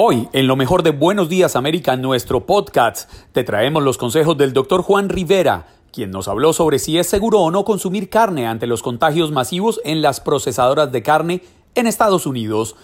Hoy, 0.00 0.28
en 0.32 0.46
lo 0.46 0.54
mejor 0.54 0.84
de 0.84 0.92
Buenos 0.92 1.28
Días 1.28 1.56
América, 1.56 1.96
nuestro 1.96 2.46
podcast, 2.46 3.10
te 3.32 3.42
traemos 3.42 3.82
los 3.82 3.98
consejos 3.98 4.38
del 4.38 4.52
doctor 4.52 4.82
Juan 4.82 5.08
Rivera, 5.08 5.66
quien 5.92 6.12
nos 6.12 6.28
habló 6.28 6.52
sobre 6.52 6.78
si 6.78 6.98
es 6.98 7.08
seguro 7.08 7.40
o 7.40 7.50
no 7.50 7.64
consumir 7.64 8.08
carne 8.08 8.46
ante 8.46 8.68
los 8.68 8.80
contagios 8.80 9.32
masivos 9.32 9.80
en 9.82 10.00
las 10.00 10.20
procesadoras 10.20 10.92
de 10.92 11.02
carne 11.02 11.42
en 11.74 11.88
Estados 11.88 12.26
Unidos. 12.26 12.76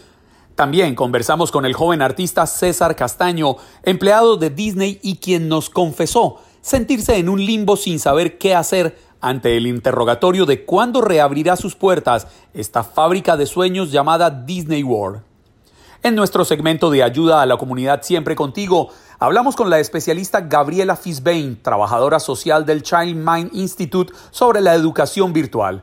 También 0.56 0.96
conversamos 0.96 1.52
con 1.52 1.64
el 1.64 1.74
joven 1.74 2.02
artista 2.02 2.48
César 2.48 2.96
Castaño, 2.96 3.58
empleado 3.84 4.36
de 4.36 4.50
Disney 4.50 4.98
y 5.00 5.18
quien 5.18 5.48
nos 5.48 5.70
confesó 5.70 6.40
sentirse 6.62 7.16
en 7.16 7.28
un 7.28 7.46
limbo 7.46 7.76
sin 7.76 8.00
saber 8.00 8.38
qué 8.38 8.56
hacer 8.56 8.98
ante 9.20 9.56
el 9.56 9.68
interrogatorio 9.68 10.46
de 10.46 10.64
cuándo 10.64 11.00
reabrirá 11.00 11.54
sus 11.54 11.76
puertas 11.76 12.26
esta 12.54 12.82
fábrica 12.82 13.36
de 13.36 13.46
sueños 13.46 13.92
llamada 13.92 14.30
Disney 14.30 14.82
World. 14.82 15.33
En 16.04 16.14
nuestro 16.16 16.44
segmento 16.44 16.90
de 16.90 17.02
ayuda 17.02 17.40
a 17.40 17.46
la 17.46 17.56
comunidad 17.56 18.02
Siempre 18.02 18.36
Contigo, 18.36 18.90
hablamos 19.18 19.56
con 19.56 19.70
la 19.70 19.80
especialista 19.80 20.42
Gabriela 20.42 20.96
Fisbain, 20.96 21.62
trabajadora 21.62 22.20
social 22.20 22.66
del 22.66 22.82
Child 22.82 23.16
Mind 23.16 23.50
Institute, 23.54 24.12
sobre 24.30 24.60
la 24.60 24.74
educación 24.74 25.32
virtual. 25.32 25.82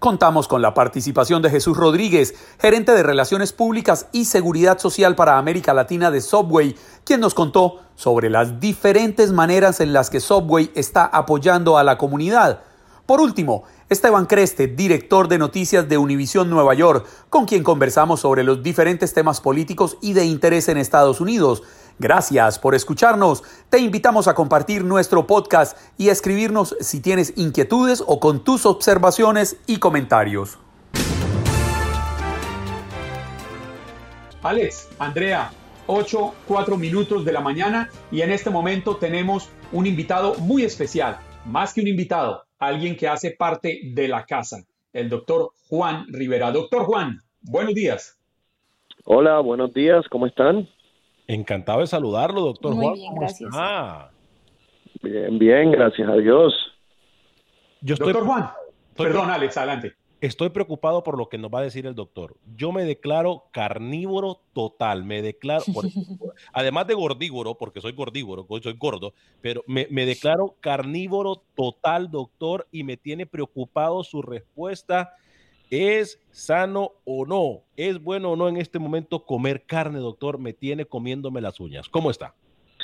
Contamos 0.00 0.48
con 0.48 0.62
la 0.62 0.74
participación 0.74 1.42
de 1.42 1.50
Jesús 1.50 1.76
Rodríguez, 1.76 2.34
gerente 2.58 2.90
de 2.90 3.04
Relaciones 3.04 3.52
Públicas 3.52 4.08
y 4.10 4.24
Seguridad 4.24 4.80
Social 4.80 5.14
para 5.14 5.38
América 5.38 5.72
Latina 5.72 6.10
de 6.10 6.22
Subway, 6.22 6.74
quien 7.04 7.20
nos 7.20 7.34
contó 7.34 7.82
sobre 7.94 8.30
las 8.30 8.58
diferentes 8.58 9.30
maneras 9.30 9.78
en 9.78 9.92
las 9.92 10.10
que 10.10 10.18
Subway 10.18 10.72
está 10.74 11.04
apoyando 11.04 11.78
a 11.78 11.84
la 11.84 11.98
comunidad. 11.98 12.62
Por 13.06 13.20
último, 13.20 13.62
Esteban 13.88 14.26
Creste, 14.26 14.66
director 14.66 15.28
de 15.28 15.38
noticias 15.38 15.88
de 15.88 15.98
Univisión 15.98 16.48
Nueva 16.50 16.74
York, 16.74 17.06
con 17.28 17.46
quien 17.46 17.62
conversamos 17.62 18.20
sobre 18.20 18.42
los 18.44 18.62
diferentes 18.62 19.12
temas 19.12 19.40
políticos 19.40 19.98
y 20.00 20.12
de 20.12 20.24
interés 20.24 20.68
en 20.68 20.78
Estados 20.78 21.20
Unidos. 21.20 21.62
Gracias 21.98 22.58
por 22.58 22.74
escucharnos. 22.74 23.42
Te 23.68 23.78
invitamos 23.78 24.28
a 24.28 24.34
compartir 24.34 24.84
nuestro 24.84 25.26
podcast 25.26 25.76
y 25.98 26.08
a 26.08 26.12
escribirnos 26.12 26.76
si 26.80 27.00
tienes 27.00 27.34
inquietudes 27.36 28.02
o 28.06 28.18
con 28.18 28.44
tus 28.44 28.66
observaciones 28.66 29.56
y 29.66 29.78
comentarios. 29.78 30.58
Alex, 34.42 34.88
Andrea, 34.98 35.52
8, 35.86 36.34
4 36.48 36.76
minutos 36.76 37.24
de 37.24 37.32
la 37.32 37.40
mañana 37.40 37.90
y 38.10 38.22
en 38.22 38.32
este 38.32 38.50
momento 38.50 38.96
tenemos 38.96 39.48
un 39.70 39.86
invitado 39.86 40.34
muy 40.36 40.64
especial, 40.64 41.18
más 41.44 41.74
que 41.74 41.80
un 41.80 41.88
invitado, 41.88 42.44
alguien 42.58 42.96
que 42.96 43.08
hace 43.08 43.32
parte 43.32 43.80
de 43.84 44.08
la 44.08 44.24
casa, 44.24 44.64
el 44.92 45.08
doctor 45.08 45.50
Juan 45.68 46.06
Rivera. 46.08 46.50
Doctor 46.52 46.84
Juan, 46.84 47.18
buenos 47.42 47.74
días. 47.74 48.18
Hola, 49.04 49.40
buenos 49.40 49.72
días, 49.74 50.04
¿cómo 50.10 50.26
están? 50.26 50.68
Encantado 51.26 51.80
de 51.80 51.86
saludarlo, 51.86 52.40
doctor 52.42 52.74
Muy 52.74 52.84
Juan. 52.84 52.94
bien, 52.94 53.08
¿cómo 53.08 53.20
gracias. 53.20 53.50
está? 53.50 54.10
Bien, 55.02 55.38
bien, 55.38 55.72
gracias 55.72 56.08
a 56.08 56.14
Dios. 56.14 56.54
Yo 57.80 57.94
estoy, 57.94 58.12
Doctor 58.12 58.28
Juan, 58.28 58.50
estoy- 58.90 59.06
perdón 59.06 59.30
Alex, 59.30 59.56
adelante. 59.56 59.92
Estoy 60.22 60.50
preocupado 60.50 61.02
por 61.02 61.18
lo 61.18 61.28
que 61.28 61.36
nos 61.36 61.50
va 61.52 61.58
a 61.58 61.64
decir 61.64 61.84
el 61.84 61.96
doctor. 61.96 62.36
Yo 62.56 62.70
me 62.70 62.84
declaro 62.84 63.44
carnívoro 63.50 64.38
total, 64.54 65.04
me 65.04 65.20
declaro, 65.20 65.64
por- 65.74 65.84
además 66.54 66.86
de 66.86 66.94
gordívoro, 66.94 67.56
porque 67.56 67.80
soy 67.80 67.92
gordívoro, 67.92 68.46
soy 68.62 68.76
gordo, 68.78 69.12
pero 69.40 69.62
me, 69.66 69.88
me 69.90 70.06
declaro 70.06 70.54
carnívoro 70.60 71.42
total, 71.56 72.10
doctor, 72.10 72.66
y 72.70 72.84
me 72.84 72.96
tiene 72.96 73.26
preocupado 73.26 74.02
su 74.04 74.22
respuesta. 74.22 75.14
¿Es 75.70 76.20
sano 76.30 76.92
o 77.04 77.24
no? 77.24 77.62
¿Es 77.76 78.00
bueno 78.02 78.32
o 78.32 78.36
no 78.36 78.46
en 78.48 78.58
este 78.58 78.78
momento 78.78 79.24
comer 79.24 79.62
carne, 79.64 79.98
doctor? 79.98 80.38
Me 80.38 80.52
tiene 80.52 80.84
comiéndome 80.84 81.40
las 81.40 81.58
uñas. 81.60 81.88
¿Cómo 81.88 82.10
está? 82.10 82.34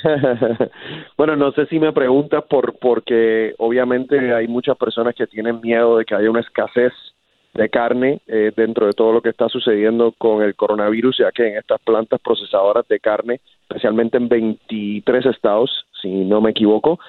bueno, 1.17 1.35
no 1.35 1.51
sé 1.51 1.67
si 1.67 1.79
me 1.79 1.93
preguntas 1.93 2.43
por 2.49 2.79
porque 2.79 3.53
obviamente 3.59 4.33
hay 4.33 4.47
muchas 4.47 4.75
personas 4.77 5.13
que 5.15 5.27
tienen 5.27 5.61
miedo 5.61 5.97
de 5.97 6.05
que 6.05 6.15
haya 6.15 6.29
una 6.31 6.39
escasez 6.39 6.91
de 7.53 7.69
carne 7.69 8.21
eh, 8.27 8.51
dentro 8.55 8.85
de 8.85 8.93
todo 8.93 9.11
lo 9.11 9.21
que 9.21 9.29
está 9.29 9.49
sucediendo 9.49 10.13
con 10.17 10.43
el 10.43 10.55
coronavirus, 10.55 11.17
ya 11.19 11.31
que 11.31 11.47
en 11.47 11.57
estas 11.57 11.81
plantas 11.81 12.19
procesadoras 12.21 12.87
de 12.87 12.99
carne, 12.99 13.41
especialmente 13.63 14.17
en 14.17 14.29
23 14.29 15.25
estados, 15.25 15.85
si 16.01 16.09
no 16.09 16.41
me 16.41 16.51
equivoco, 16.51 16.99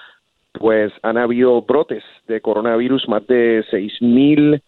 pues 0.53 0.93
han 1.03 1.19
habido 1.19 1.63
brotes 1.63 2.03
de 2.27 2.41
coronavirus, 2.41 3.09
más 3.09 3.27
de 3.27 3.65
6 3.71 4.03
mil 4.03 4.61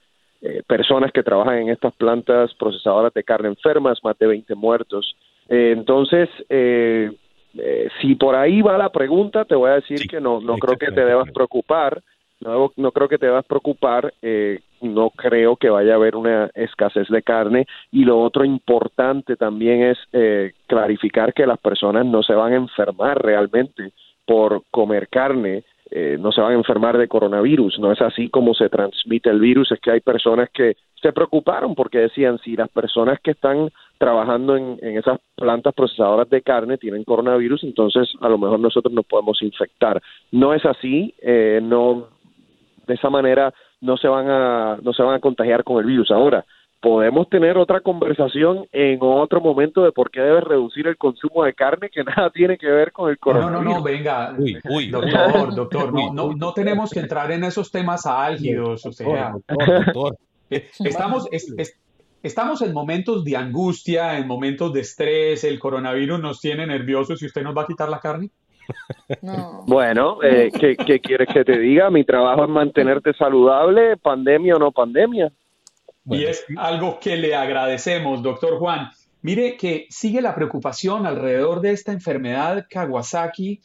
eh, 0.43 0.63
personas 0.67 1.13
que 1.13 1.23
trabajan 1.23 1.59
en 1.59 1.69
estas 1.71 1.95
plantas 1.95 2.53
procesadoras 2.55 3.13
de 3.15 3.25
carne 3.25 3.49
enfermas, 3.49 3.99
más 4.03 4.19
de 4.19 4.27
20 4.27 4.55
muertos. 4.55 5.17
Eh, 5.49 5.73
entonces, 5.77 6.29
eh, 6.49 7.11
eh, 7.59 7.89
si 8.01 8.15
por 8.15 8.35
ahí 8.35 8.63
va 8.63 8.79
la 8.79 8.91
pregunta, 8.91 9.45
te 9.45 9.55
voy 9.55 9.71
a 9.71 9.75
decir 9.75 9.99
Sí, 9.99 10.09
que 10.09 10.21
no, 10.21 10.41
no 10.41 10.57
creo 10.57 10.77
que 10.79 10.91
te 10.91 11.05
debas 11.05 11.31
preocupar, 11.33 12.03
no, 12.45 12.73
no 12.77 12.93
creo 12.93 13.09
que 13.09 13.19
te 13.19 13.27
debas 13.27 13.45
preocupar, 13.47 14.13
eh, 14.23 14.61
no 14.81 15.11
creo 15.11 15.57
que 15.57 15.71
vaya 15.71 15.93
a 15.93 15.97
haber 15.97 16.17
una 16.17 16.51
escasez 16.55 17.09
de 17.09 17.23
carne 17.23 17.67
y 17.91 18.05
lo 18.05 18.21
otro 18.21 18.45
importante 18.45 19.37
también 19.37 19.83
es 19.83 19.99
eh, 20.13 20.53
clarificar 20.67 21.33
que 21.33 21.47
las 21.47 21.59
personas 21.59 22.05
no 22.05 22.23
se 22.23 22.35
van 22.35 22.53
a 22.53 22.57
enfermar 22.57 23.23
realmente 23.23 23.93
por 24.27 24.63
comer 24.71 25.09
carne, 25.09 25.65
eh, 25.91 26.17
no 26.19 26.33
se 26.33 26.41
van 26.41 26.53
a 26.53 26.57
enfermar 26.57 26.97
de 26.97 27.09
coronavirus, 27.09 27.79
no 27.79 27.93
es 27.93 28.01
así 28.01 28.29
como 28.29 28.55
se 28.55 28.69
transmite 28.69 29.31
el 29.31 29.41
virus, 29.41 29.71
es 29.73 29.81
que 29.81 29.91
hay 29.91 30.01
personas 30.01 30.49
que 30.51 30.77
se 31.01 31.13
preocuparon 31.13 31.75
porque 31.75 31.99
decían 31.99 32.39
si 32.39 32.57
las 32.57 32.69
personas 32.71 33.21
que 33.21 33.33
están 33.33 33.69
trabajando 33.99 34.57
en, 34.57 34.79
en 34.81 34.99
esas 34.99 35.21
plantas 35.37 35.75
procesadoras 35.75 36.31
de 36.31 36.43
carne 36.43 36.79
tienen 36.79 37.05
coronavirus, 37.05 37.65
entonces 37.65 38.09
a 38.21 38.29
lo 38.29 38.39
mejor 38.39 38.59
nosotros 38.59 38.93
nos 38.93 39.05
podemos 39.07 39.43
infectar. 39.43 40.01
No 40.31 40.55
es 40.55 40.65
así, 40.65 41.15
eh, 41.21 41.61
no 41.63 42.09
de 42.87 42.95
esa 42.95 43.11
manera 43.11 43.53
no 43.81 43.97
se 43.97 44.09
van 44.09 44.29
a 44.29 44.77
no 44.83 44.93
se 44.93 45.03
van 45.03 45.15
a 45.15 45.21
contagiar 45.21 45.65
con 45.65 45.79
el 45.79 45.87
virus. 45.87 46.11
Ahora 46.11 46.45
podemos 46.81 47.29
tener 47.29 47.57
otra 47.59 47.81
conversación 47.81 48.67
en 48.73 48.99
otro 49.03 49.41
momento 49.41 49.83
de 49.85 49.93
por 49.93 50.11
qué 50.11 50.21
debes 50.21 50.43
reducir 50.43 50.89
el 50.89 50.97
consumo 50.97 51.45
de 51.45 51.55
carne 51.55 51.91
que 51.91 52.03
nada 52.05 52.31
tiene 52.31 52.59
que 52.59 52.67
ver 52.69 52.91
con 52.93 53.09
el 53.11 53.17
No, 53.25 53.33
no, 53.35 53.41
coronavirus. 53.41 53.65
no, 53.73 53.79
no, 53.79 53.83
venga. 53.85 54.35
Uy, 54.39 54.59
uy. 54.69 54.89
doctor, 54.91 55.55
doctor, 55.55 55.95
Uy, 55.95 56.07
no, 56.07 56.13
no, 56.13 56.25
uy. 56.27 56.35
no 56.37 56.53
tenemos 56.53 56.91
que 56.91 57.01
entrar 57.01 57.31
en 57.31 57.45
esos 57.45 57.71
temas 57.71 58.05
álgidos, 58.07 58.85
o 58.87 58.93
sea, 58.93 59.33
Doctor, 59.49 59.85
doctor. 59.85 60.17
eh, 60.51 60.69
estamos, 60.85 61.29
es- 61.31 61.55
es- 61.57 61.79
estamos 62.23 62.63
en 62.63 62.73
momentos 62.73 63.25
de 63.25 63.37
angustia, 63.37 64.19
en 64.19 64.27
momentos 64.27 64.73
de 64.73 64.81
estrés, 64.81 65.45
el 65.45 65.59
coronavirus 65.61 66.21
nos 66.21 66.41
tiene 66.41 66.67
nerviosos 66.67 67.23
y 67.23 67.27
usted 67.27 67.43
nos 67.43 67.57
va 67.57 67.63
a 67.63 67.67
quitar 67.67 67.89
la 67.89 68.01
carne. 68.01 68.31
No. 69.21 69.65
Bueno, 69.67 70.23
eh, 70.23 70.51
¿qué, 70.59 70.77
¿qué 70.77 71.01
quieres 71.01 71.29
que 71.33 71.45
te 71.45 71.59
diga? 71.59 71.91
Mi 71.91 72.05
trabajo 72.05 72.45
es 72.45 72.51
mantenerte 72.51 73.13
saludable, 73.15 73.97
pandemia 73.97 74.57
o 74.57 74.59
no 74.59 74.73
pandemia. 74.73 75.31
Y 76.07 76.25
es 76.25 76.45
algo 76.57 76.99
que 76.99 77.17
le 77.17 77.35
agradecemos, 77.35 78.23
doctor 78.23 78.59
Juan. 78.59 78.91
Mire 79.23 79.57
que 79.57 79.87
sigue 79.89 80.21
la 80.21 80.35
preocupación 80.35 81.07
alrededor 81.07 81.61
de 81.61 81.71
esta 81.71 81.93
enfermedad 81.93 82.67
Kawasaki 82.69 83.61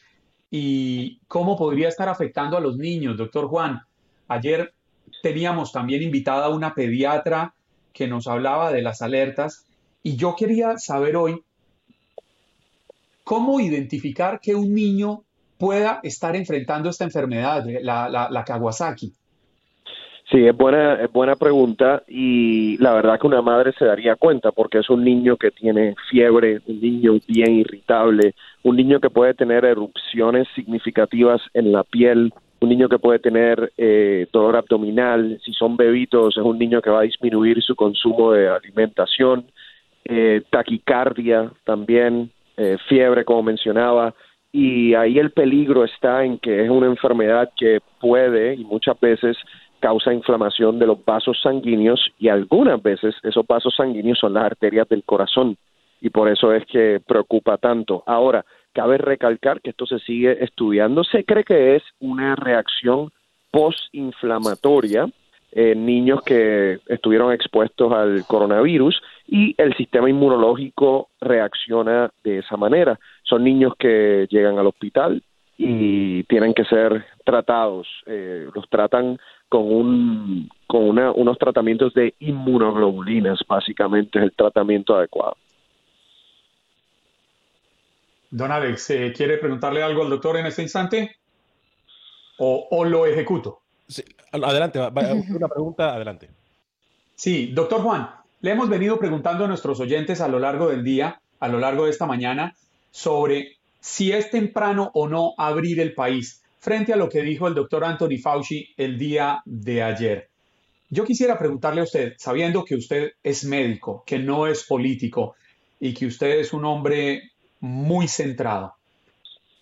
y 0.50 1.18
cómo 1.26 1.56
podría 1.56 1.88
estar 1.88 2.08
afectando 2.08 2.56
a 2.56 2.60
los 2.60 2.76
niños, 2.76 3.16
doctor 3.16 3.48
Juan. 3.48 3.82
Ayer 4.28 4.72
teníamos 5.22 5.72
también 5.72 6.02
invitada 6.02 6.46
a 6.46 6.50
una 6.50 6.74
pediatra 6.74 7.54
que 7.92 8.06
nos 8.06 8.28
hablaba 8.28 8.70
de 8.72 8.82
las 8.82 9.02
alertas 9.02 9.66
y 10.02 10.16
yo 10.16 10.36
quería 10.36 10.78
saber 10.78 11.16
hoy 11.16 11.42
cómo 13.28 13.60
identificar 13.60 14.40
que 14.40 14.54
un 14.54 14.72
niño 14.72 15.20
pueda 15.58 16.00
estar 16.02 16.34
enfrentando 16.34 16.88
esta 16.88 17.04
enfermedad, 17.04 17.62
la, 17.82 18.08
la, 18.08 18.30
la 18.30 18.42
Kawasaki. 18.42 19.12
Sí, 20.30 20.46
es 20.46 20.56
buena, 20.56 20.94
es 20.94 21.12
buena 21.12 21.36
pregunta 21.36 22.02
y 22.08 22.78
la 22.78 22.94
verdad 22.94 23.20
que 23.20 23.26
una 23.26 23.42
madre 23.42 23.74
se 23.78 23.84
daría 23.84 24.16
cuenta 24.16 24.50
porque 24.50 24.78
es 24.78 24.88
un 24.88 25.04
niño 25.04 25.36
que 25.36 25.50
tiene 25.50 25.94
fiebre, 26.10 26.62
un 26.66 26.80
niño 26.80 27.18
bien 27.26 27.52
irritable, 27.52 28.34
un 28.62 28.76
niño 28.76 28.98
que 28.98 29.10
puede 29.10 29.34
tener 29.34 29.66
erupciones 29.66 30.48
significativas 30.54 31.42
en 31.52 31.70
la 31.70 31.84
piel, 31.84 32.32
un 32.60 32.70
niño 32.70 32.88
que 32.88 32.98
puede 32.98 33.18
tener 33.18 33.72
eh, 33.76 34.26
dolor 34.32 34.56
abdominal, 34.56 35.38
si 35.44 35.52
son 35.52 35.76
bebitos 35.76 36.38
es 36.38 36.42
un 36.42 36.58
niño 36.58 36.80
que 36.80 36.88
va 36.88 37.00
a 37.00 37.10
disminuir 37.10 37.62
su 37.62 37.76
consumo 37.76 38.32
de 38.32 38.48
alimentación, 38.48 39.44
eh, 40.06 40.40
taquicardia 40.50 41.52
también, 41.64 42.30
eh, 42.58 42.76
fiebre 42.88 43.24
como 43.24 43.44
mencionaba, 43.44 44.14
y 44.52 44.94
ahí 44.94 45.18
el 45.18 45.30
peligro 45.30 45.84
está 45.84 46.24
en 46.24 46.38
que 46.38 46.64
es 46.64 46.70
una 46.70 46.86
enfermedad 46.86 47.50
que 47.56 47.80
puede 48.00 48.54
y 48.54 48.64
muchas 48.64 48.98
veces 48.98 49.36
causa 49.78 50.12
inflamación 50.12 50.78
de 50.78 50.86
los 50.86 51.04
vasos 51.04 51.40
sanguíneos 51.42 52.10
y 52.18 52.28
algunas 52.28 52.82
veces 52.82 53.14
esos 53.22 53.46
vasos 53.46 53.74
sanguíneos 53.76 54.18
son 54.18 54.34
las 54.34 54.44
arterias 54.44 54.88
del 54.88 55.04
corazón 55.04 55.56
y 56.00 56.10
por 56.10 56.28
eso 56.28 56.52
es 56.52 56.64
que 56.66 57.00
preocupa 57.06 57.58
tanto. 57.58 58.02
Ahora, 58.06 58.44
cabe 58.72 58.98
recalcar 58.98 59.60
que 59.60 59.70
esto 59.70 59.86
se 59.86 59.98
sigue 60.00 60.42
estudiando, 60.42 61.04
se 61.04 61.24
cree 61.24 61.44
que 61.44 61.76
es 61.76 61.82
una 62.00 62.34
reacción 62.36 63.10
postinflamatoria 63.50 65.06
en 65.52 65.86
niños 65.86 66.22
que 66.22 66.78
estuvieron 66.86 67.32
expuestos 67.32 67.92
al 67.92 68.24
coronavirus 68.26 69.00
y 69.26 69.54
el 69.58 69.74
sistema 69.76 70.08
inmunológico 70.10 71.08
reacciona 71.20 72.10
de 72.24 72.38
esa 72.38 72.56
manera. 72.56 72.98
Son 73.22 73.44
niños 73.44 73.74
que 73.78 74.26
llegan 74.30 74.58
al 74.58 74.66
hospital 74.66 75.22
y 75.56 76.22
tienen 76.24 76.54
que 76.54 76.64
ser 76.64 77.04
tratados, 77.24 77.88
eh, 78.06 78.46
los 78.54 78.68
tratan 78.68 79.18
con 79.48 79.62
un 79.62 80.48
con 80.66 80.98
unos 80.98 81.38
tratamientos 81.38 81.94
de 81.94 82.14
inmunoglobulinas, 82.20 83.40
básicamente 83.48 84.18
es 84.18 84.24
el 84.26 84.32
tratamiento 84.32 84.94
adecuado. 84.94 85.36
Don 88.30 88.52
Alex, 88.52 88.90
eh, 88.90 89.12
¿quiere 89.16 89.38
preguntarle 89.38 89.82
algo 89.82 90.02
al 90.02 90.10
doctor 90.10 90.36
en 90.36 90.46
este 90.46 90.62
instante? 90.62 91.16
¿O, 92.40 92.84
lo 92.84 93.06
ejecuto? 93.06 93.62
Adelante, 94.32 94.78
una 94.78 95.48
pregunta, 95.48 95.94
adelante. 95.94 96.30
Sí, 97.14 97.48
doctor 97.52 97.82
Juan, 97.82 98.10
le 98.40 98.50
hemos 98.52 98.68
venido 98.68 98.98
preguntando 98.98 99.44
a 99.44 99.48
nuestros 99.48 99.80
oyentes 99.80 100.20
a 100.20 100.28
lo 100.28 100.38
largo 100.38 100.68
del 100.68 100.84
día, 100.84 101.20
a 101.40 101.48
lo 101.48 101.58
largo 101.58 101.84
de 101.84 101.90
esta 101.90 102.06
mañana, 102.06 102.54
sobre 102.90 103.56
si 103.80 104.12
es 104.12 104.30
temprano 104.30 104.90
o 104.94 105.08
no 105.08 105.34
abrir 105.36 105.80
el 105.80 105.94
país 105.94 106.42
frente 106.58 106.92
a 106.92 106.96
lo 106.96 107.08
que 107.08 107.22
dijo 107.22 107.48
el 107.48 107.54
doctor 107.54 107.84
Anthony 107.84 108.18
Fauci 108.22 108.68
el 108.76 108.98
día 108.98 109.40
de 109.44 109.82
ayer. 109.82 110.28
Yo 110.90 111.04
quisiera 111.04 111.38
preguntarle 111.38 111.80
a 111.80 111.84
usted, 111.84 112.14
sabiendo 112.18 112.64
que 112.64 112.74
usted 112.74 113.12
es 113.22 113.44
médico, 113.44 114.02
que 114.06 114.18
no 114.18 114.46
es 114.46 114.64
político 114.64 115.36
y 115.80 115.94
que 115.94 116.06
usted 116.06 116.38
es 116.38 116.52
un 116.52 116.64
hombre 116.64 117.30
muy 117.60 118.08
centrado, 118.08 118.74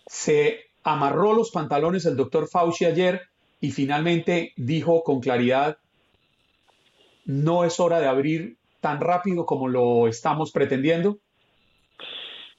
¿se 0.07 0.61
amarró 0.85 1.33
los 1.33 1.51
pantalones 1.51 2.05
el 2.07 2.17
doctor 2.17 2.49
Fauci 2.49 2.85
ayer 2.85 3.23
y 3.67 3.73
finalmente 3.73 4.53
dijo 4.55 5.03
con 5.03 5.19
claridad, 5.19 5.79
no 7.25 7.65
es 7.65 7.81
hora 7.81 7.99
de 7.99 8.07
abrir 8.07 8.59
tan 8.81 9.01
rápido 9.01 9.45
como 9.45 9.67
lo 9.67 10.07
estamos 10.07 10.53
pretendiendo? 10.53 11.17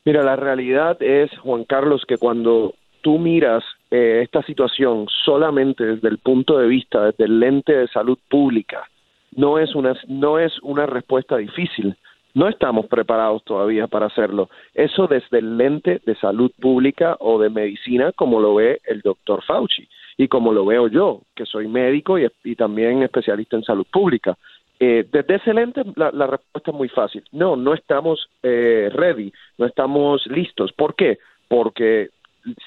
Mira, 0.03 0.21
la 0.21 0.35
realidad 0.35 1.01
es, 1.01 1.31
Juan 1.39 1.63
Carlos, 1.63 2.03
que 2.05 2.17
cuando 2.17 2.75
tú 2.99 3.19
miras 3.19 3.63
eh, 3.89 4.19
esta 4.21 4.43
situación 4.43 5.07
solamente 5.23 5.85
desde 5.85 6.09
el 6.09 6.17
punto 6.17 6.57
de 6.57 6.67
vista, 6.67 7.05
desde 7.05 7.23
el 7.23 7.39
lente 7.39 7.71
de 7.71 7.87
salud 7.87 8.19
pública, 8.29 8.83
no 9.31 9.59
es 9.59 9.75
una, 9.75 9.93
no 10.09 10.39
es 10.39 10.51
una 10.61 10.87
respuesta 10.87 11.37
difícil. 11.37 11.95
No 12.33 12.49
estamos 12.49 12.87
preparados 12.87 13.45
todavía 13.45 13.87
para 13.87 14.07
hacerlo. 14.07 14.49
Eso 14.73 15.07
desde 15.07 15.39
el 15.39 15.57
lente 15.57 16.01
de 16.05 16.15
salud 16.17 16.51
pública 16.59 17.15
o 17.21 17.39
de 17.39 17.49
medicina, 17.49 18.11
como 18.11 18.41
lo 18.41 18.55
ve 18.55 18.81
el 18.85 18.99
doctor 18.99 19.41
Fauci 19.45 19.87
y 20.17 20.27
como 20.27 20.51
lo 20.51 20.65
veo 20.65 20.87
yo, 20.87 21.21
que 21.35 21.45
soy 21.45 21.67
médico 21.67 22.17
y, 22.17 22.55
también 22.55 23.03
especialista 23.03 23.55
en 23.55 23.63
salud 23.63 23.85
pública. 23.91 24.35
Eh, 24.79 25.07
desde 25.11 25.35
ese 25.35 25.53
lente 25.53 25.83
la, 25.95 26.11
respuesta 26.27 26.71
es 26.71 26.77
muy 26.77 26.89
fácil. 26.89 27.23
No, 27.31 27.55
no 27.55 27.73
estamos 27.73 28.27
eh, 28.41 28.89
ready, 28.91 29.31
no 29.57 29.67
estamos 29.67 30.25
listos. 30.27 30.73
¿Por 30.73 30.95
qué? 30.95 31.19
Porque 31.47 32.09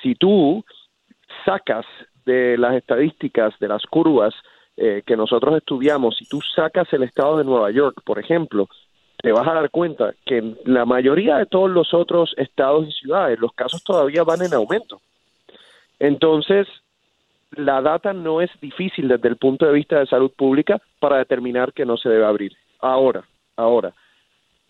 si 0.02 0.14
tú 0.14 0.64
sacas 1.44 1.84
de 2.24 2.56
las 2.56 2.74
estadísticas, 2.76 3.58
de 3.58 3.68
las 3.68 3.84
curvas 3.86 4.34
eh, 4.76 5.02
que 5.04 5.16
nosotros 5.16 5.56
estudiamos, 5.56 6.16
si 6.16 6.26
tú 6.26 6.40
sacas 6.54 6.92
el 6.92 7.02
estado 7.02 7.38
de 7.38 7.44
Nueva 7.44 7.70
York, 7.72 8.02
por 8.04 8.18
ejemplo, 8.18 8.68
te 9.18 9.32
vas 9.32 9.46
a 9.46 9.54
dar 9.54 9.70
cuenta 9.70 10.14
que 10.24 10.38
en 10.38 10.56
la 10.64 10.84
mayoría 10.84 11.36
de 11.36 11.46
todos 11.46 11.70
los 11.70 11.92
otros 11.94 12.32
estados 12.36 12.88
y 12.88 12.92
ciudades 12.92 13.38
los 13.38 13.52
casos 13.52 13.82
todavía 13.82 14.22
van 14.22 14.42
en 14.42 14.54
aumento. 14.54 15.00
Entonces, 15.98 16.66
la 17.52 17.80
data 17.82 18.12
no 18.12 18.40
es 18.40 18.50
difícil 18.60 19.08
desde 19.08 19.28
el 19.28 19.36
punto 19.36 19.66
de 19.66 19.72
vista 19.72 19.98
de 19.98 20.06
salud 20.06 20.30
pública 20.36 20.80
para 20.98 21.18
determinar 21.18 21.72
que 21.72 21.84
no 21.84 21.96
se 21.96 22.08
debe 22.08 22.24
abrir. 22.24 22.52
Ahora, 22.80 23.24
ahora, 23.56 23.92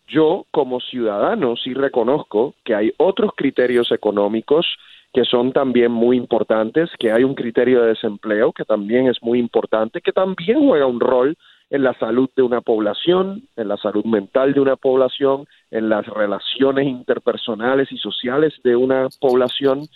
yo 0.08 0.46
como 0.50 0.80
ciudadano 0.80 1.56
sí 1.56 1.74
reconozco 1.74 2.54
que 2.64 2.74
hay 2.74 2.92
otros 2.96 3.32
criterios 3.36 3.92
económicos 3.92 4.66
que 5.12 5.24
son 5.24 5.52
también 5.52 5.90
muy 5.90 6.16
importantes, 6.16 6.90
que 6.98 7.10
hay 7.10 7.24
un 7.24 7.34
criterio 7.34 7.82
de 7.82 7.88
desempleo 7.88 8.52
que 8.52 8.64
también 8.64 9.08
es 9.08 9.20
muy 9.22 9.38
importante, 9.38 10.00
que 10.00 10.12
también 10.12 10.60
juega 10.60 10.86
un 10.86 11.00
rol 11.00 11.36
en 11.68 11.84
la 11.84 11.94
salud 11.94 12.28
de 12.36 12.42
una 12.42 12.60
población, 12.60 13.42
en 13.56 13.68
la 13.68 13.76
salud 13.76 14.04
mental 14.04 14.52
de 14.52 14.60
una 14.60 14.76
población, 14.76 15.46
en 15.70 15.88
las 15.88 16.06
relaciones 16.06 16.86
interpersonales 16.86 17.90
y 17.92 17.98
sociales 17.98 18.54
de 18.64 18.74
una 18.76 19.08
población, 19.20 19.86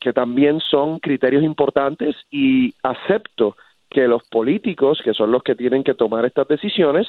que 0.00 0.12
también 0.12 0.60
son 0.60 0.98
criterios 0.98 1.42
importantes 1.42 2.16
y 2.30 2.74
acepto 2.82 3.56
que 3.90 4.08
los 4.08 4.22
políticos, 4.28 5.00
que 5.04 5.14
son 5.14 5.30
los 5.30 5.42
que 5.42 5.54
tienen 5.54 5.84
que 5.84 5.94
tomar 5.94 6.24
estas 6.24 6.48
decisiones, 6.48 7.06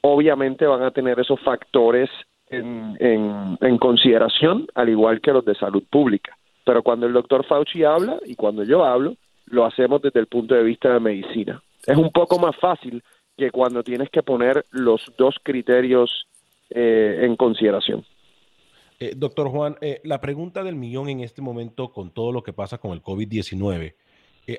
obviamente 0.00 0.66
van 0.66 0.82
a 0.82 0.90
tener 0.90 1.18
esos 1.18 1.40
factores 1.40 2.08
en, 2.50 2.96
en 3.00 3.78
consideración, 3.78 4.66
al 4.74 4.88
igual 4.88 5.20
que 5.20 5.32
los 5.32 5.44
de 5.44 5.54
salud 5.54 5.82
pública. 5.90 6.36
Pero 6.64 6.82
cuando 6.82 7.06
el 7.06 7.12
doctor 7.12 7.44
Fauci 7.44 7.84
habla 7.84 8.18
y 8.24 8.34
cuando 8.34 8.62
yo 8.62 8.84
hablo, 8.84 9.16
lo 9.46 9.64
hacemos 9.64 10.02
desde 10.02 10.20
el 10.20 10.26
punto 10.26 10.54
de 10.54 10.62
vista 10.62 10.92
de 10.92 11.00
medicina. 11.00 11.62
Es 11.86 11.96
un 11.96 12.10
poco 12.10 12.38
más 12.38 12.56
fácil 12.56 13.02
que 13.36 13.50
cuando 13.50 13.82
tienes 13.82 14.10
que 14.10 14.22
poner 14.22 14.64
los 14.72 15.12
dos 15.16 15.36
criterios 15.42 16.26
eh, 16.70 17.20
en 17.22 17.36
consideración. 17.36 18.04
Eh, 19.00 19.12
doctor 19.16 19.48
Juan, 19.48 19.76
eh, 19.80 20.00
la 20.04 20.20
pregunta 20.20 20.64
del 20.64 20.74
millón 20.74 21.08
en 21.08 21.20
este 21.20 21.40
momento 21.40 21.92
con 21.92 22.10
todo 22.10 22.32
lo 22.32 22.42
que 22.42 22.52
pasa 22.52 22.78
con 22.78 22.92
el 22.92 23.02
COVID-19. 23.02 23.94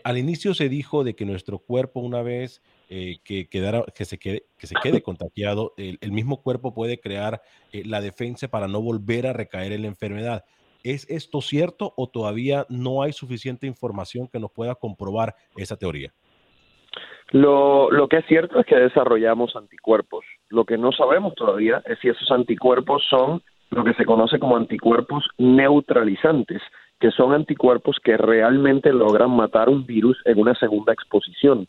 al 0.04 0.18
inicio 0.20 0.54
se 0.54 0.70
dijo 0.70 1.04
de 1.04 1.16
que 1.16 1.26
nuestro 1.26 1.58
cuerpo 1.58 2.00
una 2.00 2.22
vez 2.22 2.62
que, 2.88 3.48
quedara, 3.50 3.84
que, 3.96 4.06
se 4.06 4.20
quede, 4.20 4.44
que 4.60 4.68
se 4.68 4.76
quede 4.76 5.02
contagiado, 5.02 5.74
el, 5.78 6.12
mismo 6.12 6.44
cuerpo 6.44 6.76
puede 6.76 7.00
crear 7.00 7.42
la 7.72 8.00
defensa 8.00 8.48
para 8.48 8.68
no 8.68 8.82
volver 8.82 9.26
a 9.26 9.34
recaer 9.34 9.72
en 9.72 9.82
la 9.82 9.88
enfermedad. 9.88 10.46
¿Es 10.84 11.10
esto 11.10 11.42
cierto 11.42 11.94
o 11.98 12.08
todavía 12.08 12.68
no 12.70 13.02
hay 13.02 13.14
suficiente 13.14 13.66
información 13.66 14.28
que 14.28 14.40
nos 14.40 14.52
pueda 14.52 14.76
comprobar 14.76 15.36
esa 15.58 15.76
teoría? 15.76 16.14
Lo 17.32 18.08
que 18.10 18.18
es 18.18 18.26
cierto 18.28 18.60
es 18.60 18.66
que 18.66 18.76
desarrollamos 18.76 19.56
anticuerpos. 19.56 20.26
Lo 20.50 20.66
que 20.66 20.78
no 20.78 20.92
sabemos 20.92 21.36
todavía 21.36 21.82
es 21.86 22.00
si 22.00 22.10
esos 22.10 22.30
anticuerpos 22.32 23.04
son 23.10 23.42
lo 23.72 23.84
que 23.84 23.94
se 23.94 24.06
conoce 24.06 24.40
como 24.40 24.58
anticuerpos 24.58 25.28
neutralizantes, 25.38 26.62
que 27.00 27.12
son 27.12 27.34
anticuerpos 27.34 27.98
que 28.04 28.18
realmente 28.18 28.92
logran 28.92 29.32
matar 29.32 29.70
un 29.70 29.86
virus 29.86 30.18
en 30.26 30.40
una 30.40 30.56
segunda 30.56 30.94
exposición. 30.94 31.68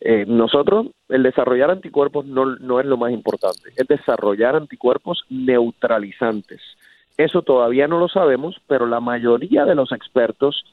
Eh, 0.00 0.24
nosotros, 0.26 0.86
el 1.08 1.22
desarrollar 1.22 1.70
anticuerpos 1.70 2.24
no, 2.24 2.46
no 2.56 2.80
es 2.80 2.86
lo 2.86 2.96
más 2.96 3.12
importante, 3.12 3.70
es 3.76 3.86
desarrollar 3.86 4.56
anticuerpos 4.56 5.24
neutralizantes. 5.28 6.62
Eso 7.18 7.42
todavía 7.42 7.86
no 7.86 7.98
lo 7.98 8.08
sabemos, 8.08 8.56
pero 8.66 8.86
la 8.86 9.00
mayoría 9.00 9.66
de 9.66 9.74
los 9.74 9.92
expertos 9.92 10.64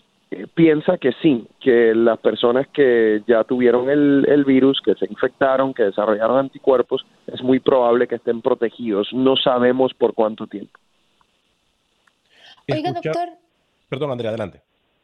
piensa 0.53 0.97
que 0.97 1.13
sí, 1.21 1.47
que 1.59 1.93
las 1.95 2.19
personas 2.19 2.67
que 2.67 3.23
ya 3.27 3.43
tuvieron 3.43 3.89
el, 3.89 4.43
virus, 4.45 4.81
que 4.83 4.95
se 4.95 5.05
infectaron, 5.09 5.73
que 5.73 5.83
desarrollaron 5.83 6.37
anticuerpos, 6.37 7.05
es 7.27 7.41
muy 7.41 7.59
probable 7.59 8.07
que 8.07 8.15
estén 8.15 8.41
protegidos. 8.41 9.09
No 9.13 9.35
sabemos 9.37 9.93
por 9.93 10.13
cuánto 10.13 10.47
tiempo. 10.47 10.77
Oiga, 12.69 12.91
doctor. 12.91 13.29
Perdón, 13.89 14.11
Andrea, 14.11 14.29
adelante. 14.31 14.61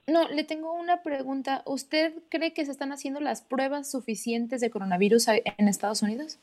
No, 0.08 0.28
le 0.28 0.44
tengo 0.44 0.74
una 0.74 1.02
pregunta. 1.02 1.64
¿Usted 1.66 2.14
cree 2.30 2.54
que 2.54 2.66
se 2.66 2.72
están 2.72 2.92
haciendo 2.92 3.22
las 3.22 3.42
pruebas 3.42 3.90
suficientes 3.90 4.60
de 4.60 4.70
coronavirus 4.70 5.30
en 5.30 5.68
Estados 5.70 6.02
Unidos? 6.02 6.38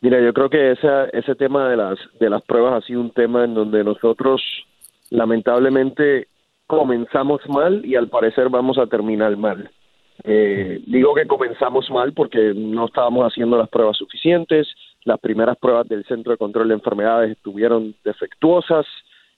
Mira, 0.00 0.20
yo 0.22 0.32
creo 0.32 0.48
que 0.48 0.72
ese 0.72 1.34
tema 1.34 1.68
de 1.68 1.76
las, 1.76 1.98
de 2.18 2.30
las 2.30 2.42
pruebas 2.42 2.82
ha 2.82 2.86
sido 2.86 3.00
un 3.00 3.10
tema 3.10 3.44
en 3.44 3.54
donde 3.54 3.84
nosotros 3.84 4.42
lamentablemente 5.10 6.28
comenzamos 6.66 7.40
mal 7.48 7.84
y 7.84 7.96
al 7.96 8.08
parecer 8.08 8.48
vamos 8.48 8.78
a 8.78 8.86
terminar 8.86 9.36
mal. 9.36 9.70
Eh, 10.24 10.80
digo 10.86 11.14
que 11.14 11.26
comenzamos 11.26 11.90
mal 11.90 12.12
porque 12.12 12.52
no 12.54 12.86
estábamos 12.86 13.24
haciendo 13.30 13.58
las 13.58 13.68
pruebas 13.68 13.96
suficientes, 13.96 14.66
las 15.04 15.20
primeras 15.20 15.56
pruebas 15.58 15.88
del 15.88 16.04
Centro 16.04 16.32
de 16.32 16.38
Control 16.38 16.68
de 16.68 16.74
Enfermedades 16.74 17.32
estuvieron 17.32 17.94
defectuosas, 18.02 18.86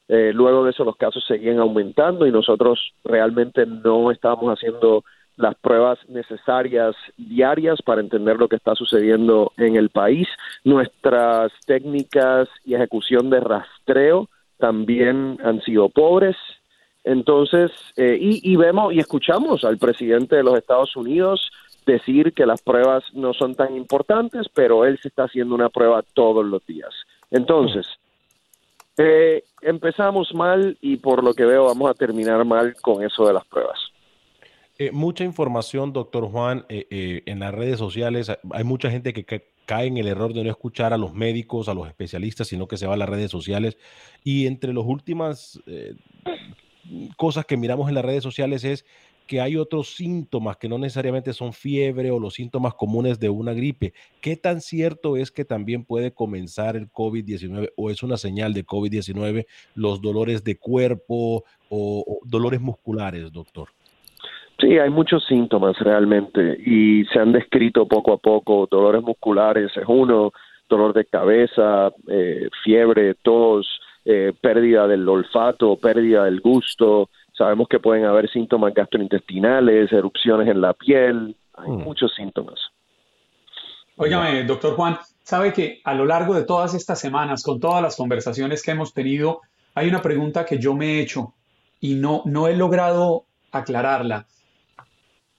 eh, 0.09 0.33
luego 0.33 0.65
de 0.65 0.71
eso 0.71 0.85
los 0.85 0.97
casos 0.97 1.25
seguían 1.27 1.59
aumentando 1.59 2.27
y 2.27 2.33
nosotros 2.33 2.93
realmente 3.05 3.67
no 3.67 4.11
estábamos 4.11 4.57
haciendo 4.57 5.05
las 5.37 5.55
pruebas 5.57 5.99
necesarias 6.09 6.97
diarias 7.17 7.81
para 7.83 8.01
entender 8.01 8.37
lo 8.39 8.49
que 8.49 8.57
está 8.57 8.75
sucediendo 8.75 9.53
en 9.57 9.77
el 9.77 9.91
país. 9.91 10.27
Nuestras 10.65 11.53
técnicas 11.67 12.49
y 12.65 12.75
ejecución 12.75 13.31
de 13.31 13.41
rastreo 13.41 14.29
también 14.59 15.39
han 15.45 15.61
sido 15.63 15.89
pobres. 15.91 16.37
Entonces, 17.09 17.71
eh, 17.97 18.19
y, 18.21 18.55
vemos 18.57 18.93
y 18.93 18.99
escuchamos 18.99 19.65
al 19.65 19.79
presidente 19.79 20.37
de 20.37 20.43
los 20.43 20.59
Estados 20.59 20.95
Unidos 20.95 21.51
decir 21.87 22.35
que 22.35 22.45
las 22.45 22.61
pruebas 22.61 23.03
no 23.15 23.33
son 23.33 23.55
tan 23.55 23.75
importantes, 23.75 24.47
pero 24.53 24.85
él 24.85 24.99
se 25.01 25.09
está 25.09 25.25
haciendo 25.25 25.55
una 25.55 25.71
prueba 25.71 26.03
todos 26.13 26.45
los 26.45 26.67
días. 26.67 26.91
Entonces, 27.31 27.87
eh, 28.99 29.43
empezamos 29.63 30.35
mal 30.35 30.77
y 30.83 30.99
por 30.99 31.25
lo 31.25 31.33
que 31.33 31.47
veo 31.47 31.65
vamos 31.65 31.91
a 31.91 31.95
terminar 31.95 32.45
mal 32.45 32.75
con 32.83 33.03
eso 33.03 33.27
de 33.27 33.33
las 33.33 33.47
pruebas. 33.47 33.79
Eh, 34.77 34.91
mucha 34.93 35.25
información, 35.25 35.95
doctor 35.95 36.31
Juan, 36.31 36.67
eh, 36.69 37.23
en 37.25 37.41
las 37.41 37.55
redes 37.55 37.79
sociales. 37.79 38.31
Hay 38.51 38.65
mucha 38.65 38.91
gente 38.91 39.15
que 39.15 39.25
cae 39.65 39.87
en 39.87 39.97
el 39.97 40.09
error 40.09 40.35
de 40.35 40.45
no 40.45 40.51
escuchar 40.51 40.93
a 40.93 40.99
los 40.99 41.15
médicos, 41.15 41.71
a 41.71 41.75
los 41.75 41.89
especialistas, 41.89 42.49
sino 42.49 42.69
que 42.69 42.77
se 42.77 42.87
va 42.87 42.93
a 42.93 42.99
las 42.99 43.09
redes 43.09 43.31
sociales. 43.31 43.79
Y 44.25 44.47
entre 44.47 44.75
las 44.75 44.85
últimas 44.85 45.59
cosas 47.17 47.45
que 47.45 47.57
miramos 47.57 47.89
en 47.89 47.95
las 47.95 48.05
redes 48.05 48.23
sociales 48.23 48.65
es 48.65 48.85
que 49.27 49.41
hay 49.43 49.57
otros 49.57 49.95
síntomas 49.95 50.57
que 50.57 50.69
no 50.69 50.79
necesariamente 50.79 51.35
son 51.35 51.53
fiebre 51.53 52.11
o 52.11 52.19
los 52.19 52.35
síntomas 52.35 52.75
comunes 52.75 53.21
de 53.21 53.29
una 53.29 53.53
gripe. 53.53 53.93
¿Qué 54.23 54.37
tan 54.37 54.61
cierto 54.61 55.17
es 55.17 55.31
que 55.31 55.45
también 55.45 55.85
puede 55.85 56.13
comenzar 56.13 56.77
el 56.77 56.91
COVID-19 56.91 57.71
o 57.77 57.91
es 57.91 58.03
una 58.03 58.17
señal 58.17 58.55
de 58.55 58.65
COVID-19 58.65 59.47
los 59.75 60.01
dolores 60.01 60.43
de 60.45 60.59
cuerpo 60.59 61.45
o 61.69 62.21
dolores 62.25 62.61
musculares, 62.61 63.31
doctor? 63.31 63.69
Sí, 64.61 64.77
hay 64.79 64.91
muchos 64.91 65.25
síntomas 65.27 65.79
realmente 65.79 66.59
y 66.65 67.05
se 67.13 67.21
han 67.21 67.31
descrito 67.31 67.87
poco 67.87 68.15
a 68.15 68.19
poco. 68.19 68.67
Dolores 68.69 69.03
musculares 69.03 69.71
es 69.77 69.85
uno, 69.87 70.33
dolor 70.69 70.95
de 70.95 71.05
cabeza, 71.05 71.93
eh, 72.09 72.49
fiebre, 72.65 73.15
tos, 73.23 73.81
eh, 74.09 74.33
pérdida 74.41 74.87
del 74.87 75.09
olfato, 75.09 75.77
pérdida 75.77 76.25
del 76.25 76.41
gusto. 76.41 77.11
Sabemos 77.37 77.69
que 77.69 77.79
pueden 77.79 78.05
haber 78.05 78.31
síntomas 78.31 78.73
gastrointestinales, 78.75 79.93
erupciones 79.93 80.49
en 80.49 80.61
la 80.61 80.73
piel. 80.73 81.37
Hay 81.55 81.71
mm. 81.71 81.83
muchos 81.83 82.15
síntomas. 82.15 82.59
Óigame, 83.97 84.45
doctor 84.45 84.75
Juan, 84.75 84.97
sabe 85.23 85.53
que 85.53 85.81
a 85.85 85.93
lo 85.95 86.07
largo 86.07 86.35
de 86.35 86.45
todas 86.45 86.75
estas 86.75 87.01
semanas, 87.01 87.43
con 87.43 87.61
todas 87.61 87.83
las 87.83 87.97
conversaciones 87.97 88.63
que 88.63 88.71
hemos 88.71 88.95
tenido, 88.95 89.41
hay 89.75 89.89
una 89.89 90.01
pregunta 90.01 90.45
que 90.45 90.59
yo 90.59 90.75
me 90.75 90.95
he 90.95 91.01
hecho 91.01 91.35
y 91.81 91.95
no, 91.95 92.23
no 92.25 92.49
he 92.49 92.57
logrado 92.57 93.25
aclararla 93.51 94.27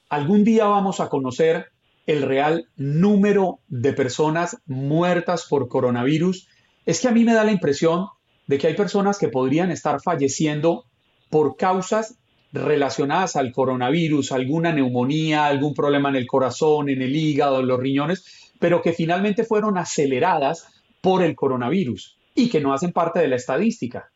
algún 0.10 0.44
día 0.44 0.66
vamos 0.66 1.00
a 1.00 1.08
conocer 1.08 1.68
el 2.08 2.24
real 2.24 2.68
número 2.76 3.60
de 3.68 3.94
personas 3.94 4.58
muertas 4.66 5.46
por 5.48 5.68
coronavirus, 5.68 6.48
es 6.86 7.00
que 7.00 7.08
a 7.08 7.12
mí 7.12 7.24
me 7.24 7.34
da 7.34 7.44
la 7.44 7.52
impresión 7.52 8.08
de 8.50 8.58
que 8.58 8.66
hay 8.66 8.74
personas 8.74 9.20
que 9.20 9.28
podrían 9.28 9.70
estar 9.70 10.02
falleciendo 10.02 10.86
por 11.30 11.56
causas 11.56 12.18
relacionadas 12.52 13.36
al 13.36 13.52
coronavirus, 13.52 14.32
alguna 14.32 14.74
neumonía, 14.74 15.46
algún 15.46 15.76
problema 15.76 16.10
en 16.10 16.16
el 16.16 16.26
corazón, 16.26 16.90
en 16.90 17.04
el 17.04 17.16
hígado, 17.16 17.60
en 17.60 17.68
los 17.68 17.80
riñones, 17.80 18.52
pero 18.60 18.82
que 18.82 18.94
finalmente 18.94 19.44
fueron 19.44 19.78
aceleradas 19.78 20.68
por 21.00 21.22
el 21.22 21.36
coronavirus 21.36 22.18
y 22.34 22.50
que 22.50 22.60
no 22.60 22.74
hacen 22.74 22.92
parte 22.92 23.20
de 23.20 23.28
la 23.28 23.36
estadística. 23.36 24.10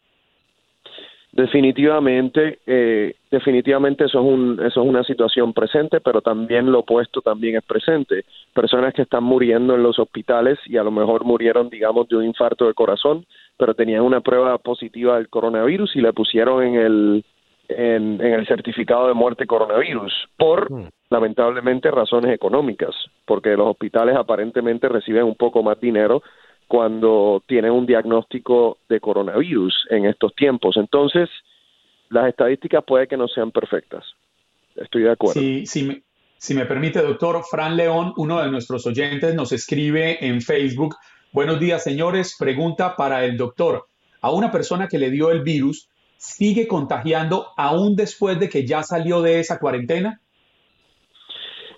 Definitivamente, 1.32 2.60
eh, 2.66 3.16
definitivamente 3.30 4.06
eso 4.06 4.20
es, 4.20 4.26
un, 4.26 4.60
eso 4.64 4.84
es 4.84 4.90
una 4.90 5.04
situación 5.04 5.54
presente, 5.54 6.00
pero 6.00 6.22
también 6.22 6.72
lo 6.72 6.80
opuesto 6.80 7.22
también 7.22 7.56
es 7.56 7.64
presente. 7.64 8.26
Personas 8.54 8.96
que 8.96 9.04
están 9.04 9.24
muriendo 9.24 9.76
en 9.76 9.84
los 9.84 10.00
hospitales 10.00 10.58
y 10.66 10.78
a 10.78 10.84
lo 10.84 10.92
mejor 10.92 11.24
murieron, 11.24 11.70
digamos, 11.70 12.08
de 12.08 12.18
un 12.18 12.26
infarto 12.26 12.68
de 12.68 12.76
corazón, 12.76 13.26
pero 13.58 13.74
tenían 13.74 14.02
una 14.02 14.22
prueba 14.22 14.58
positiva 14.58 15.16
del 15.16 15.30
coronavirus 15.30 15.96
y 15.96 16.02
le 16.02 16.14
pusieron 16.14 16.64
en 16.64 16.76
el, 16.76 17.26
en, 17.68 18.22
en 18.22 18.34
el 18.34 18.48
certificado 18.48 19.08
de 19.08 19.14
muerte 19.14 19.46
coronavirus 19.46 20.14
por, 20.38 20.72
hmm. 20.72 20.90
lamentablemente, 21.10 21.92
razones 21.92 22.34
económicas, 22.34 22.96
porque 23.26 23.56
los 23.56 23.68
hospitales 23.68 24.16
aparentemente 24.16 24.90
reciben 24.90 25.24
un 25.24 25.36
poco 25.36 25.64
más 25.64 25.80
dinero 25.80 26.24
cuando 26.68 27.44
tienen 27.48 27.72
un 27.72 27.86
diagnóstico 27.86 28.78
de 28.90 29.00
coronavirus 29.00 29.88
en 29.90 30.06
estos 30.06 30.34
tiempos. 30.36 30.78
Entonces, 30.78 31.30
las 32.10 32.30
estadísticas 32.30 32.84
puede 32.84 33.08
que 33.08 33.18
no 33.18 33.28
sean 33.28 33.52
perfectas. 33.52 34.06
Estoy 34.76 35.04
de 35.04 35.12
acuerdo. 35.12 35.40
Sí, 35.40 35.66
si 36.44 36.54
me 36.56 36.66
permite, 36.66 37.02
doctor, 37.02 37.42
Fran 37.50 37.78
León, 37.78 38.14
uno 38.18 38.42
de 38.42 38.52
nuestros 38.52 38.86
oyentes, 38.86 39.34
nos 39.34 39.54
escribe 39.54 40.26
en 40.26 40.42
Facebook, 40.42 40.96
buenos 41.34 41.60
días, 41.60 41.84
señores, 41.84 42.36
pregunta 42.40 42.96
para 42.96 43.26
el 43.26 43.36
doctor. 43.36 43.88
A 44.22 44.32
una 44.32 44.52
persona 44.52 44.88
que 44.88 44.98
le 44.98 45.12
dio 45.12 45.32
el 45.32 45.42
virus, 45.42 45.90
¿sigue 46.16 46.68
contagiando 46.68 47.48
aún 47.58 47.96
después 47.98 48.40
de 48.40 48.48
que 48.48 48.66
ya 48.66 48.84
salió 48.84 49.22
de 49.22 49.42
esa 49.42 49.60
cuarentena? 49.60 50.22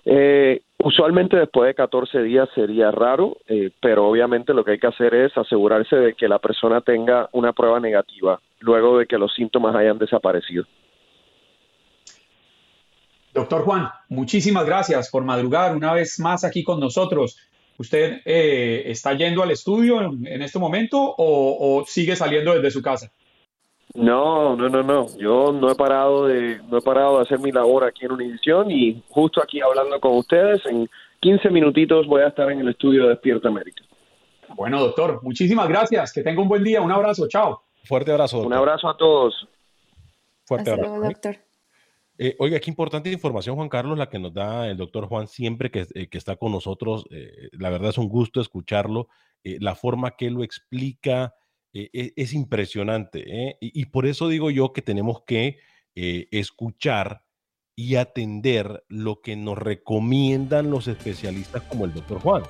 Eh, 0.04 0.60
Usualmente 0.86 1.36
después 1.36 1.68
de 1.68 1.74
14 1.74 2.22
días 2.22 2.48
sería 2.54 2.90
raro, 2.90 3.38
eh, 3.48 3.70
pero 3.80 4.06
obviamente 4.06 4.52
lo 4.52 4.62
que 4.62 4.72
hay 4.72 4.78
que 4.78 4.86
hacer 4.86 5.14
es 5.14 5.36
asegurarse 5.36 5.96
de 5.96 6.14
que 6.14 6.28
la 6.28 6.38
persona 6.38 6.80
tenga 6.80 7.28
una 7.32 7.52
prueba 7.52 7.80
negativa 7.80 8.40
luego 8.60 8.98
de 8.98 9.06
que 9.06 9.16
los 9.18 9.34
síntomas 9.34 9.74
hayan 9.74 9.98
desaparecido. 9.98 10.64
Doctor 13.32 13.62
Juan, 13.62 13.88
muchísimas 14.08 14.64
gracias 14.64 15.10
por 15.10 15.24
madrugar 15.24 15.74
una 15.74 15.92
vez 15.92 16.20
más 16.20 16.44
aquí 16.44 16.62
con 16.62 16.78
nosotros. 16.78 17.36
¿Usted 17.78 18.22
eh, 18.24 18.84
está 18.86 19.12
yendo 19.14 19.42
al 19.42 19.50
estudio 19.50 20.00
en, 20.02 20.42
este 20.42 20.58
momento 20.58 20.98
o, 20.98 21.78
o 21.78 21.84
sigue 21.86 22.16
saliendo 22.16 22.54
desde 22.54 22.70
su 22.70 22.82
casa? 22.82 23.10
No, 23.94 24.56
no, 24.56 24.68
no, 24.68 24.82
no. 24.82 25.06
Yo 25.18 25.52
no 25.52 25.70
he 25.70 25.74
parado 25.74 26.26
de 26.26 26.60
no 26.68 26.78
he 26.78 26.82
parado 26.82 27.16
de 27.16 27.22
hacer 27.22 27.38
mi 27.38 27.50
labor 27.50 27.84
aquí 27.84 28.04
en 28.04 28.12
Univision 28.12 28.70
y 28.70 29.02
justo 29.08 29.42
aquí 29.42 29.60
hablando 29.60 29.98
con 30.00 30.16
ustedes 30.16 30.64
en 30.66 30.88
15 31.20 31.50
minutitos 31.50 32.06
voy 32.06 32.22
a 32.22 32.28
estar 32.28 32.50
en 32.50 32.60
el 32.60 32.68
estudio 32.68 33.04
de 33.04 33.08
Despierta 33.10 33.48
América. 33.48 33.82
Bueno, 34.54 34.80
doctor, 34.80 35.20
muchísimas 35.22 35.68
gracias. 35.68 36.12
Que 36.12 36.22
tenga 36.22 36.42
un 36.42 36.48
buen 36.48 36.62
día. 36.62 36.80
Un 36.82 36.92
abrazo. 36.92 37.26
Chao. 37.28 37.62
Fuerte 37.84 38.12
abrazo. 38.12 38.42
Un 38.42 38.52
abrazo 38.52 38.88
a 38.88 38.96
todos. 38.96 39.48
Fuerte 40.44 40.70
abrazo. 40.70 41.00
doctor. 41.00 41.45
Eh, 42.18 42.34
oiga, 42.38 42.58
qué 42.60 42.70
importante 42.70 43.10
información, 43.12 43.56
Juan 43.56 43.68
Carlos, 43.68 43.98
la 43.98 44.08
que 44.08 44.18
nos 44.18 44.32
da 44.32 44.68
el 44.68 44.78
doctor 44.78 45.06
Juan 45.06 45.28
siempre 45.28 45.70
que, 45.70 45.86
eh, 45.94 46.08
está 46.12 46.36
con 46.36 46.50
nosotros. 46.50 47.04
Eh, 47.10 47.50
la 47.52 47.68
verdad 47.68 47.90
es 47.90 47.98
un 47.98 48.08
gusto 48.08 48.40
escucharlo. 48.40 49.08
la 49.60 49.76
forma 49.76 50.16
que 50.16 50.28
lo 50.28 50.42
explica, 50.42 51.36
e, 51.72 52.12
es 52.16 52.32
impresionante. 52.32 53.56
Y, 53.60 53.84
por 53.86 54.06
eso 54.06 54.26
digo 54.26 54.50
yo 54.50 54.72
que 54.72 54.82
tenemos 54.82 55.22
que 55.24 55.58
escuchar 55.94 57.22
y 57.76 57.94
atender 57.94 58.84
lo 58.88 59.20
que 59.20 59.36
nos 59.36 59.56
recomiendan 59.56 60.68
los 60.68 60.88
especialistas 60.88 61.62
como 61.62 61.84
el 61.84 61.94
doctor 61.94 62.18
Juan. 62.18 62.42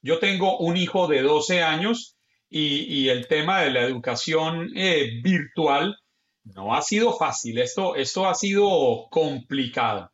Yo 0.00 0.18
tengo 0.20 0.56
un 0.58 0.78
hijo 0.78 1.06
de 1.06 1.20
12 1.20 1.62
años 1.62 2.16
y, 2.48 3.08
el 3.08 3.26
tema 3.26 3.62
de 3.62 3.70
la 3.70 3.82
educación 3.82 4.70
eh, 4.76 5.20
virtual 5.22 5.96
no 6.44 6.74
ha 6.74 6.82
sido 6.82 7.16
fácil, 7.16 7.58
esto, 7.58 7.96
esto 7.96 8.28
ha 8.28 8.34
sido 8.34 9.08
complicado. 9.10 10.10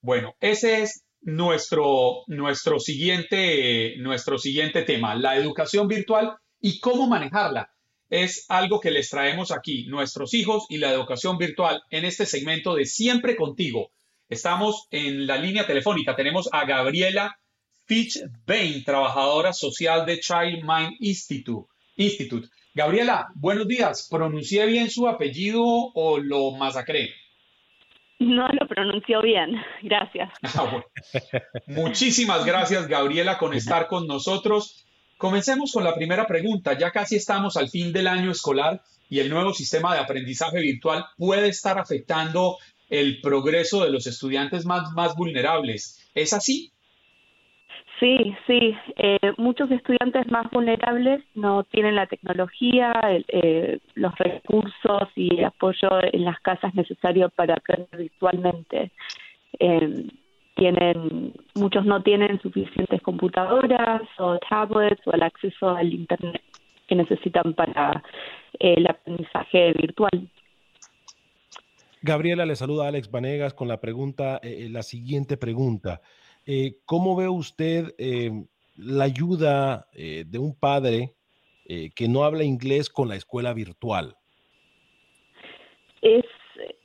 Bueno, 0.00 0.34
ese 0.40 0.82
es 0.82 1.04
nuestro, 1.20 2.22
nuestro, 2.26 2.78
siguiente, 2.80 3.94
nuestro 3.98 4.38
siguiente 4.38 4.82
tema, 4.82 5.14
la 5.14 5.36
educación 5.36 5.88
virtual 5.88 6.36
y 6.60 6.80
cómo 6.80 7.06
manejarla. 7.06 7.70
Es 8.10 8.44
algo 8.48 8.80
que 8.80 8.90
les 8.90 9.08
traemos 9.10 9.50
aquí, 9.50 9.86
nuestros 9.86 10.34
hijos 10.34 10.66
y 10.68 10.78
la 10.78 10.90
educación 10.90 11.38
virtual, 11.38 11.82
en 11.90 12.04
este 12.04 12.26
segmento 12.26 12.74
de 12.74 12.84
Siempre 12.84 13.36
contigo. 13.36 13.90
Estamos 14.28 14.86
en 14.90 15.26
la 15.26 15.36
línea 15.36 15.66
telefónica. 15.66 16.16
Tenemos 16.16 16.48
a 16.52 16.64
Gabriela 16.64 17.38
Fitch 17.86 18.18
Bain, 18.46 18.82
trabajadora 18.84 19.52
social 19.52 20.06
de 20.06 20.20
Child 20.20 20.62
Mind 20.64 20.96
Institute. 21.00 21.73
Institute. 21.96 22.48
Gabriela, 22.74 23.28
buenos 23.34 23.68
días. 23.68 24.08
¿Pronuncié 24.10 24.66
bien 24.66 24.90
su 24.90 25.06
apellido 25.08 25.62
o 25.62 26.18
lo 26.18 26.50
masacré? 26.52 27.10
No 28.18 28.48
lo 28.48 28.66
pronunció 28.66 29.22
bien, 29.22 29.56
gracias. 29.82 30.30
Ah, 30.56 30.82
Muchísimas 31.66 32.44
gracias, 32.44 32.88
Gabriela, 32.88 33.38
con 33.38 33.54
estar 33.54 33.86
con 33.86 34.06
nosotros. 34.06 34.84
Comencemos 35.16 35.72
con 35.72 35.84
la 35.84 35.94
primera 35.94 36.26
pregunta. 36.26 36.76
Ya 36.76 36.90
casi 36.90 37.16
estamos 37.16 37.56
al 37.56 37.68
fin 37.68 37.92
del 37.92 38.08
año 38.08 38.30
escolar 38.30 38.82
y 39.08 39.20
el 39.20 39.30
nuevo 39.30 39.52
sistema 39.52 39.94
de 39.94 40.00
aprendizaje 40.00 40.60
virtual 40.60 41.06
puede 41.16 41.48
estar 41.48 41.78
afectando 41.78 42.58
el 42.90 43.20
progreso 43.20 43.84
de 43.84 43.90
los 43.90 44.06
estudiantes 44.06 44.66
más, 44.66 44.90
más 44.92 45.14
vulnerables. 45.14 46.08
¿Es 46.14 46.32
así? 46.32 46.72
Sí, 48.00 48.34
sí. 48.46 48.76
Eh, 48.96 49.32
muchos 49.36 49.70
estudiantes 49.70 50.28
más 50.30 50.50
vulnerables 50.50 51.22
no 51.34 51.62
tienen 51.64 51.94
la 51.94 52.06
tecnología, 52.06 52.92
eh, 53.28 53.78
los 53.94 54.16
recursos 54.18 55.08
y 55.14 55.42
apoyo 55.42 55.88
en 56.12 56.24
las 56.24 56.40
casas 56.40 56.74
necesarios 56.74 57.32
para 57.34 57.54
aprender 57.54 57.96
virtualmente. 57.96 58.90
Eh, 59.60 60.06
tienen, 60.56 61.32
muchos 61.54 61.84
no 61.84 62.02
tienen 62.02 62.40
suficientes 62.40 63.00
computadoras 63.02 64.02
o 64.18 64.38
tablets 64.38 65.06
o 65.06 65.12
el 65.12 65.22
acceso 65.22 65.70
al 65.70 65.92
internet 65.92 66.42
que 66.88 66.96
necesitan 66.96 67.54
para 67.54 68.02
el 68.58 68.86
aprendizaje 68.86 69.72
virtual. 69.72 70.28
Gabriela 72.02 72.44
le 72.44 72.56
saluda 72.56 72.84
a 72.84 72.88
Alex 72.88 73.10
Vanegas 73.10 73.54
con 73.54 73.66
la 73.66 73.80
pregunta, 73.80 74.40
la 74.42 74.82
siguiente 74.82 75.36
pregunta. 75.36 76.02
Eh, 76.46 76.76
¿Cómo 76.84 77.16
ve 77.16 77.28
usted 77.28 77.94
eh, 77.98 78.30
la 78.76 79.04
ayuda 79.04 79.86
eh, 79.92 80.24
de 80.26 80.38
un 80.38 80.54
padre 80.58 81.14
que 81.66 82.08
no 82.08 82.24
habla 82.24 82.44
inglés 82.44 82.90
con 82.90 83.08
la 83.08 83.16
escuela 83.16 83.54
virtual? 83.54 84.14
Es, 86.02 86.26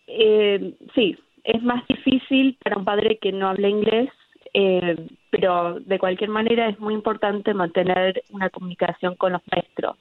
eh, 0.08 0.74
sí, 0.96 1.18
es 1.44 1.62
más 1.62 1.86
difícil 1.88 2.58
para 2.64 2.78
un 2.78 2.86
padre 2.86 3.18
que 3.22 3.34
no 3.34 3.50
habla 3.50 3.68
inglés, 3.68 4.10
eh, 4.54 4.96
pero 5.30 5.80
de 5.82 6.00
cualquier 6.00 6.30
manera 6.30 6.70
es 6.70 6.80
muy 6.80 6.94
importante 6.94 7.54
mantener 7.54 8.24
una 8.32 8.50
comunicación 8.50 9.16
con 9.16 9.34
los 9.34 9.42
maestros. 9.52 9.98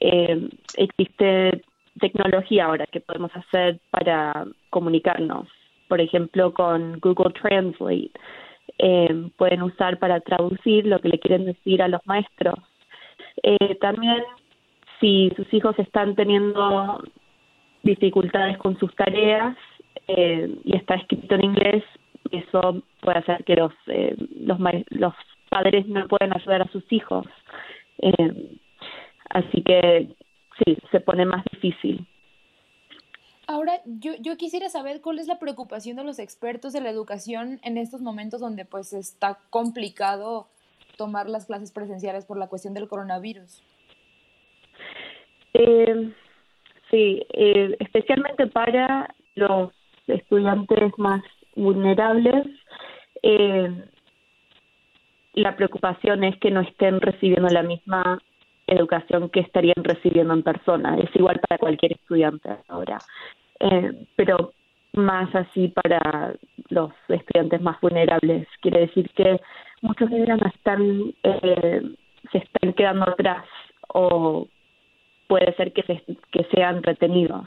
Eh, 0.00 0.48
existe 0.78 1.62
tecnología 2.00 2.64
ahora 2.64 2.86
que 2.86 3.00
podemos 3.00 3.30
hacer 3.34 3.80
para 3.90 4.46
comunicarnos, 4.70 5.46
por 5.88 6.00
ejemplo 6.00 6.54
con 6.54 6.98
Google 7.00 7.34
Translate. 7.34 8.12
Eh, 8.78 9.30
pueden 9.36 9.62
usar 9.62 9.98
para 9.98 10.20
traducir 10.20 10.86
lo 10.86 11.00
que 11.00 11.08
le 11.08 11.18
quieren 11.18 11.46
decir 11.46 11.82
a 11.82 11.88
los 11.88 12.00
maestros. 12.06 12.58
Eh, 13.42 13.76
también 13.80 14.22
si 15.00 15.30
sus 15.36 15.52
hijos 15.54 15.78
están 15.78 16.14
teniendo 16.14 17.02
dificultades 17.82 18.58
con 18.58 18.78
sus 18.78 18.94
tareas 18.94 19.56
eh, 20.08 20.54
y 20.64 20.76
está 20.76 20.94
escrito 20.96 21.34
en 21.36 21.44
inglés, 21.44 21.84
eso 22.30 22.82
puede 23.00 23.18
hacer 23.18 23.44
que 23.44 23.56
los, 23.56 23.72
eh, 23.86 24.14
los, 24.40 24.58
los 24.90 25.14
padres 25.48 25.86
no 25.86 26.06
puedan 26.08 26.34
ayudar 26.34 26.62
a 26.62 26.68
sus 26.72 26.84
hijos. 26.92 27.26
Eh, 27.98 28.58
así 29.30 29.62
que 29.62 30.08
sí, 30.58 30.76
se 30.90 31.00
pone 31.00 31.24
más 31.24 31.44
difícil. 31.52 32.06
Ahora, 33.50 33.80
yo, 33.86 34.12
yo 34.20 34.36
quisiera 34.36 34.68
saber 34.68 35.00
cuál 35.00 35.18
es 35.18 35.26
la 35.26 35.38
preocupación 35.38 35.96
de 35.96 36.04
los 36.04 36.18
expertos 36.18 36.74
de 36.74 36.82
la 36.82 36.90
educación 36.90 37.60
en 37.62 37.78
estos 37.78 38.02
momentos 38.02 38.42
donde 38.42 38.66
pues 38.66 38.92
está 38.92 39.38
complicado 39.48 40.48
tomar 40.98 41.30
las 41.30 41.46
clases 41.46 41.72
presenciales 41.72 42.26
por 42.26 42.36
la 42.36 42.48
cuestión 42.48 42.74
del 42.74 42.88
coronavirus. 42.88 43.62
Eh, 45.54 46.12
sí, 46.90 47.26
especialmente 47.32 48.48
para 48.48 49.14
los 49.34 49.72
estudiantes 50.06 50.92
más 50.98 51.22
vulnerables, 51.56 52.46
eh, 53.22 53.82
la 55.32 55.56
preocupación 55.56 56.22
es 56.22 56.38
que 56.38 56.50
no 56.50 56.60
estén 56.60 57.00
recibiendo 57.00 57.48
la 57.48 57.62
misma 57.62 58.20
educación 58.68 59.28
que 59.30 59.40
estarían 59.40 59.82
recibiendo 59.82 60.34
en 60.34 60.42
persona. 60.42 60.96
Es 60.98 61.14
igual 61.14 61.40
para 61.48 61.58
cualquier 61.58 61.92
estudiante 61.92 62.50
ahora, 62.68 62.98
eh, 63.60 64.06
pero 64.16 64.52
más 64.92 65.34
así 65.34 65.68
para 65.68 66.34
los 66.68 66.92
estudiantes 67.08 67.60
más 67.60 67.80
vulnerables. 67.80 68.46
Quiere 68.60 68.80
decir 68.80 69.10
que 69.10 69.40
muchos 69.82 70.10
ellos 70.10 70.40
están, 70.54 71.14
eh, 71.22 71.82
se 72.32 72.38
están 72.38 72.72
quedando 72.74 73.08
atrás 73.08 73.44
o 73.88 74.46
puede 75.26 75.54
ser 75.54 75.72
que, 75.72 75.82
se, 75.82 76.02
que 76.32 76.44
sean 76.54 76.82
retenidos. 76.82 77.46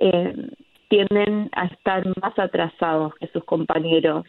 Eh, 0.00 0.50
tienden 0.88 1.50
a 1.52 1.66
estar 1.66 2.04
más 2.20 2.38
atrasados 2.38 3.14
que 3.16 3.28
sus 3.28 3.44
compañeros 3.44 4.24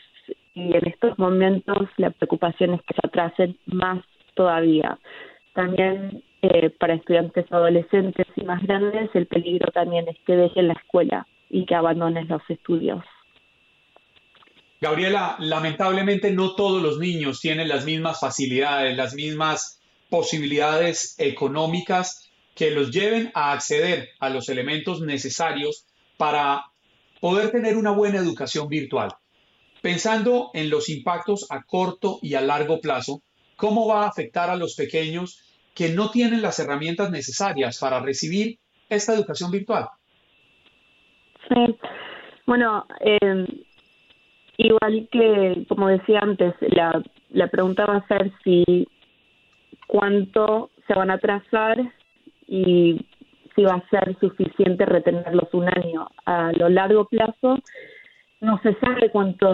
y 0.53 0.75
en 0.75 0.88
estos 0.88 1.17
momentos 1.17 1.88
la 1.97 2.09
preocupación 2.09 2.73
es 2.73 2.81
que 2.81 2.95
se 2.95 3.07
atrasen 3.07 3.57
más 3.65 4.03
todavía. 4.33 4.97
También 5.53 6.24
eh, 6.41 6.70
para 6.70 6.94
estudiantes 6.94 7.51
adolescentes 7.51 8.27
y 8.36 8.44
más 8.44 8.62
grandes 8.63 9.10
el 9.13 9.27
peligro 9.27 9.72
también 9.72 10.08
es 10.08 10.18
que 10.25 10.36
dejen 10.36 10.68
la 10.68 10.74
escuela 10.74 11.27
y 11.50 11.65
que 11.65 11.75
abandonen 11.75 12.27
los 12.27 12.41
estudios. 12.50 13.03
Gabriela, 14.82 15.36
lamentablemente 15.39 16.32
no 16.32 16.56
todos 16.56 16.82
los 16.82 17.00
niños 17.00 17.41
tienen 17.41 17.68
las 17.68 17.84
mismas 17.84 18.20
facilidades, 18.22 18.96
las 18.96 19.13
mismas 19.13 19.82
posibilidades 20.10 21.15
económicas 21.18 22.29
que 22.56 22.72
los 22.72 22.91
lleven 22.91 23.32
a 23.34 23.51
acceder 23.51 24.10
a 24.20 24.29
los 24.29 24.48
elementos 24.48 25.01
necesarios 25.01 25.86
para 26.18 26.65
poder 27.20 27.51
tener 27.51 27.75
una 27.75 27.91
buena 27.91 28.20
educación 28.20 28.70
virtual. 28.70 29.13
Pensando 29.82 30.51
en 30.53 30.70
los 30.70 30.89
impactos 30.89 31.46
a 31.50 31.63
corto 31.63 32.20
y 32.22 32.36
a 32.36 32.41
largo 32.41 32.79
plazo, 32.79 33.22
¿cómo 33.59 33.87
va 33.87 34.03
a 34.03 34.07
afectar 34.07 34.49
a 34.49 34.55
los 34.55 34.75
pequeños 34.75 35.45
que 35.75 35.89
no 35.89 36.09
tienen 36.09 36.41
las 36.41 36.59
herramientas 36.59 37.11
necesarias 37.11 37.77
para 37.79 37.99
recibir 37.99 38.57
esta 38.89 39.13
educación 39.13 39.51
virtual? 39.51 39.87
Sí, 41.48 41.77
bueno, 42.45 42.85
eh, 43.01 43.45
igual 44.57 45.07
que, 45.11 45.65
como 45.67 45.87
decía 45.89 46.19
antes, 46.22 46.53
la, 46.61 47.01
la 47.29 47.48
pregunta 47.48 47.85
va 47.85 47.98
a 47.98 48.07
ser 48.07 48.31
si 48.43 48.87
cuánto 49.87 50.72
se 50.87 50.93
van 50.93 51.11
a 51.11 51.15
atrasar 51.15 51.77
y 52.48 53.05
si 53.55 53.63
va 53.63 53.75
a 53.75 53.89
ser 53.89 54.17
suficiente 54.19 54.85
retenerlos 54.85 55.53
un 55.53 55.67
año. 55.67 56.07
A 56.25 56.51
lo 56.53 56.69
largo 56.69 57.05
plazo 57.05 57.57
no 58.41 58.59
se 58.63 58.74
sabe 58.75 59.11
cuánto 59.11 59.53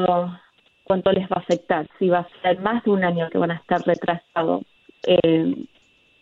cuánto 0.85 1.11
les 1.11 1.23
va 1.23 1.37
a 1.37 1.39
afectar, 1.39 1.87
si 1.99 2.09
va 2.09 2.19
a 2.19 2.41
ser 2.41 2.61
más 2.61 2.83
de 2.83 2.91
un 2.91 3.03
año 3.03 3.29
que 3.29 3.37
van 3.37 3.51
a 3.51 3.55
estar 3.55 3.81
retrasados. 3.81 4.63
Eh, 5.05 5.55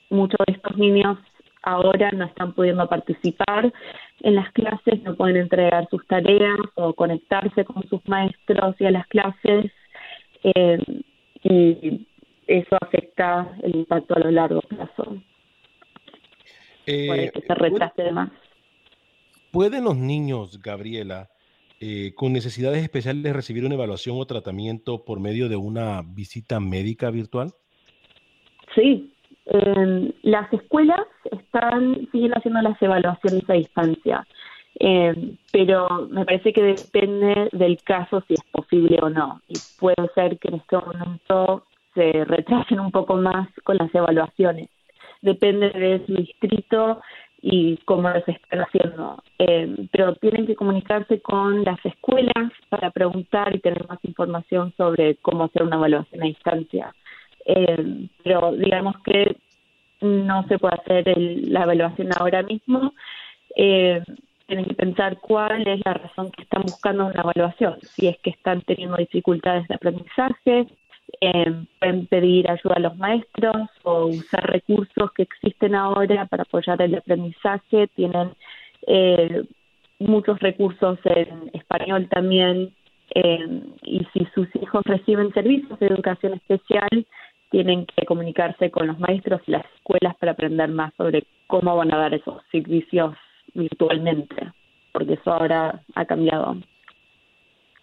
muchos 0.10 0.39
de 0.47 0.54
estos 0.54 0.78
niños 0.78 1.17
ahora 1.62 2.12
no 2.12 2.26
están 2.26 2.54
pudiendo 2.54 2.88
participar 2.88 3.71
en 4.21 4.36
las 4.36 4.52
clases, 4.54 5.02
no 5.04 5.15
pueden 5.15 5.38
entregar 5.38 5.88
sus 5.89 6.06
tareas 6.08 6.58
o 6.76 6.93
conectarse 6.93 7.65
con 7.65 7.88
sus 7.88 8.02
maestros 8.08 8.76
y 8.80 8.86
a 8.86 8.91
las 8.91 9.08
clases 9.08 9.71
eh, 10.43 10.80
y 11.43 12.08
eso 12.47 12.78
afecta 12.82 13.56
el 13.63 13.76
impacto 13.76 14.15
a 14.15 14.19
lo 14.19 14.32
largo 14.32 14.62
plazo. 14.62 15.17
Eh, 16.86 17.08
Puede 17.08 17.32
que 17.32 17.41
se 17.41 17.56
retrase 17.56 18.12
más. 18.12 18.30
¿Pueden 19.52 19.84
los 19.84 19.95
niños, 19.95 20.62
Gabriela, 20.62 21.30
eh, 21.86 22.13
con 22.15 22.32
necesidades 22.32 22.82
especiales 22.82 23.34
recibir 23.34 23.65
una 23.65 23.76
evaluación 23.76 24.15
o 24.17 24.26
tratamiento 24.26 25.04
por 25.04 25.19
medio 25.19 25.50
de 25.50 25.58
una 25.58 26.02
visita 26.02 26.62
médica 26.62 27.12
virtual? 27.12 27.52
Sí, 28.74 29.13
eh, 29.48 30.13
las 30.22 30.54
escuelas 30.54 31.06
están 31.30 32.08
siguen 32.10 32.32
haciendo 32.38 32.62
las 32.62 32.82
evaluaciones 32.82 33.50
a 33.50 33.54
distancia, 33.56 34.26
eh, 34.80 35.36
pero 35.52 36.08
me 36.10 36.24
parece 36.24 36.54
que 36.54 36.63
depende 36.63 37.50
del 37.52 37.76
caso 37.84 38.24
si 38.30 38.36
es 38.36 38.43
posible 38.50 39.00
o 39.02 39.10
no. 39.10 39.41
Y 39.50 39.56
puede 39.78 40.08
ser 40.15 40.39
que 40.39 40.48
en 40.48 40.56
este 40.56 40.78
momento 40.78 41.65
se 41.96 42.24
retrasen 42.24 42.80
un 42.80 42.91
poco 42.91 43.17
más 43.17 43.50
con 43.65 43.76
las 43.76 43.93
evaluaciones. 43.93 44.69
Depende 45.22 45.69
de 45.69 46.06
su 46.06 46.13
distrito 46.13 47.02
y 47.46 47.76
cómo 47.84 48.10
los 48.10 48.26
están 48.26 48.62
haciendo. 48.62 49.22
Eh, 49.38 49.88
pero 49.92 50.16
tienen 50.16 50.48
que 50.48 50.56
comunicarse 50.56 51.20
con 51.20 51.66
las 51.66 51.78
escuelas 51.86 52.54
para 52.70 52.90
preguntar 52.90 53.54
y 53.54 53.60
tener 53.60 53.86
más 53.90 54.00
información 54.04 54.74
sobre 54.78 55.18
cómo 55.18 55.44
hacer 55.44 55.64
una 55.64 55.76
evaluación 55.76 56.24
a 56.24 56.26
distancia. 56.26 56.96
Eh, 57.46 58.08
pero 58.24 58.54
digamos 58.54 58.96
que 59.04 59.36
no 60.00 60.48
se 60.48 60.58
puede 60.58 60.76
hacer 60.76 61.18
la 61.18 61.64
evaluación 61.64 62.10
ahora 62.18 62.44
mismo. 62.44 62.94
Eh, 63.58 64.02
tienen 64.48 64.66
que 64.66 64.76
pensar 64.76 65.18
cuál 65.20 65.68
es 65.68 65.82
la 65.86 65.96
razón 65.96 66.32
que 66.32 66.44
están 66.44 66.62
buscando 66.62 67.08
una 67.08 67.22
evaluación. 67.22 67.76
Si 67.82 68.08
es 68.08 68.18
que 68.20 68.30
están 68.30 68.62
teniendo 68.62 68.96
dificultades 68.96 69.68
de 69.68 69.76
aprendizaje, 69.76 70.68
eh, 71.21 71.65
pueden 71.80 72.08
pedir 72.08 72.49
ayuda 72.49 72.76
a 72.76 72.80
los 72.80 72.97
maestros 72.97 73.69
o 73.84 74.08
usar 74.08 74.45
recursos 74.49 75.12
que 75.15 75.23
existen 75.23 75.76
ahora 75.76 76.26
para 76.26 76.43
apoyar 76.43 76.82
el 76.82 76.95
aprendizaje. 76.95 77.88
Tienen 77.95 78.32
eh, 78.88 79.43
muchos 79.99 80.39
recursos 80.39 80.99
en 81.06 81.52
español 81.54 82.08
también. 82.10 82.73
Eh, 83.15 83.62
y 83.84 84.06
si 84.13 84.26
sus 84.34 84.47
hijos 84.56 84.82
reciben 84.86 85.34
servicios 85.34 85.80
de 85.80 85.88
educación 85.88 86.34
especial, 86.34 87.06
tienen 87.52 87.86
que 87.86 88.06
comunicarse 88.06 88.71
con 88.71 88.88
los 88.88 88.99
maestros 88.99 89.41
y 89.45 89.52
las 89.52 89.65
escuelas 89.76 90.15
para 90.17 90.32
aprender 90.32 90.69
más 90.69 90.91
sobre 90.95 91.23
cómo 91.47 91.76
van 91.76 91.93
a 91.93 91.97
dar 91.97 92.13
esos 92.13 92.41
servicios 92.52 93.15
virtualmente, 93.54 94.52
porque 94.91 95.13
eso 95.13 95.32
ahora 95.32 95.84
ha 95.93 96.06
cambiado. 96.06 96.58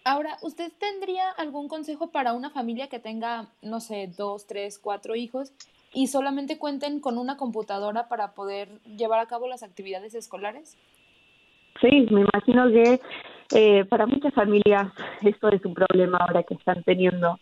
Ahora, 0.03 0.37
¿usted 0.41 0.71
tendría 0.79 1.29
algún 1.29 1.67
consejo 1.67 2.11
para 2.11 2.33
una 2.33 2.49
familia 2.49 2.87
que 2.87 2.99
tenga, 2.99 3.47
no 3.61 3.79
sé, 3.79 4.09
dos, 4.17 4.47
tres, 4.47 4.79
cuatro 4.79 5.15
hijos 5.15 5.53
y 5.93 6.07
solamente 6.07 6.57
cuenten 6.57 6.99
con 6.99 7.17
una 7.17 7.37
computadora 7.37 8.07
para 8.07 8.33
poder 8.33 8.69
llevar 8.97 9.19
a 9.19 9.27
cabo 9.27 9.47
las 9.47 9.61
actividades 9.61 10.15
escolares? 10.15 10.75
Sí, 11.79 12.07
me 12.09 12.21
imagino 12.21 12.67
que 12.69 12.99
eh, 13.53 13.85
para 13.85 14.07
muchas 14.07 14.33
familias 14.33 14.91
esto 15.21 15.49
es 15.49 15.63
un 15.65 15.73
problema 15.73 16.17
ahora 16.17 16.43
que 16.43 16.55
están 16.55 16.81
teniendo. 16.83 17.37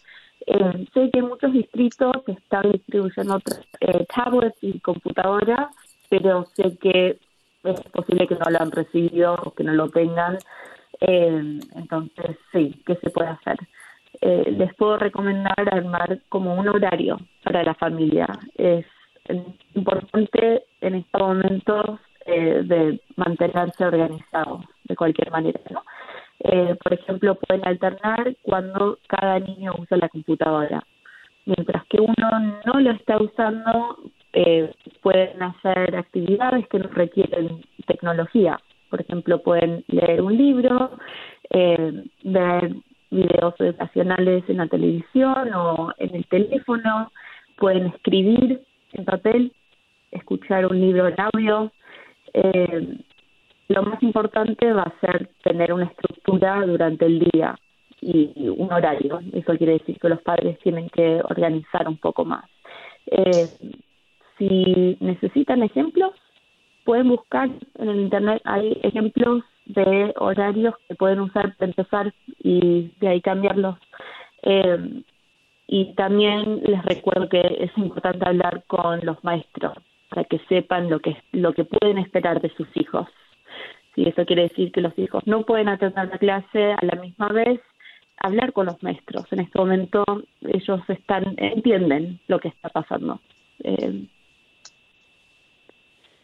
Eh, 0.45 0.85
sé 0.93 1.09
que 1.11 1.21
muchos 1.21 1.53
distritos 1.53 2.15
están 2.27 2.71
distribuyendo 2.71 3.39
eh, 3.79 4.05
tablets 4.13 4.57
y 4.61 4.79
computadoras, 4.79 5.73
pero 6.09 6.45
sé 6.55 6.77
que 6.77 7.19
es 7.63 7.81
posible 7.91 8.27
que 8.27 8.35
no 8.35 8.49
lo 8.49 8.61
han 8.61 8.71
recibido 8.71 9.35
o 9.35 9.53
que 9.53 9.63
no 9.63 9.73
lo 9.73 9.89
tengan. 9.89 10.37
Eh, 11.01 11.59
entonces, 11.75 12.37
sí, 12.51 12.81
¿qué 12.85 12.95
se 12.95 13.09
puede 13.09 13.29
hacer? 13.29 13.57
Eh, 14.21 14.53
les 14.57 14.73
puedo 14.75 14.97
recomendar 14.97 15.55
armar 15.71 16.19
como 16.29 16.55
un 16.55 16.67
horario 16.67 17.19
para 17.43 17.63
la 17.63 17.73
familia. 17.75 18.27
Es 18.55 18.85
importante 19.75 20.63
en 20.81 20.95
estos 20.95 21.21
momentos 21.21 21.99
eh, 22.25 22.61
de 22.63 23.01
mantenerse 23.15 23.85
organizados, 23.85 24.65
de 24.83 24.95
cualquier 24.95 25.31
manera, 25.31 25.59
¿no? 25.69 25.83
Eh, 26.41 26.75
por 26.81 26.93
ejemplo, 26.93 27.35
pueden 27.35 27.67
alternar 27.67 28.35
cuando 28.43 28.97
cada 29.07 29.39
niño 29.39 29.73
usa 29.77 29.97
la 29.97 30.09
computadora. 30.09 30.83
Mientras 31.45 31.85
que 31.87 31.99
uno 31.99 32.59
no 32.65 32.79
lo 32.79 32.91
está 32.91 33.17
usando, 33.17 33.97
eh, 34.33 34.71
pueden 35.01 35.41
hacer 35.41 35.95
actividades 35.95 36.67
que 36.67 36.79
no 36.79 36.89
requieren 36.89 37.61
tecnología. 37.87 38.59
Por 38.89 39.01
ejemplo, 39.01 39.41
pueden 39.41 39.83
leer 39.87 40.21
un 40.21 40.35
libro, 40.35 40.91
eh, 41.49 42.03
ver 42.23 42.75
videos 43.11 43.55
educacionales 43.59 44.43
en 44.47 44.57
la 44.57 44.67
televisión 44.67 45.53
o 45.53 45.91
en 45.97 46.15
el 46.15 46.25
teléfono, 46.27 47.11
pueden 47.57 47.87
escribir 47.87 48.61
en 48.93 49.05
papel, 49.05 49.53
escuchar 50.11 50.65
un 50.65 50.79
libro 50.79 51.07
en 51.07 51.15
audio. 51.19 51.71
Eh, 52.33 52.97
lo 53.67 53.83
más 53.83 54.01
importante 54.01 54.71
va 54.73 54.83
a 54.83 54.99
ser 54.99 55.29
tener 55.43 55.73
una 55.73 55.85
estructura 55.85 56.65
durante 56.65 57.05
el 57.05 57.19
día 57.19 57.55
y 58.01 58.49
un 58.49 58.71
horario. 58.71 59.19
Eso 59.33 59.57
quiere 59.57 59.73
decir 59.73 59.99
que 59.99 60.09
los 60.09 60.21
padres 60.21 60.57
tienen 60.59 60.89
que 60.89 61.21
organizar 61.23 61.87
un 61.87 61.97
poco 61.97 62.25
más. 62.25 62.45
Eh, 63.07 63.47
si 64.37 64.97
necesitan 64.99 65.63
ejemplos, 65.63 66.13
pueden 66.83 67.09
buscar 67.09 67.49
en 67.75 67.89
el 67.89 67.99
Internet, 68.01 68.41
hay 68.45 68.79
ejemplos 68.83 69.43
de 69.65 70.13
horarios 70.17 70.75
que 70.87 70.95
pueden 70.95 71.19
usar 71.19 71.55
para 71.55 71.69
empezar 71.69 72.13
y 72.39 72.91
de 72.99 73.07
ahí 73.07 73.21
cambiarlos. 73.21 73.77
Eh, 74.43 75.03
y 75.67 75.93
también 75.93 76.61
les 76.65 76.83
recuerdo 76.83 77.29
que 77.29 77.41
es 77.59 77.71
importante 77.77 78.27
hablar 78.27 78.63
con 78.65 79.05
los 79.05 79.23
maestros 79.23 79.73
para 80.09 80.23
que 80.23 80.39
sepan 80.49 80.89
lo 80.89 80.99
que 80.99 81.15
lo 81.31 81.53
que 81.53 81.63
pueden 81.63 81.99
esperar 81.99 82.41
de 82.41 82.49
sus 82.55 82.67
hijos. 82.73 83.07
Si 83.93 84.03
eso 84.03 84.25
quiere 84.25 84.43
decir 84.43 84.71
que 84.71 84.81
los 84.81 84.97
hijos 84.97 85.21
no 85.27 85.43
pueden 85.43 85.69
atender 85.69 86.09
la 86.09 86.17
clase 86.17 86.73
a 86.73 86.83
la 86.83 86.99
misma 86.99 87.27
vez, 87.27 87.59
hablar 88.17 88.53
con 88.53 88.65
los 88.65 88.81
maestros. 88.81 89.25
En 89.31 89.41
este 89.41 89.59
momento 89.59 90.03
ellos 90.41 90.81
están 90.87 91.35
entienden 91.37 92.19
lo 92.27 92.39
que 92.39 92.47
está 92.47 92.69
pasando. 92.69 93.19
Eh, 93.63 94.07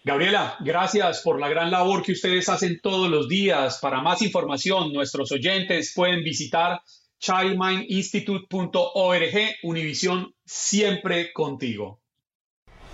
Gabriela, 0.05 0.55
gracias 0.59 1.21
por 1.23 1.39
la 1.39 1.49
gran 1.49 1.71
labor 1.71 2.03
que 2.03 2.11
ustedes 2.11 2.47
hacen 2.47 2.79
todos 2.79 3.09
los 3.09 3.27
días. 3.27 3.79
Para 3.79 4.01
más 4.01 4.21
información, 4.21 4.93
nuestros 4.93 5.31
oyentes 5.31 5.93
pueden 5.95 6.23
visitar 6.23 6.79
childmindinstitute.org. 7.17 9.55
Univisión 9.63 10.31
siempre 10.45 11.33
contigo. 11.33 12.03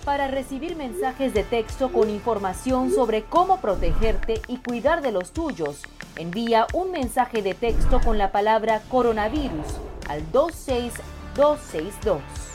Para 0.06 0.30
recibir 0.30 0.78
mensajes 0.78 1.34
de 1.34 1.44
texto 1.44 1.92
con 1.92 2.10
información 2.10 2.94
sobre 2.94 3.24
cómo 3.24 3.60
protegerte 3.60 4.36
y 4.48 4.60
cuidar 4.60 5.02
de 5.02 5.12
los 5.12 5.34
tuyos, 5.34 5.82
envía 6.16 6.66
un 6.74 6.92
mensaje 6.92 7.42
de 7.42 7.54
texto 7.54 8.00
con 8.00 8.18
la 8.18 8.32
palabra 8.32 8.84
coronavirus 8.90 9.68
al 10.08 10.32
26262. 10.32 12.51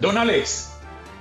Don 0.00 0.18
Alex, 0.18 0.74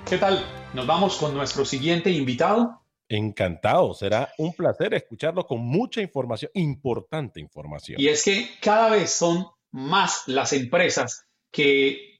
¿qué 0.09 0.17
tal? 0.17 0.45
Nos 0.73 0.85
vamos 0.85 1.15
con 1.15 1.33
nuestro 1.33 1.63
siguiente 1.63 2.11
invitado. 2.11 2.81
Encantado, 3.07 3.93
será 3.93 4.33
un 4.37 4.53
placer 4.53 4.93
escucharlo 4.93 5.47
con 5.47 5.61
mucha 5.61 6.01
información, 6.01 6.51
importante 6.55 7.39
información. 7.39 8.01
Y 8.01 8.09
es 8.09 8.21
que 8.25 8.49
cada 8.59 8.89
vez 8.89 9.11
son 9.11 9.47
más 9.71 10.23
las 10.27 10.51
empresas 10.51 11.25
que 11.51 12.19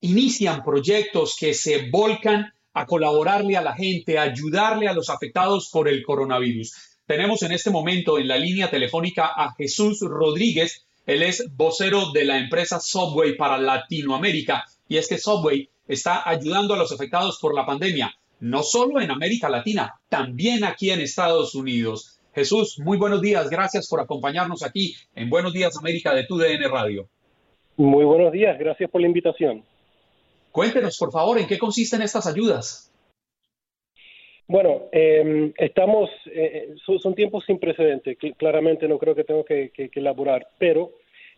inician 0.00 0.62
proyectos 0.62 1.34
que 1.40 1.54
se 1.54 1.88
volcan 1.90 2.52
a 2.74 2.84
colaborarle 2.84 3.56
a 3.56 3.62
la 3.62 3.74
gente, 3.74 4.18
a 4.18 4.22
ayudarle 4.24 4.86
a 4.86 4.92
los 4.92 5.08
afectados 5.08 5.70
por 5.72 5.88
el 5.88 6.02
coronavirus. 6.04 6.74
Tenemos 7.06 7.42
en 7.42 7.52
este 7.52 7.70
momento 7.70 8.18
en 8.18 8.28
la 8.28 8.36
línea 8.36 8.68
telefónica 8.70 9.32
a 9.34 9.54
Jesús 9.54 10.00
Rodríguez. 10.02 10.84
Él 11.06 11.22
es 11.22 11.46
vocero 11.56 12.12
de 12.12 12.26
la 12.26 12.36
empresa 12.36 12.80
Subway 12.80 13.34
para 13.34 13.56
Latinoamérica 13.56 14.66
y 14.88 14.96
es 14.96 15.08
que 15.08 15.18
Subway 15.18 15.68
está 15.86 16.28
ayudando 16.28 16.74
a 16.74 16.78
los 16.78 16.92
afectados 16.92 17.38
por 17.40 17.54
la 17.54 17.66
pandemia, 17.66 18.12
no 18.40 18.62
solo 18.62 19.00
en 19.00 19.10
América 19.10 19.48
Latina, 19.48 19.94
también 20.08 20.64
aquí 20.64 20.90
en 20.90 21.00
Estados 21.00 21.54
Unidos. 21.54 22.20
Jesús, 22.34 22.78
muy 22.78 22.96
buenos 22.96 23.20
días, 23.20 23.50
gracias 23.50 23.88
por 23.88 24.00
acompañarnos 24.00 24.62
aquí 24.62 24.94
en 25.14 25.28
Buenos 25.28 25.52
Días 25.52 25.76
América 25.76 26.14
de 26.14 26.24
TUDN 26.24 26.70
Radio. 26.70 27.08
Muy 27.76 28.04
buenos 28.04 28.32
días, 28.32 28.58
gracias 28.58 28.90
por 28.90 29.00
la 29.00 29.08
invitación. 29.08 29.62
Cuéntenos, 30.52 30.96
por 30.98 31.12
favor, 31.12 31.38
en 31.38 31.46
qué 31.46 31.58
consisten 31.58 32.02
estas 32.02 32.26
ayudas. 32.26 32.92
Bueno, 34.46 34.84
eh, 34.92 35.52
estamos, 35.58 36.08
eh, 36.32 36.74
son, 36.86 36.98
son, 37.00 37.14
tiempos 37.14 37.44
sin 37.46 37.58
precedentes, 37.58 38.16
claramente 38.38 38.88
no 38.88 38.98
creo 38.98 39.14
que 39.14 39.24
tengo 39.24 39.44
que, 39.44 39.70
que, 39.74 39.90
que 39.90 40.00
elaborar, 40.00 40.48
pero 40.58 40.92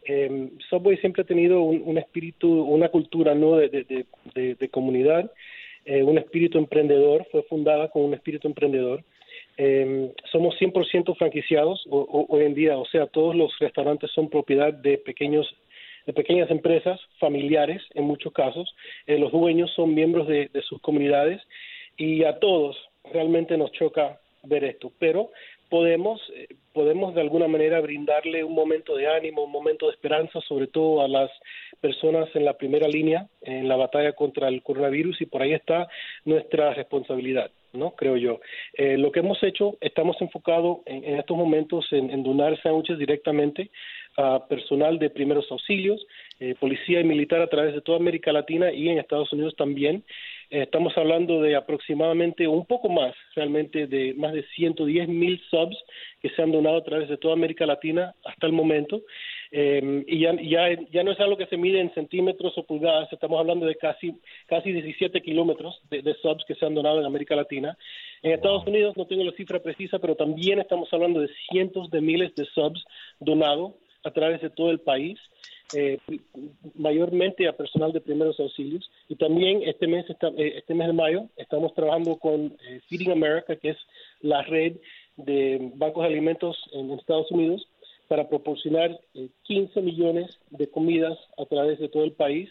eh, 0.04 0.50
Subway 0.68 0.96
siempre 0.98 1.22
ha 1.22 1.26
tenido 1.26 1.62
un, 1.62 1.82
un 1.84 1.98
espíritu, 1.98 2.48
una 2.48 2.88
cultura 2.88 3.34
¿no? 3.34 3.56
de, 3.56 3.68
de, 3.68 4.06
de, 4.34 4.54
de 4.54 4.68
comunidad, 4.68 5.30
eh, 5.84 6.02
un 6.02 6.18
espíritu 6.18 6.58
emprendedor, 6.58 7.26
fue 7.30 7.42
fundada 7.44 7.88
con 7.88 8.02
un 8.02 8.14
espíritu 8.14 8.48
emprendedor. 8.48 9.02
Eh, 9.56 10.12
somos 10.30 10.54
100% 10.58 11.16
franquiciados 11.16 11.84
o, 11.90 11.98
o, 12.00 12.26
hoy 12.34 12.44
en 12.44 12.54
día, 12.54 12.78
o 12.78 12.86
sea, 12.86 13.06
todos 13.06 13.34
los 13.34 13.56
restaurantes 13.58 14.10
son 14.12 14.28
propiedad 14.30 14.72
de 14.72 14.98
pequeños 14.98 15.46
de 16.06 16.14
pequeñas 16.14 16.50
empresas 16.50 16.98
familiares 17.18 17.82
en 17.94 18.04
muchos 18.04 18.32
casos. 18.32 18.74
Eh, 19.06 19.18
los 19.18 19.32
dueños 19.32 19.70
son 19.74 19.94
miembros 19.94 20.26
de, 20.28 20.48
de 20.48 20.62
sus 20.62 20.80
comunidades 20.80 21.42
y 21.98 22.24
a 22.24 22.38
todos 22.38 22.76
realmente 23.12 23.56
nos 23.58 23.70
choca 23.72 24.18
ver 24.44 24.64
esto, 24.64 24.90
pero 24.98 25.30
podemos, 25.70 26.20
eh, 26.34 26.48
podemos 26.74 27.14
de 27.14 27.22
alguna 27.22 27.48
manera 27.48 27.80
brindarle 27.80 28.44
un 28.44 28.54
momento 28.54 28.96
de 28.96 29.06
ánimo, 29.06 29.44
un 29.44 29.52
momento 29.52 29.86
de 29.86 29.92
esperanza, 29.92 30.40
sobre 30.42 30.66
todo 30.66 31.02
a 31.02 31.08
las 31.08 31.30
personas 31.80 32.28
en 32.34 32.44
la 32.44 32.58
primera 32.58 32.88
línea 32.88 33.28
en 33.40 33.68
la 33.68 33.76
batalla 33.76 34.12
contra 34.12 34.48
el 34.48 34.62
coronavirus 34.62 35.22
y 35.22 35.26
por 35.26 35.40
ahí 35.40 35.54
está 35.54 35.88
nuestra 36.24 36.74
responsabilidad. 36.74 37.50
¿no? 37.72 37.92
Creo 37.92 38.16
yo. 38.16 38.40
Eh, 38.74 38.98
lo 38.98 39.12
que 39.12 39.20
hemos 39.20 39.42
hecho, 39.44 39.78
estamos 39.80 40.20
enfocados 40.20 40.78
en, 40.86 41.04
en 41.04 41.20
estos 41.20 41.36
momentos 41.36 41.86
en, 41.92 42.10
en 42.10 42.22
donar 42.22 42.60
sándwiches 42.62 42.98
directamente 42.98 43.70
a 44.16 44.46
personal 44.46 44.98
de 44.98 45.10
primeros 45.10 45.46
auxilios, 45.50 46.04
eh, 46.40 46.54
policía 46.58 47.00
y 47.00 47.04
militar 47.04 47.40
a 47.40 47.48
través 47.48 47.74
de 47.74 47.80
toda 47.80 47.98
América 47.98 48.32
Latina 48.32 48.72
y 48.72 48.88
en 48.88 48.98
Estados 48.98 49.32
Unidos 49.32 49.54
también. 49.56 50.04
Estamos 50.50 50.92
hablando 50.98 51.40
de 51.40 51.54
aproximadamente 51.54 52.48
un 52.48 52.66
poco 52.66 52.88
más, 52.88 53.14
realmente 53.36 53.86
de 53.86 54.14
más 54.14 54.32
de 54.32 54.44
110 54.56 55.08
mil 55.08 55.40
subs 55.48 55.78
que 56.20 56.28
se 56.30 56.42
han 56.42 56.50
donado 56.50 56.78
a 56.78 56.82
través 56.82 57.08
de 57.08 57.16
toda 57.18 57.34
América 57.34 57.66
Latina 57.66 58.16
hasta 58.24 58.48
el 58.48 58.52
momento. 58.52 59.02
Eh, 59.52 60.04
y 60.08 60.18
ya, 60.18 60.34
ya, 60.42 60.76
ya 60.90 61.04
no 61.04 61.12
es 61.12 61.20
algo 61.20 61.36
que 61.36 61.46
se 61.46 61.56
mide 61.56 61.80
en 61.80 61.94
centímetros 61.94 62.58
o 62.58 62.66
pulgadas, 62.66 63.12
estamos 63.12 63.38
hablando 63.38 63.64
de 63.64 63.76
casi, 63.76 64.16
casi 64.46 64.72
17 64.72 65.20
kilómetros 65.22 65.80
de, 65.88 66.02
de 66.02 66.14
subs 66.14 66.44
que 66.44 66.56
se 66.56 66.66
han 66.66 66.74
donado 66.74 66.98
en 66.98 67.06
América 67.06 67.36
Latina. 67.36 67.78
En 68.22 68.32
Estados 68.32 68.66
Unidos 68.66 68.96
no 68.96 69.06
tengo 69.06 69.22
la 69.22 69.32
cifra 69.32 69.60
precisa, 69.60 70.00
pero 70.00 70.16
también 70.16 70.58
estamos 70.58 70.92
hablando 70.92 71.20
de 71.20 71.30
cientos 71.48 71.90
de 71.90 72.00
miles 72.00 72.34
de 72.34 72.44
subs 72.46 72.84
donados 73.20 73.74
a 74.02 74.10
través 74.10 74.40
de 74.40 74.50
todo 74.50 74.70
el 74.70 74.80
país, 74.80 75.18
eh, 75.74 75.98
mayormente 76.74 77.46
a 77.46 77.56
personal 77.56 77.92
de 77.92 78.00
primeros 78.00 78.40
auxilios. 78.40 78.90
Y 79.08 79.16
también 79.16 79.62
este 79.62 79.86
mes, 79.86 80.08
está, 80.08 80.28
eh, 80.28 80.54
este 80.56 80.74
mes 80.74 80.88
de 80.88 80.92
mayo 80.92 81.28
estamos 81.36 81.74
trabajando 81.74 82.16
con 82.16 82.56
eh, 82.66 82.80
Feeding 82.88 83.12
America, 83.12 83.56
que 83.56 83.70
es 83.70 83.78
la 84.20 84.42
red 84.42 84.76
de 85.16 85.70
bancos 85.74 86.02
de 86.02 86.08
alimentos 86.08 86.56
en 86.72 86.90
Estados 86.92 87.30
Unidos, 87.30 87.66
para 88.08 88.28
proporcionar 88.28 88.98
15 89.44 89.80
millones 89.82 90.26
de 90.50 90.68
comidas 90.68 91.16
a 91.38 91.44
través 91.46 91.78
de 91.78 91.88
todo 91.88 92.02
el 92.02 92.12
país 92.12 92.50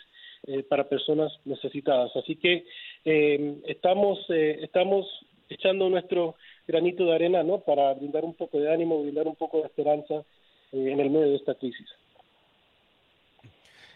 para 0.70 0.88
personas 0.88 1.34
necesitadas. 1.44 2.16
Así 2.16 2.38
que 2.38 2.64
estamos, 3.04 4.20
estamos 4.30 5.06
echando 5.50 5.90
nuestro 5.90 6.36
granito 6.66 7.04
de 7.06 7.16
arena 7.16 7.44
¿no? 7.44 7.60
para 7.60 7.94
brindar 7.94 8.24
un 8.24 8.36
poco 8.36 8.58
de 8.58 8.72
ánimo, 8.72 9.02
brindar 9.02 9.28
un 9.28 9.36
poco 9.36 9.58
de 9.58 9.66
esperanza 9.66 10.16
eh, 10.16 10.24
en 10.72 11.00
el 11.00 11.10
medio 11.10 11.30
de 11.30 11.36
esta 11.36 11.56
crisis. 11.56 11.88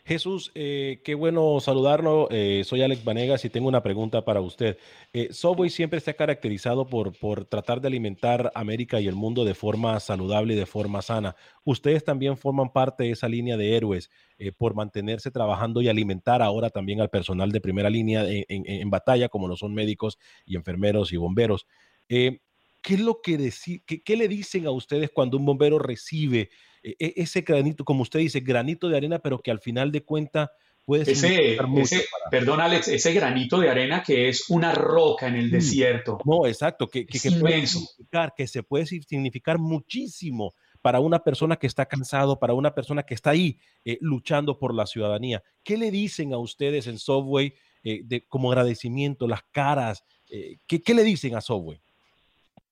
Jesús, 0.06 0.52
eh, 0.54 1.00
qué 1.06 1.16
bueno 1.16 1.62
saludarlo. 1.62 2.28
Eh, 2.30 2.64
soy 2.66 2.82
Alex 2.82 3.06
Vanegas 3.06 3.46
y 3.46 3.50
tengo 3.50 3.70
una 3.70 3.82
pregunta 3.82 4.26
para 4.26 4.42
usted. 4.42 4.78
Eh, 5.14 5.30
Subway 5.32 5.70
siempre 5.70 6.02
se 6.02 6.12
ha 6.12 6.16
caracterizado 6.16 6.86
por, 6.86 7.18
por 7.18 7.46
tratar 7.46 7.80
de 7.80 7.88
alimentar 7.88 8.52
América 8.54 9.00
y 9.00 9.08
el 9.08 9.16
mundo 9.16 9.46
de 9.46 9.54
forma 9.54 9.98
saludable 10.02 10.56
y 10.56 10.58
de 10.58 10.66
forma 10.66 11.02
sana. 11.02 11.38
Ustedes 11.64 12.04
también 12.04 12.36
forman 12.36 12.74
parte 12.74 13.04
de 13.04 13.12
esa 13.12 13.30
línea 13.30 13.56
de 13.56 13.78
héroes 13.78 14.12
eh, 14.38 14.52
por 14.52 14.76
mantenerse 14.76 15.32
trabajando 15.32 15.82
y 15.82 15.88
alimentar 15.88 16.42
ahora 16.42 16.70
también 16.70 17.00
al 17.00 17.10
personal 17.10 17.54
de 17.54 17.62
primera 17.62 17.90
línea 17.90 18.30
en, 18.30 18.44
en, 18.50 18.66
en 18.68 18.90
batalla, 18.90 19.30
como 19.30 19.48
lo 19.48 19.56
son 19.56 19.74
médicos 19.74 20.20
y 20.46 20.58
enfermeros 20.58 21.14
y 21.14 21.18
bomberos. 21.18 21.66
Eh, 22.10 22.42
¿Qué 22.84 22.96
es 22.96 23.00
lo 23.00 23.22
que 23.22 23.38
deci 23.38 23.82
qué, 23.86 24.04
qué, 24.04 24.16
le 24.16 24.28
dicen 24.28 24.68
a 24.68 24.72
ustedes 24.72 25.10
cuando 25.12 25.38
un 25.38 25.46
bombero 25.46 25.80
recibe 25.80 26.50
e, 26.84 27.14
ese 27.16 27.42
granito, 27.42 27.84
como 27.86 28.04
usted 28.04 28.20
dice, 28.20 28.42
granito 28.42 28.90
de 28.90 28.98
arena, 28.98 29.20
pero 29.20 29.40
que 29.40 29.50
al 29.50 29.60
final 29.60 29.92
de 29.92 30.04
cuenta 30.04 30.52
puede 30.86 31.10
ese, 31.10 31.58
ese 31.78 32.06
perdón 32.30 32.60
Alex, 32.60 32.90
ese 32.90 33.14
granito 33.14 33.60
de 33.60 33.70
arena 33.70 34.04
que 34.04 34.28
es 34.28 34.50
una 34.50 34.74
roca 34.74 35.28
en 35.28 35.36
el 35.36 35.50
desierto. 35.50 36.20
No, 36.26 36.46
exacto, 36.46 36.88
que, 36.88 37.06
que, 37.06 37.20
puede 37.32 37.66
significar, 37.66 38.34
que 38.36 38.48
se 38.48 38.64
puede 38.64 38.86
significar 38.86 39.58
muchísimo 39.58 40.54
para 40.84 41.00
una 41.00 41.24
persona 41.24 41.56
que 41.56 41.68
está 41.68 41.86
cansado, 41.86 42.38
para 42.38 42.54
una 42.54 42.76
persona 42.76 43.04
que 43.04 43.14
está 43.14 43.30
ahí 43.30 43.58
eh, 43.86 43.98
luchando 44.02 44.60
por 44.60 44.76
la 44.76 44.86
ciudadanía. 44.86 45.42
¿Qué 45.64 45.78
le 45.78 45.90
dicen 45.92 46.34
a 46.34 46.38
ustedes 46.38 46.88
en 46.88 47.00
Subway 47.00 47.54
eh, 47.86 48.02
de, 48.04 48.28
como 48.28 48.52
agradecimiento, 48.52 49.26
las 49.26 49.44
caras? 49.44 50.04
Eh, 50.30 50.58
¿qué, 50.68 50.94
le 50.94 51.04
dicen 51.04 51.36
a 51.36 51.42
Subway? 51.42 51.80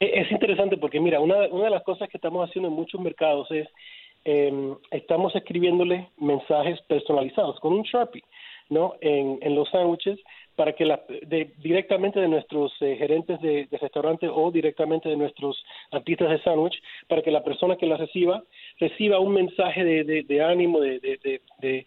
E, 0.01 0.19
es 0.19 0.31
interesante 0.31 0.75
porque, 0.77 0.99
mira, 0.99 1.21
una, 1.21 1.47
una 1.47 1.65
de 1.65 1.69
las 1.69 1.83
cosas 1.83 2.09
que 2.09 2.17
estamos 2.17 2.49
haciendo 2.49 2.67
en 2.69 2.75
muchos 2.75 2.99
mercados 2.99 3.49
es 3.51 3.67
eh, 4.25 4.73
estamos 4.91 5.35
escribiéndole 5.35 6.09
mensajes 6.17 6.81
personalizados 6.83 7.59
con 7.59 7.73
un 7.73 7.83
Sharpie, 7.83 8.23
¿no? 8.69 8.95
En, 9.01 9.39
en 9.41 9.55
los 9.55 9.69
sándwiches 9.69 10.19
para 10.55 10.73
que 10.73 10.85
la, 10.85 11.01
de, 11.27 11.53
directamente 11.57 12.19
de 12.19 12.27
nuestros 12.27 12.73
eh, 12.81 12.95
gerentes 12.97 13.39
de, 13.41 13.67
de, 13.71 13.77
restaurante 13.77 14.27
o 14.27 14.51
directamente 14.51 15.09
de 15.09 15.17
nuestros 15.17 15.63
artistas 15.91 16.29
de 16.29 16.41
sándwich, 16.43 16.79
para 17.07 17.21
que 17.21 17.31
la 17.31 17.43
persona 17.43 17.77
que 17.77 17.87
la 17.87 17.97
reciba 17.97 18.43
reciba 18.79 19.19
un 19.19 19.33
mensaje 19.33 19.83
de, 19.83 20.03
de, 20.03 20.23
de 20.23 20.43
ánimo, 20.43 20.79
de, 20.81 20.99
de, 20.99 21.85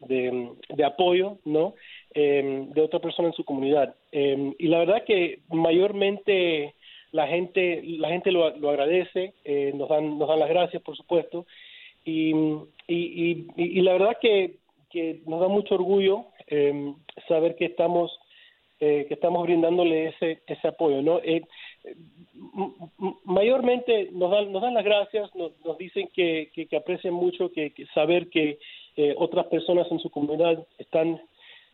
de, 0.00 0.84
apoyo, 0.84 1.38
¿no? 1.44 1.74
Eh, 2.14 2.66
de 2.68 2.80
otra 2.80 3.00
persona 3.00 3.28
en 3.28 3.34
su 3.34 3.44
comunidad. 3.44 3.94
Eh, 4.12 4.54
y 4.58 4.68
la 4.68 4.78
verdad 4.78 5.04
que 5.04 5.40
mayormente 5.48 6.74
la 7.14 7.28
gente 7.28 7.80
la 7.98 8.08
gente 8.08 8.32
lo, 8.32 8.50
lo 8.56 8.70
agradece, 8.70 9.34
eh, 9.44 9.72
nos 9.72 9.88
dan 9.88 10.18
nos 10.18 10.28
dan 10.28 10.40
las 10.40 10.48
gracias, 10.48 10.82
por 10.82 10.96
supuesto, 10.96 11.46
y, 12.04 12.34
y, 12.88 13.46
y, 13.56 13.80
la 13.82 13.92
verdad 13.92 14.16
que, 14.20 14.56
que, 14.90 15.20
nos 15.24 15.40
da 15.40 15.46
mucho 15.46 15.76
orgullo 15.76 16.26
eh, 16.48 16.92
saber 17.28 17.54
que 17.54 17.66
estamos 17.66 18.10
eh, 18.80 19.04
que 19.06 19.14
estamos 19.14 19.44
brindándole 19.44 20.08
ese 20.08 20.40
ese 20.48 20.68
apoyo 20.68 21.00
no 21.02 21.20
eh, 21.20 21.42
mayormente 23.24 24.10
nos 24.10 24.32
dan 24.32 24.52
nos 24.52 24.60
dan 24.60 24.74
las 24.74 24.84
gracias 24.84 25.34
nos, 25.36 25.52
nos 25.64 25.78
dicen 25.78 26.08
que, 26.12 26.50
que, 26.52 26.76
aprecian 26.76 27.14
mucho 27.14 27.52
que, 27.52 27.72
saber 27.94 28.28
que 28.28 28.58
eh, 28.96 29.14
otras 29.16 29.46
personas 29.46 29.86
en 29.90 30.00
su 30.00 30.10
comunidad 30.10 30.66
están 30.78 31.20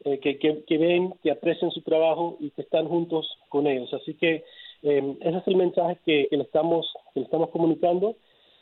eh, 0.04 0.18
que, 0.18 0.38
que, 0.38 0.78
ven 0.78 1.12
que 1.22 1.30
aprecian 1.30 1.70
su 1.70 1.82
trabajo 1.82 2.38
y 2.40 2.50
que 2.52 2.62
están 2.62 2.88
juntos 2.88 3.28
con 3.50 3.66
ellos. 3.66 3.92
Así 3.92 4.14
que 4.14 4.44
ese 4.82 5.36
es 5.36 5.46
el 5.46 5.56
mensaje 5.56 5.98
que, 6.04 6.28
le 6.30 6.42
estamos 6.42 6.92
que 7.12 7.20
le 7.20 7.26
estamos 7.26 7.50
comunicando 7.50 8.16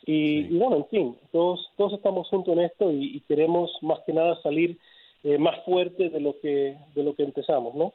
y, 0.05 0.57
bueno, 0.57 0.77
en 0.77 0.87
fin, 0.87 1.17
todos, 1.31 1.69
todos 1.77 1.93
estamos 1.93 2.27
juntos 2.29 2.53
en 2.53 2.63
esto 2.63 2.91
y, 2.91 3.21
queremos 3.27 3.71
más 3.81 3.99
que 4.05 4.13
nada 4.13 4.41
salir 4.41 4.77
eh, 5.23 5.37
más 5.37 5.63
fuertes 5.65 6.11
de 6.11 6.19
lo 6.19 6.39
que 6.39 6.77
de 6.95 7.03
lo 7.03 7.15
que 7.15 7.23
empezamos, 7.23 7.75
¿no? 7.75 7.93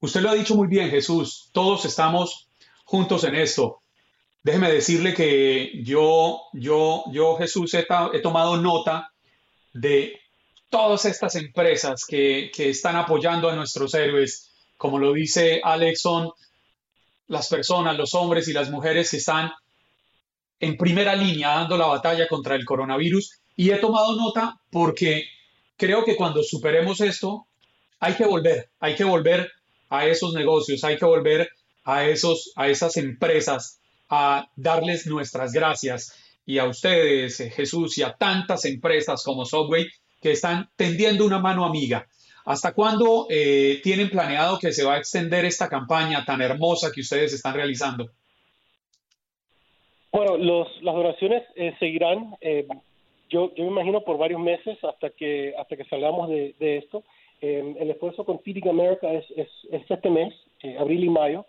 Usted 0.00 0.20
lo 0.20 0.30
ha 0.30 0.34
dicho 0.34 0.54
muy 0.56 0.66
bien, 0.66 0.88
Jesús. 0.88 1.50
Todos 1.52 1.84
estamos 1.84 2.48
juntos 2.84 3.24
en 3.24 3.34
esto. 3.34 3.80
Déjeme 4.42 4.72
decirle 4.72 5.12
que 5.12 5.82
yo, 5.84 6.40
yo, 6.54 7.04
yo, 7.12 7.36
Jesús, 7.36 7.74
he, 7.74 7.86
he 8.14 8.20
tomado 8.20 8.56
nota 8.56 9.12
de 9.74 10.18
todas 10.70 11.04
estas 11.04 11.34
empresas 11.36 12.06
que, 12.06 12.50
que, 12.54 12.70
están 12.70 12.96
apoyando 12.96 13.50
a 13.50 13.54
nuestros 13.54 13.92
héroes. 13.92 14.50
Como 14.78 14.98
lo 14.98 15.12
dice 15.12 15.60
Alex, 15.62 16.00
son 16.00 16.32
las 17.30 17.48
personas, 17.48 17.96
los 17.96 18.14
hombres 18.14 18.48
y 18.48 18.52
las 18.52 18.70
mujeres 18.70 19.10
que 19.10 19.18
están 19.18 19.52
en 20.58 20.76
primera 20.76 21.14
línea 21.14 21.50
dando 21.50 21.76
la 21.78 21.86
batalla 21.86 22.26
contra 22.26 22.56
el 22.56 22.64
coronavirus 22.64 23.40
y 23.54 23.70
he 23.70 23.76
tomado 23.76 24.16
nota 24.16 24.60
porque 24.70 25.26
creo 25.76 26.04
que 26.04 26.16
cuando 26.16 26.42
superemos 26.42 27.00
esto 27.00 27.46
hay 28.00 28.14
que 28.14 28.24
volver, 28.24 28.70
hay 28.80 28.96
que 28.96 29.04
volver 29.04 29.48
a 29.90 30.06
esos 30.06 30.34
negocios, 30.34 30.82
hay 30.82 30.98
que 30.98 31.04
volver 31.04 31.48
a, 31.84 32.04
esos, 32.04 32.52
a 32.56 32.68
esas 32.68 32.96
empresas 32.96 33.78
a 34.08 34.50
darles 34.56 35.06
nuestras 35.06 35.52
gracias 35.52 36.12
y 36.44 36.58
a 36.58 36.64
ustedes, 36.64 37.38
eh, 37.38 37.50
Jesús, 37.50 37.96
y 37.98 38.02
a 38.02 38.16
tantas 38.16 38.64
empresas 38.64 39.22
como 39.22 39.44
Subway 39.44 39.86
que 40.20 40.32
están 40.32 40.68
tendiendo 40.74 41.24
una 41.24 41.38
mano 41.38 41.64
amiga. 41.64 42.08
¿Hasta 42.50 42.74
cuándo 42.74 43.26
eh, 43.30 43.80
tienen 43.82 44.10
planeado 44.10 44.58
que 44.58 44.72
se 44.72 44.84
va 44.84 44.94
a 44.94 44.98
extender 44.98 45.44
esta 45.44 45.68
campaña 45.68 46.24
tan 46.24 46.40
hermosa 46.42 46.90
que 46.92 47.00
ustedes 47.00 47.32
están 47.32 47.54
realizando? 47.54 48.10
Bueno, 50.12 50.36
los, 50.36 50.82
las 50.82 50.94
oraciones 50.94 51.44
eh, 51.54 51.72
seguirán, 51.78 52.34
eh, 52.40 52.66
yo, 53.28 53.52
me 53.56 53.66
imagino 53.66 54.00
por 54.00 54.18
varios 54.18 54.40
meses 54.40 54.76
hasta 54.82 55.10
que 55.10 55.54
hasta 55.56 55.76
que 55.76 55.84
salgamos 55.84 56.28
de, 56.28 56.54
esto. 56.58 57.04
Eh, 57.40 57.76
el 57.78 57.90
esfuerzo 57.90 58.24
con 58.24 58.40
Feeding 58.40 58.68
America 58.68 59.12
es, 59.12 59.24
es, 59.36 59.48
este 59.88 60.10
mes, 60.10 60.34
abril 60.78 61.04
y 61.04 61.08
mayo, 61.08 61.46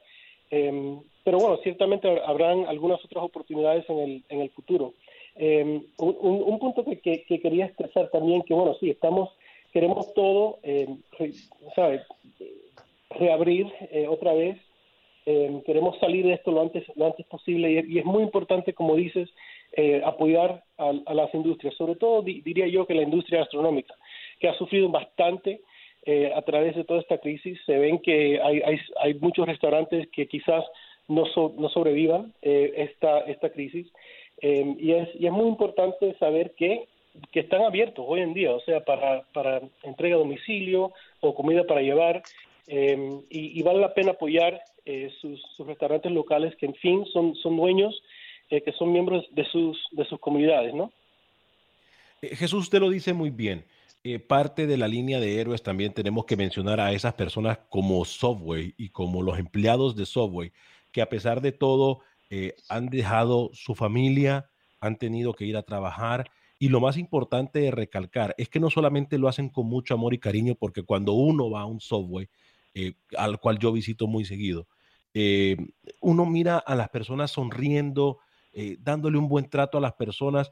pero 0.49 1.37
bueno, 1.39 1.57
ciertamente 1.63 2.07
habrán 2.25 2.65
algunas 2.67 3.03
otras 3.03 3.23
oportunidades 3.23 3.89
en 3.89 3.99
el, 3.99 4.23
en 4.29 4.41
el 4.41 4.49
futuro. 4.51 4.93
Un, 5.35 5.87
un, 5.97 6.59
punto 6.59 6.85
que, 6.85 7.23
quería 7.25 7.65
expresar 7.65 8.09
también, 8.11 8.43
que 8.43 8.53
bueno, 8.53 8.75
sí, 8.79 8.89
estamos, 8.89 9.29
queremos 9.71 10.13
todo, 10.13 10.59
¿sabes? 11.75 12.01
Reabrir 13.09 13.67
otra 14.07 14.33
vez 14.33 14.57
eh, 15.25 15.61
queremos 15.67 15.99
salir 15.99 16.25
de 16.25 16.33
esto 16.33 16.51
lo 16.51 16.61
antes, 16.61 16.83
lo 16.95 17.05
antes 17.05 17.25
posible 17.27 17.83
y, 17.87 17.99
es 17.99 18.05
muy 18.05 18.23
importante, 18.23 18.73
como 18.73 18.95
dices, 18.95 19.29
eh, 19.73 20.01
apoyar 20.03 20.63
a, 20.77 21.13
las 21.13 21.33
industrias, 21.35 21.75
sobre 21.75 21.95
todo 21.95 22.23
diría 22.23 22.67
yo 22.67 22.87
que 22.87 22.95
la 22.95 23.03
industria 23.03 23.39
gastronómica, 23.39 23.93
que 24.39 24.49
ha 24.49 24.57
sufrido 24.57 24.89
bastante 24.89 25.61
eh, 26.05 26.31
a 26.35 26.41
través 26.41 26.75
de 26.75 26.83
toda 26.85 27.01
esta 27.01 27.19
crisis. 27.19 27.59
Se 27.67 27.77
ven 27.77 27.99
que 27.99 28.41
hay, 28.41 28.61
hay, 28.61 28.79
hay 28.99 29.13
muchos 29.15 29.45
restaurantes 29.45 30.09
que 30.09 30.27
quizás 30.27 30.65
no, 31.07 31.25
no 31.57 31.69
sobrevivan 31.69 32.33
esta, 32.41 33.19
esta 33.21 33.49
crisis 33.49 33.87
y, 34.41 34.91
es, 34.93 35.09
y 35.19 35.27
es 35.27 35.31
muy 35.31 35.47
importante 35.47 36.15
saber 36.17 36.55
que 36.55 36.87
que 37.31 37.41
están 37.41 37.61
abiertos 37.63 38.05
hoy 38.07 38.21
en 38.21 38.33
día, 38.33 38.51
o 38.51 38.59
sea, 38.61 38.81
para, 38.81 39.23
para 39.33 39.61
entrega 39.83 40.15
a 40.15 40.19
domicilio 40.19 40.93
o 41.19 41.35
comida 41.35 41.65
para 41.65 41.81
llevar, 41.81 42.23
Em, 42.67 43.21
y, 43.29 43.61
vale 43.63 43.79
la 43.79 43.93
pena 43.93 44.11
apoyar 44.11 44.61
eh, 44.85 45.11
sus, 45.19 45.41
restaurantes 45.67 46.09
locales 46.11 46.55
que 46.55 46.67
en 46.67 46.75
fin 46.75 47.05
son, 47.11 47.35
son 47.35 47.57
dueños, 47.57 48.01
eh, 48.49 48.61
que 48.61 48.71
son 48.71 48.93
miembros 48.93 49.25
de 49.31 49.43
sus, 49.45 49.77
de 49.91 50.05
sus 50.05 50.19
comunidades, 50.21 50.73
¿no? 50.73 50.89
Eh, 52.21 52.35
Jesús, 52.35 52.63
usted 52.63 52.79
lo 52.79 52.89
dice 52.89 53.13
muy 53.13 53.29
bien. 53.29 53.65
parte 54.27 54.67
de 54.67 54.77
la 54.77 54.87
línea 54.87 55.19
de 55.19 55.41
héroes 55.41 55.61
también 55.63 55.93
tenemos 55.93 56.25
que 56.25 56.37
mencionar 56.37 56.79
a 56.79 56.93
esas 56.93 57.13
personas 57.13 57.59
como 57.69 58.05
Subway 58.05 58.73
y 58.77 58.89
como 58.89 59.21
los 59.21 59.37
empleados 59.37 59.95
de 59.97 60.05
Subway, 60.05 60.53
que 60.93 61.01
a 61.01 61.09
pesar 61.09 61.41
de 61.41 61.51
todo 61.51 61.99
han 62.69 62.87
dejado 62.87 63.49
su 63.53 63.75
familia, 63.75 64.49
han 64.79 64.95
tenido 64.95 65.33
que 65.33 65.43
ir 65.43 65.57
a 65.57 65.63
trabajar. 65.63 66.31
Y 66.61 66.69
lo 66.69 66.79
más 66.79 66.95
importante 66.95 67.57
de 67.57 67.71
recalcar 67.71 68.35
es 68.37 68.47
que 68.47 68.59
no 68.59 68.69
solamente 68.69 69.17
lo 69.17 69.27
hacen 69.27 69.49
con 69.49 69.65
mucho 69.65 69.95
amor 69.95 70.13
y 70.13 70.19
cariño, 70.19 70.53
porque 70.53 70.83
cuando 70.83 71.13
uno 71.13 71.49
va 71.49 71.61
a 71.61 71.65
un 71.65 71.81
Subway, 71.81 72.29
eh, 72.75 72.93
al 73.17 73.39
cual 73.39 73.57
yo 73.57 73.71
visito 73.71 74.05
muy 74.05 74.25
seguido. 74.25 74.67
Eh, 75.15 75.57
uno 76.01 76.23
mira 76.27 76.59
a 76.59 76.75
las 76.75 76.89
personas 76.89 77.31
sonriendo, 77.31 78.19
eh, 78.53 78.77
dándole 78.79 79.17
un 79.17 79.27
buen 79.27 79.49
trato 79.49 79.79
a 79.79 79.81
las 79.81 79.93
personas. 79.93 80.51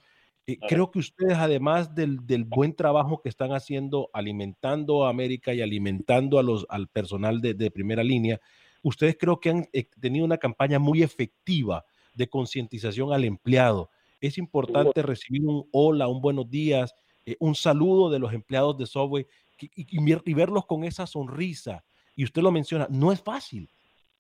Creo 0.68 0.90
que 0.90 0.98
ustedes, 0.98 1.38
además 1.38 1.94
del, 1.94 2.26
del, 2.26 2.44
buen 2.44 2.76
trabajo 2.76 3.22
que 3.22 3.30
están 3.30 3.52
haciendo, 3.52 4.10
alimentando 4.12 5.06
a 5.06 5.12
América 5.12 5.54
y 5.54 5.62
alimentando 5.62 6.40
a 6.40 6.44
los, 6.44 6.66
al 6.70 6.88
personal 6.88 7.40
de, 7.40 7.54
de 7.54 7.70
primera 7.70 8.04
línea, 8.04 8.42
ustedes 8.82 9.16
creo 9.16 9.40
que 9.40 9.52
han 9.52 9.68
tenido 10.00 10.26
una 10.26 10.40
campaña 10.40 10.80
muy 10.80 11.04
efectiva 11.04 11.86
de 12.16 12.28
concientización 12.28 13.14
al 13.14 13.26
empleado. 13.26 13.92
Es 14.22 14.38
importante 14.38 15.02
recibir 15.02 15.46
un 15.46 15.68
hola, 15.72 16.08
un 16.08 16.22
buenos 16.22 16.50
días, 16.50 16.94
un 17.40 17.56
saludo 17.56 18.10
de 18.10 18.20
los 18.20 18.34
empleados 18.34 18.78
de 18.78 18.86
Subway 18.86 19.26
y, 19.62 19.72
y, 19.76 20.34
verlos 20.34 20.66
con 20.66 20.84
esa 20.84 21.06
sonrisa, 21.06 21.84
y 22.16 22.24
usted 22.24 22.42
lo 22.42 22.52
menciona, 22.52 22.88
no 22.90 23.12
es 23.12 23.22
fácil, 23.22 23.70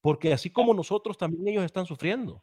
porque 0.01 0.33
así 0.33 0.49
como 0.49 0.73
nosotros, 0.73 1.17
también 1.17 1.47
ellos 1.47 1.65
están 1.65 1.85
sufriendo. 1.85 2.41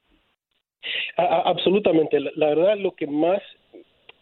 absolutamente. 1.16 2.18
La, 2.20 2.48
verdad, 2.48 2.76
lo 2.76 2.94
que 2.94 3.06
más, 3.06 3.42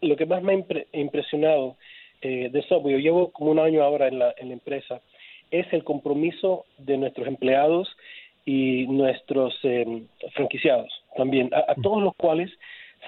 lo 0.01 0.15
que 0.15 0.25
más 0.25 0.43
me 0.43 0.53
ha 0.53 0.97
impresionado 0.97 1.77
eh, 2.21 2.49
de 2.51 2.61
Subway, 2.63 2.93
yo 2.93 2.99
llevo 2.99 3.31
como 3.31 3.51
un 3.51 3.59
año 3.59 3.83
ahora 3.83 4.07
en 4.07 4.19
la, 4.19 4.33
en 4.37 4.49
la 4.49 4.53
empresa, 4.53 5.01
es 5.51 5.71
el 5.73 5.83
compromiso 5.83 6.65
de 6.77 6.97
nuestros 6.97 7.27
empleados 7.27 7.87
y 8.45 8.85
nuestros 8.87 9.57
em, 9.63 10.07
franquiciados 10.33 10.89
también, 11.15 11.49
a, 11.53 11.75
todos 11.81 12.03
los 12.03 12.13
cuales 12.15 12.51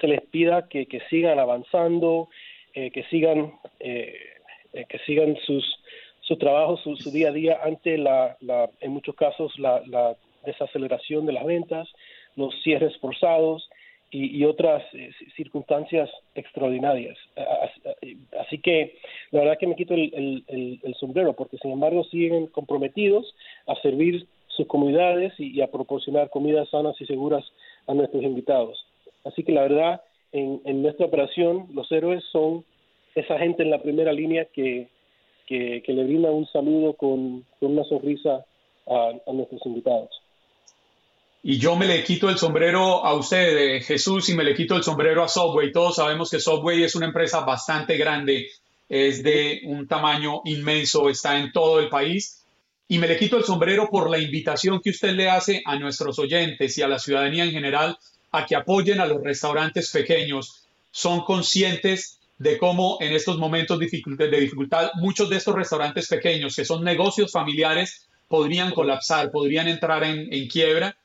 se 0.00 0.08
les 0.08 0.20
pida 0.22 0.68
que, 0.68 0.86
sigan 1.10 1.38
avanzando, 1.38 2.28
eh, 2.74 2.90
que 2.90 3.04
sigan 3.04 3.52
eh, 3.80 4.14
eh 4.72 4.84
que 4.88 4.98
sigan 5.00 5.36
sus 5.46 5.64
su 6.20 6.36
trabajo, 6.36 6.76
su, 6.76 7.10
día 7.10 7.28
a 7.28 7.32
día 7.32 7.58
ante 7.62 7.96
la, 7.96 8.36
la 8.40 8.68
en 8.80 8.92
muchos 8.92 9.14
casos, 9.14 9.58
la, 9.58 9.82
la, 9.86 10.14
desaceleración 10.44 11.26
de 11.26 11.32
las 11.32 11.44
ventas, 11.44 11.88
los 12.36 12.54
cierres 12.62 12.96
forzados 12.98 13.68
y, 14.10 14.44
otras 14.44 14.82
eh, 14.94 15.10
circunstancias 15.36 16.08
extraordinarias. 16.34 17.18
Así 18.40 18.58
que 18.58 18.98
la 19.30 19.40
verdad 19.40 19.58
que 19.58 19.66
me 19.66 19.76
quito 19.76 19.94
el, 19.94 20.94
sombrero, 20.98 21.34
porque 21.34 21.58
sin 21.58 21.72
embargo 21.72 22.04
siguen 22.04 22.46
comprometidos 22.46 23.34
a 23.66 23.74
servir 23.82 24.26
sus 24.46 24.66
comunidades 24.66 25.34
y, 25.38 25.60
a 25.60 25.70
proporcionar 25.70 26.30
comidas 26.30 26.70
sanas 26.70 26.98
y 27.00 27.06
seguras 27.06 27.44
a 27.86 27.94
nuestros 27.94 28.22
invitados. 28.22 28.86
Así 29.28 29.44
que 29.44 29.52
la 29.52 29.62
verdad, 29.62 30.00
en, 30.32 30.82
nuestra 30.82 31.06
operación, 31.06 31.68
los 31.74 31.90
héroes 31.92 32.24
son 32.32 32.64
esa 33.14 33.38
gente 33.38 33.62
en 33.62 33.70
la 33.70 33.82
primera 33.82 34.12
línea 34.12 34.46
que, 34.46 34.88
que, 35.46 35.82
le 35.86 36.04
brinda 36.04 36.30
un 36.30 36.46
saludo 36.46 36.94
con, 36.94 37.44
una 37.60 37.84
sonrisa 37.84 38.44
a 38.86 39.32
nuestros 39.32 39.60
invitados. 39.66 40.10
Y 41.42 41.58
yo 41.58 41.76
me 41.76 41.86
le 41.86 42.02
quito 42.02 42.28
el 42.28 42.36
sombrero 42.36 43.04
a 43.04 43.14
usted, 43.14 43.80
Jesús, 43.82 44.28
y 44.28 44.34
me 44.34 44.44
le 44.44 44.54
quito 44.54 44.76
el 44.76 44.82
sombrero 44.82 45.22
a 45.22 45.28
Subway. 45.28 45.70
Todos 45.72 45.96
sabemos 45.96 46.30
que 46.30 46.40
Subway 46.40 46.82
es 46.82 46.96
una 46.96 47.06
empresa 47.06 47.40
bastante 47.40 47.96
grande, 47.96 48.48
es 48.88 49.22
de 49.22 49.60
un 49.64 49.86
tamaño 49.86 50.42
inmenso, 50.46 51.08
está 51.08 51.38
en 51.38 51.52
todo 51.52 51.80
el 51.80 51.88
país. 51.88 52.44
Y 52.88 52.98
me 52.98 53.06
le 53.06 53.16
quito 53.16 53.36
el 53.36 53.44
sombrero 53.44 53.88
por 53.90 54.10
la 54.10 54.18
invitación 54.18 54.80
que 54.80 54.90
usted 54.90 55.12
le 55.12 55.28
hace 55.28 55.62
a 55.64 55.78
nuestros 55.78 56.18
oyentes 56.18 56.76
y 56.76 56.82
a 56.82 56.88
la 56.88 56.98
ciudadanía 56.98 57.44
en 57.44 57.52
general 57.52 57.96
a 58.32 58.46
que 58.46 58.56
apoyen 58.56 59.00
a 59.00 59.06
los 59.06 59.22
restaurantes 59.22 59.90
pequeños. 59.90 60.64
Son 60.90 61.22
conscientes 61.22 62.18
de 62.38 62.56
cómo 62.56 62.98
en 63.00 63.12
estos 63.12 63.38
momentos 63.38 63.78
de 63.78 64.40
dificultad 64.40 64.90
muchos 64.94 65.28
de 65.28 65.36
estos 65.36 65.54
restaurantes 65.54 66.08
pequeños, 66.08 66.54
que 66.54 66.64
son 66.64 66.84
negocios 66.84 67.32
familiares, 67.32 68.08
podrían 68.28 68.72
colapsar, 68.72 69.30
podrían 69.30 69.68
entrar 69.68 70.04
en, 70.04 70.48
quiebra 70.48 70.96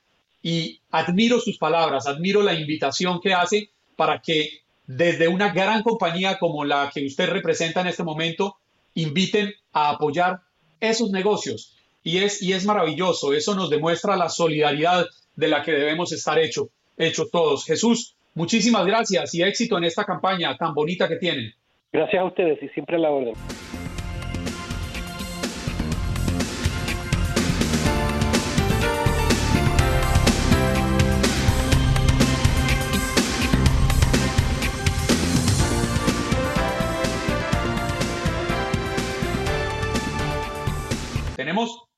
y 0.42 0.80
admiro 0.90 1.40
sus 1.40 1.58
palabras, 1.58 2.06
admiro 2.06 2.42
la 2.42 2.54
invitación 2.54 3.20
que 3.20 3.32
hace 3.32 3.70
para 3.96 4.20
que 4.20 4.60
desde 4.86 5.26
una 5.28 5.52
gran 5.52 5.82
compañía 5.82 6.38
como 6.38 6.64
la 6.64 6.90
que 6.92 7.06
usted 7.06 7.30
representa 7.30 7.80
en 7.80 7.86
este 7.86 8.04
momento, 8.04 8.56
inviten 8.94 9.54
a 9.72 9.90
apoyar 9.90 10.40
esos 10.78 11.10
negocios. 11.10 11.74
Y 12.02 12.18
es, 12.18 12.42
y 12.42 12.52
es 12.52 12.66
maravilloso, 12.66 13.32
eso 13.32 13.54
nos 13.54 13.70
demuestra 13.70 14.16
la 14.16 14.28
solidaridad 14.28 15.06
de 15.34 15.48
la 15.48 15.62
que 15.62 15.72
debemos 15.72 16.12
estar 16.12 16.38
hecho, 16.38 16.68
hecho 16.96 17.28
todos. 17.30 17.64
Jesús, 17.64 18.16
muchísimas 18.34 18.86
gracias 18.86 19.34
y 19.34 19.42
éxito 19.42 19.78
en 19.78 19.84
esta 19.84 20.04
campaña 20.04 20.56
tan 20.56 20.74
bonita 20.74 21.08
que 21.08 21.16
tienen. 21.16 21.52
Gracias 21.92 22.20
a 22.20 22.24
ustedes 22.24 22.62
y 22.62 22.68
siempre 22.68 22.96
a 22.96 23.00
la 23.00 23.10
orden. 23.10 23.34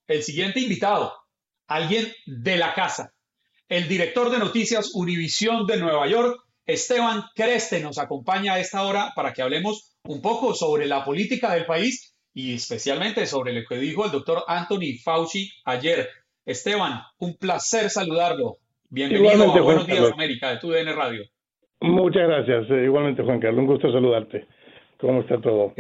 el 0.09 0.23
siguiente 0.23 0.61
invitado, 0.61 1.13
alguien 1.67 2.07
de 2.27 2.57
la 2.57 2.75
casa, 2.75 3.13
el 3.69 3.89
director 3.89 4.31
de 4.31 4.39
noticias 4.39 4.95
Univisión 4.95 5.67
de 5.67 5.79
Nueva 5.79 6.07
York, 6.07 6.39
Esteban 6.65 7.25
Creste, 7.35 7.81
nos 7.81 7.99
acompaña 7.99 8.55
a 8.55 8.61
esta 8.61 8.83
hora 8.83 9.13
para 9.15 9.33
que 9.33 9.43
hablemos 9.43 9.97
un 10.05 10.23
poco 10.23 10.55
sobre 10.55 10.87
la 10.87 11.05
política 11.05 11.53
del 11.53 11.67
país 11.67 12.15
y 12.33 12.55
especialmente 12.55 13.27
sobre 13.27 13.53
lo 13.53 13.67
que 13.69 13.77
dijo 13.77 14.05
el 14.05 14.13
doctor 14.13 14.45
Anthony 14.47 14.99
Fauci 15.03 15.51
ayer. 15.65 16.09
Esteban, 16.45 17.01
un 17.19 17.37
placer 17.37 17.91
saludarlo. 17.91 18.59
Bienvenido 18.89 19.53
a 19.53 19.61
Buenos 19.61 19.87
Días 19.87 20.13
América 20.13 20.51
de 20.51 20.59
TUDN 20.59 20.95
Radio. 20.95 21.25
Muchas 21.81 22.23
gracias. 22.29 22.71
Eh, 22.71 22.85
igualmente, 22.85 23.23
Juan 23.23 23.41
Carlos, 23.41 23.61
un 23.61 23.67
gusto 23.67 23.91
saludarte. 23.91 24.47
¿Cómo 24.99 25.23
está 25.23 25.41
todo? 25.41 25.75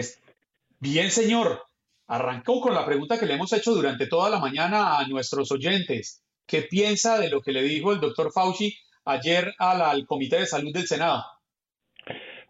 Bien, 0.80 1.10
señor. 1.10 1.62
Arrancó 2.08 2.60
con 2.60 2.74
la 2.74 2.84
pregunta 2.84 3.18
que 3.18 3.26
le 3.26 3.34
hemos 3.34 3.52
hecho 3.52 3.74
durante 3.74 4.06
toda 4.06 4.28
la 4.28 4.38
mañana 4.38 4.98
a 4.98 5.06
nuestros 5.06 5.50
oyentes. 5.52 6.25
¿Qué 6.46 6.62
piensa 6.62 7.18
de 7.18 7.28
lo 7.28 7.40
que 7.40 7.52
le 7.52 7.62
dijo 7.62 7.92
el 7.92 8.00
doctor 8.00 8.32
Fauci 8.32 8.76
ayer 9.04 9.52
al, 9.58 10.06
Comité 10.06 10.38
de 10.38 10.46
Salud 10.46 10.72
del 10.72 10.86
Senado? 10.86 11.24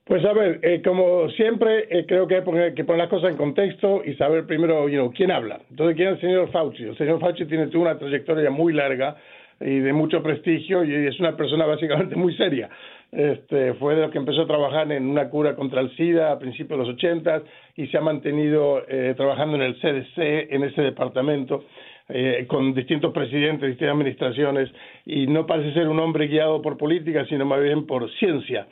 Pues 0.04 0.24
a 0.24 0.32
ver, 0.32 0.60
eh, 0.62 0.82
como 0.84 1.28
siempre, 1.30 1.88
eh, 1.90 2.06
creo 2.06 2.28
que 2.28 2.36
hay 2.36 2.74
que 2.74 2.84
poner 2.84 3.00
las 3.00 3.08
cosas 3.08 3.30
en 3.30 3.36
contexto 3.36 4.02
y 4.04 4.14
saber 4.14 4.46
primero 4.46 4.88
you 4.88 5.12
quién 5.16 5.32
habla. 5.32 5.60
Entonces, 5.70 5.96
¿quién 5.96 6.08
es 6.08 6.14
el 6.16 6.20
señor 6.20 6.52
Fauci? 6.52 6.84
El 6.84 6.96
señor 6.96 7.18
Fauci 7.20 7.46
tiene 7.46 7.66
una 7.76 7.98
trayectoria 7.98 8.50
muy 8.50 8.72
larga 8.72 9.16
y 9.60 9.78
de 9.78 9.92
mucho 9.92 10.22
prestigio 10.22 10.84
y 10.84 11.06
es 11.06 11.18
una 11.18 11.36
persona 11.36 11.66
básicamente 11.66 12.14
muy 12.14 12.36
seria. 12.36 12.68
Este, 13.10 13.74
fue 13.74 13.94
de 13.94 14.02
los 14.02 14.10
que 14.10 14.18
empezó 14.18 14.42
a 14.42 14.46
trabajar 14.46 14.90
en 14.92 15.08
una 15.08 15.30
cura 15.30 15.56
contra 15.56 15.80
el 15.80 15.94
SIDA 15.96 16.32
a 16.32 16.38
principios 16.38 16.78
de 16.78 16.86
los 16.86 16.94
80 16.96 17.42
y 17.76 17.86
se 17.86 17.96
ha 17.96 18.00
mantenido 18.00 18.82
eh, 18.88 19.14
trabajando 19.16 19.56
en 19.56 19.62
el 19.62 19.80
CDC, 19.80 20.52
en 20.52 20.64
ese 20.64 20.82
departamento, 20.82 21.64
eh, 22.08 22.46
con 22.48 22.74
distintos 22.74 23.12
presidentes, 23.12 23.68
distintas 23.68 23.94
administraciones, 23.94 24.70
y 25.04 25.26
no 25.26 25.46
parece 25.46 25.72
ser 25.74 25.88
un 25.88 25.98
hombre 26.00 26.28
guiado 26.28 26.62
por 26.62 26.76
política, 26.76 27.24
sino 27.26 27.44
más 27.44 27.62
bien 27.62 27.86
por 27.86 28.10
ciencia. 28.12 28.66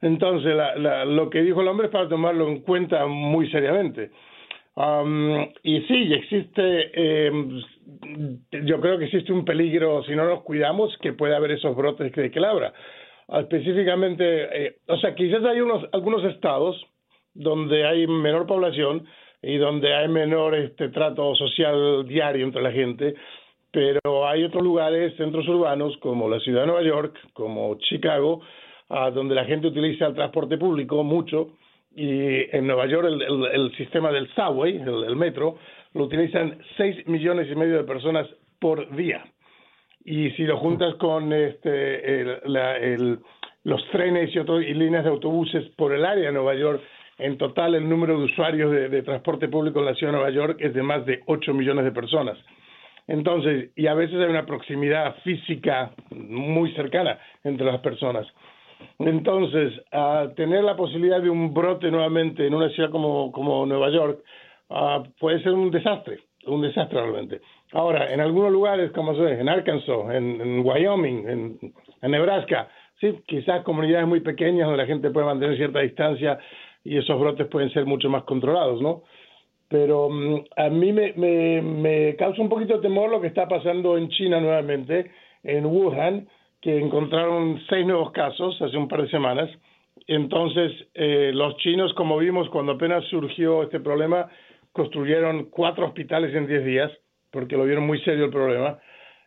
Entonces, 0.00 0.56
lo 1.06 1.30
que 1.30 1.42
dijo 1.42 1.60
el 1.60 1.68
hombre 1.68 1.86
es 1.86 1.92
para 1.92 2.08
tomarlo 2.08 2.48
en 2.48 2.62
cuenta 2.62 3.06
muy 3.06 3.48
seriamente. 3.50 4.10
Um, 4.74 5.48
y 5.62 5.82
sí, 5.82 6.12
existe, 6.12 6.90
em, 6.94 7.62
yo 8.64 8.80
creo 8.80 8.98
que 8.98 9.04
existe 9.04 9.32
un 9.32 9.44
peligro, 9.44 10.02
si 10.02 10.16
no 10.16 10.24
nos 10.24 10.42
cuidamos, 10.42 10.96
que 11.02 11.12
puede 11.12 11.36
haber 11.36 11.52
esos 11.52 11.76
brotes 11.76 12.10
de 12.12 12.30
que 12.30 12.40
labra 12.40 12.72
específicamente, 13.40 14.66
eh, 14.66 14.76
o 14.88 14.96
sea, 14.98 15.14
quizás 15.14 15.44
hay 15.44 15.60
unos, 15.60 15.84
algunos 15.92 16.24
estados 16.24 16.84
donde 17.34 17.86
hay 17.86 18.06
menor 18.06 18.46
población 18.46 19.06
y 19.42 19.56
donde 19.56 19.94
hay 19.94 20.08
menor 20.08 20.54
este 20.54 20.88
trato 20.88 21.34
social 21.34 22.06
diario 22.06 22.46
entre 22.46 22.62
la 22.62 22.72
gente, 22.72 23.14
pero 23.70 24.26
hay 24.26 24.44
otros 24.44 24.62
lugares, 24.62 25.16
centros 25.16 25.48
urbanos, 25.48 25.96
como 25.98 26.28
la 26.28 26.38
ciudad 26.40 26.62
de 26.62 26.66
Nueva 26.68 26.82
York, 26.82 27.18
como 27.32 27.76
Chicago, 27.78 28.40
donde 29.14 29.34
la 29.34 29.46
gente 29.46 29.68
utiliza 29.68 30.06
el 30.06 30.14
transporte 30.14 30.58
público 30.58 31.02
mucho, 31.02 31.56
y 31.94 32.56
en 32.56 32.66
Nueva 32.66 32.86
York 32.86 33.06
el, 33.06 33.46
el, 33.46 33.76
sistema 33.76 34.12
del 34.12 34.28
subway, 34.34 34.76
el, 34.76 35.04
el 35.04 35.16
metro, 35.16 35.56
lo 35.94 36.04
utilizan 36.04 36.58
6 36.76 37.06
millones 37.08 37.48
y 37.50 37.54
medio 37.54 37.76
de 37.78 37.84
personas 37.84 38.26
por 38.58 38.94
día. 38.94 39.24
Y 40.04 40.30
si 40.32 40.44
lo 40.44 40.58
juntas 40.58 40.94
con 40.96 41.32
este, 41.32 42.20
el, 42.20 43.18
los 43.64 43.88
trenes 43.90 44.34
y, 44.34 44.38
otros, 44.38 44.62
y 44.62 44.74
líneas 44.74 45.04
de 45.04 45.10
autobuses 45.10 45.68
por 45.76 45.92
el 45.92 46.04
área 46.04 46.26
de 46.26 46.32
Nueva 46.32 46.54
York, 46.54 46.82
en 47.22 47.38
total 47.38 47.74
el 47.74 47.88
número 47.88 48.18
de 48.18 48.24
usuarios 48.24 48.70
de, 48.70 49.02
transporte 49.02 49.48
público 49.48 49.78
en 49.78 49.86
la 49.86 49.94
ciudad 49.94 50.12
de 50.12 50.18
Nueva 50.18 50.34
York 50.34 50.56
es 50.60 50.74
de 50.74 50.82
más 50.82 51.06
de 51.06 51.20
8 51.26 51.54
millones 51.54 51.84
de 51.84 51.92
personas. 51.92 52.36
Entonces, 53.06 53.70
y 53.76 53.86
a 53.86 53.94
veces 53.94 54.16
hay 54.16 54.28
una 54.28 54.46
proximidad 54.46 55.16
física 55.22 55.92
muy 56.10 56.72
cercana 56.74 57.18
entre 57.44 57.66
las 57.66 57.80
personas. 57.80 58.26
Entonces, 58.98 59.72
a 59.92 60.28
tener 60.36 60.64
la 60.64 60.76
posibilidad 60.76 61.20
de 61.20 61.30
un 61.30 61.54
brote 61.54 61.90
nuevamente 61.90 62.46
en 62.46 62.54
una 62.54 62.68
ciudad 62.70 62.90
como, 62.90 63.30
como 63.30 63.66
Nueva 63.66 63.90
York 63.90 64.20
ah, 64.70 65.02
puede 65.20 65.42
ser 65.42 65.52
un 65.52 65.70
desastre, 65.70 66.18
un 66.46 66.62
desastre 66.62 67.00
realmente. 67.00 67.40
Ahora, 67.72 68.12
en 68.12 68.20
algunos 68.20 68.50
lugares, 68.52 68.90
como 68.92 69.14
se 69.14 69.40
en 69.40 69.48
Arkansas, 69.48 70.10
en, 70.10 70.60
Wyoming, 70.64 71.28
en, 71.28 72.10
Nebraska, 72.10 72.68
sí, 73.00 73.18
quizás 73.26 73.62
comunidades 73.62 74.06
muy 74.06 74.20
pequeñas 74.20 74.66
donde 74.66 74.82
la 74.82 74.86
gente 74.86 75.10
puede 75.10 75.26
mantener 75.26 75.56
cierta 75.56 75.78
distancia 75.80 76.38
y 76.84 76.98
esos 76.98 77.18
brotes 77.18 77.46
pueden 77.48 77.72
ser 77.72 77.86
mucho 77.86 78.08
más 78.08 78.24
controlados, 78.24 78.80
¿no? 78.80 79.02
Pero 79.68 80.08
mm, 80.10 80.44
a 80.56 80.68
mí 80.68 80.92
me, 80.92 81.12
me, 81.62 82.16
causa 82.16 82.42
un 82.42 82.48
poquito 82.48 82.76
de 82.76 82.82
temor 82.82 83.10
lo 83.10 83.20
que 83.20 83.28
está 83.28 83.48
pasando 83.48 83.96
en 83.96 84.08
China 84.08 84.40
nuevamente, 84.40 85.10
en 85.42 85.66
Wuhan, 85.66 86.28
que 86.60 86.78
encontraron 86.78 87.60
seis 87.68 87.86
nuevos 87.86 88.12
casos 88.12 88.60
hace 88.60 88.76
un 88.76 88.88
par 88.88 89.02
de 89.02 89.10
semanas. 89.10 89.50
Entonces, 90.06 90.72
eh, 90.94 91.30
los 91.32 91.56
chinos, 91.58 91.92
como 91.94 92.18
vimos 92.18 92.48
cuando 92.50 92.72
apenas 92.72 93.04
surgió 93.04 93.62
este 93.62 93.80
problema, 93.80 94.28
construyeron 94.72 95.46
cuatro 95.50 95.86
hospitales 95.86 96.34
en 96.34 96.46
diez 96.46 96.64
días 96.64 96.90
porque 97.30 97.56
lo 97.56 97.64
vieron 97.64 97.86
muy 97.86 97.98
serio 98.00 98.26
el 98.26 98.30
problema. 98.30 98.78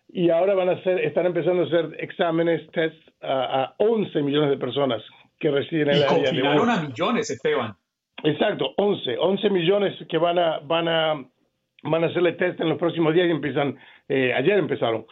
Y 0.10 0.30
ahora 0.30 0.54
van 0.54 0.70
a 0.70 0.74
hacer, 0.74 1.00
están 1.00 1.26
empezando 1.26 1.64
a 1.64 1.66
hacer 1.66 1.98
exámenes, 2.00 2.70
tests 2.72 3.02
a, 3.22 3.64
a 3.64 3.76
11 3.80 4.22
millones 4.22 4.52
de 4.52 4.58
personas 4.58 5.02
que 5.46 5.52
residen 5.52 5.90
en 5.90 5.98
y 5.98 6.00
la 6.00 6.06
área. 6.08 6.24
confinaron 6.24 6.70
a 6.70 6.82
millones, 6.82 7.30
Esteban. 7.30 7.76
Exacto, 8.24 8.74
11, 8.78 9.18
11 9.20 9.50
millones 9.52 9.94
que 10.10 10.18
van 10.18 10.40
a, 10.40 10.60
van 10.60 10.88
a, 10.88 11.24
van 11.84 12.04
a 12.04 12.08
hacerle 12.08 12.34
test 12.34 12.60
en 12.62 12.70
los 12.70 12.80
próximos 12.80 13.14
días 13.14 13.28
y 13.28 13.32
empiezan, 13.32 13.78
eh, 14.10 14.34
ayer 14.34 14.58
empezaron. 14.58 15.06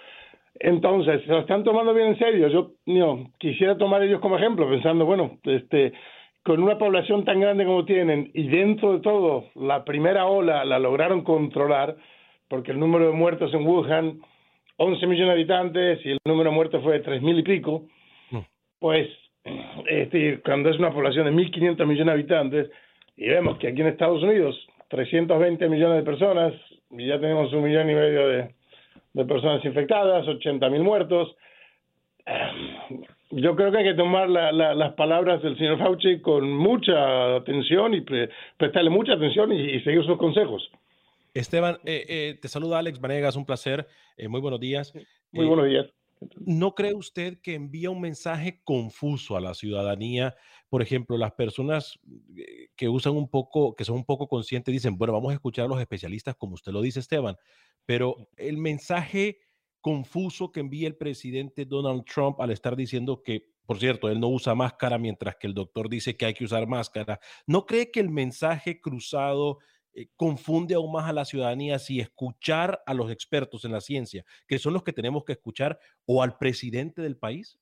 Entonces, 0.55 1.21
se 1.21 1.31
lo 1.31 1.41
están 1.41 1.63
tomando 1.63 1.93
bien 1.93 2.07
en 2.07 2.17
serio. 2.17 2.47
Yo 2.47 2.71
no, 2.87 3.31
quisiera 3.37 3.77
tomar 3.77 4.01
ellos 4.01 4.21
como 4.21 4.37
ejemplo, 4.37 4.67
pensando, 4.67 5.05
bueno, 5.05 5.37
este, 5.43 5.93
con 6.43 6.63
una 6.63 6.79
población 6.79 7.25
tan 7.25 7.39
grande 7.39 7.65
como 7.65 7.85
tienen 7.85 8.31
y 8.33 8.47
dentro 8.47 8.93
de 8.93 8.99
todo 9.01 9.49
la 9.53 9.85
primera 9.85 10.25
ola 10.25 10.65
la 10.65 10.79
lograron 10.79 11.23
controlar, 11.23 11.95
porque 12.47 12.71
el 12.71 12.79
número 12.79 13.07
de 13.07 13.13
muertos 13.13 13.53
en 13.53 13.67
Wuhan, 13.67 14.19
11 14.77 15.05
millones 15.05 15.27
de 15.27 15.33
habitantes 15.33 16.05
y 16.05 16.11
el 16.11 16.19
número 16.25 16.49
de 16.49 16.55
muertos 16.55 16.81
fue 16.83 16.99
de 16.99 17.05
3.000 17.05 17.39
y 17.39 17.43
pico, 17.43 17.85
pues 18.79 19.07
este, 19.87 20.41
cuando 20.41 20.69
es 20.69 20.79
una 20.79 20.93
población 20.93 21.25
de 21.25 21.31
1.500 21.31 21.85
millones 21.85 22.05
de 22.05 22.11
habitantes, 22.11 22.71
y 23.15 23.27
vemos 23.27 23.57
que 23.59 23.67
aquí 23.67 23.81
en 23.81 23.87
Estados 23.87 24.23
Unidos 24.23 24.55
320 24.89 25.69
millones 25.69 25.97
de 25.97 26.03
personas, 26.03 26.53
y 26.91 27.07
ya 27.07 27.19
tenemos 27.19 27.51
un 27.53 27.63
millón 27.63 27.89
y 27.89 27.95
medio 27.95 28.27
de, 28.27 28.55
de 29.13 29.25
personas 29.25 29.63
infectadas, 29.65 30.27
80 30.27 30.69
mil 30.69 30.83
muertos. 30.83 31.35
Yo 33.31 33.55
creo 33.55 33.71
que 33.71 33.79
hay 33.79 33.83
que 33.83 33.93
tomar 33.95 34.29
la, 34.29 34.51
las 34.51 34.93
palabras 34.93 35.41
del 35.41 35.57
señor 35.57 35.79
Fauci 35.79 36.21
con 36.21 36.51
mucha 36.51 37.35
atención 37.35 37.93
y 37.93 38.01
prestarle 38.57 38.89
mucha 38.89 39.13
atención 39.13 39.51
y, 39.51 39.79
seguir 39.81 40.05
sus 40.05 40.17
consejos. 40.17 40.69
Esteban, 41.33 41.77
eh, 41.85 42.05
eh, 42.07 42.37
te 42.39 42.47
saluda 42.47 42.77
Alex 42.77 43.01
Vanegas, 43.01 43.35
un 43.35 43.45
placer. 43.45 43.87
Eh, 44.17 44.27
muy 44.27 44.39
buenos 44.39 44.59
días. 44.59 44.93
Muy 45.31 45.47
buenos 45.47 45.65
días. 45.65 45.87
¿No 46.37 46.75
cree 46.75 46.93
usted 46.93 47.39
que 47.41 47.55
envía 47.55 47.89
un 47.89 48.01
mensaje 48.01 48.61
confuso 48.63 49.35
a 49.35 49.41
la 49.41 49.53
ciudadanía? 49.53 50.35
Por 50.69 50.81
ejemplo, 50.81 51.17
las 51.17 51.33
personas 51.33 51.99
eh, 52.35 52.69
que 52.75 52.89
usan 52.89 53.13
un 53.13 53.29
poco, 53.29 53.75
que 53.75 53.85
son 53.85 53.97
un 53.97 54.05
poco 54.05 54.27
conscientes, 54.27 54.71
dicen, 54.71 54.97
bueno, 54.97 55.13
vamos 55.13 55.31
a 55.31 55.35
escuchar 55.35 55.65
a 55.65 55.67
los 55.67 55.79
especialistas, 55.79 56.35
como 56.35 56.55
usted 56.55 56.71
lo 56.71 56.81
dice, 56.81 56.99
Esteban, 56.99 57.35
pero 57.85 58.15
el 58.37 58.57
mensaje 58.57 59.39
confuso 59.81 60.51
que 60.51 60.61
envía 60.61 60.87
el 60.87 60.95
presidente 60.95 61.65
Donald 61.65 62.05
Trump 62.05 62.39
al 62.39 62.51
estar 62.51 62.75
diciendo 62.75 63.21
que, 63.21 63.51
por 63.65 63.79
cierto, 63.79 64.09
él 64.09 64.19
no 64.19 64.29
usa 64.29 64.55
máscara 64.55 64.97
mientras 64.97 65.35
que 65.35 65.47
el 65.47 65.53
doctor 65.53 65.89
dice 65.89 66.15
que 66.15 66.25
hay 66.25 66.33
que 66.33 66.45
usar 66.45 66.67
máscara, 66.67 67.19
¿no 67.47 67.65
cree 67.65 67.91
que 67.91 67.99
el 67.99 68.09
mensaje 68.09 68.79
cruzado 68.79 69.59
eh, 69.95 70.07
confunde 70.15 70.75
aún 70.75 70.91
más 70.91 71.09
a 71.09 71.13
la 71.13 71.25
ciudadanía 71.25 71.79
si 71.79 71.99
escuchar 71.99 72.81
a 72.85 72.93
los 72.93 73.11
expertos 73.11 73.65
en 73.65 73.71
la 73.71 73.81
ciencia, 73.81 74.23
que 74.47 74.59
son 74.59 74.73
los 74.73 74.83
que 74.83 74.93
tenemos 74.93 75.23
que 75.23 75.33
escuchar, 75.33 75.77
o 76.05 76.23
al 76.23 76.37
presidente 76.37 77.01
del 77.01 77.17
país? 77.17 77.59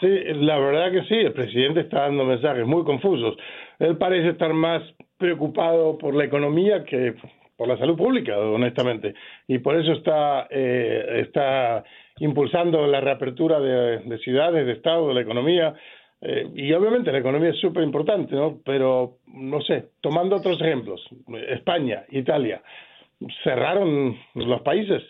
Sí, 0.00 0.08
la 0.08 0.58
verdad 0.58 0.92
que 0.92 1.04
sí, 1.08 1.14
el 1.14 1.32
presidente 1.32 1.80
está 1.80 2.02
dando 2.02 2.24
mensajes 2.24 2.66
muy 2.66 2.84
confusos. 2.84 3.36
Él 3.78 3.96
parece 3.96 4.30
estar 4.30 4.52
más 4.52 4.82
preocupado 5.16 5.98
por 5.98 6.14
la 6.14 6.24
economía 6.24 6.84
que 6.84 7.14
por 7.56 7.66
la 7.66 7.76
salud 7.76 7.96
pública, 7.96 8.38
honestamente, 8.38 9.14
y 9.48 9.58
por 9.58 9.76
eso 9.76 9.92
está, 9.92 10.46
eh, 10.48 11.24
está 11.26 11.82
impulsando 12.20 12.86
la 12.86 13.00
reapertura 13.00 13.58
de, 13.58 13.98
de 13.98 14.18
ciudades, 14.18 14.64
de 14.64 14.72
estados, 14.72 15.08
de 15.08 15.14
la 15.14 15.22
economía, 15.22 15.74
eh, 16.20 16.48
y 16.54 16.72
obviamente 16.72 17.12
la 17.12 17.18
economía 17.18 17.50
es 17.50 17.60
súper 17.60 17.84
importante, 17.84 18.34
¿no? 18.34 18.58
Pero, 18.64 19.18
no 19.26 19.60
sé, 19.60 19.90
tomando 20.00 20.36
otros 20.36 20.60
ejemplos, 20.60 21.00
España, 21.48 22.04
Italia, 22.10 22.60
cerraron 23.42 24.16
los 24.34 24.60
países 24.62 25.02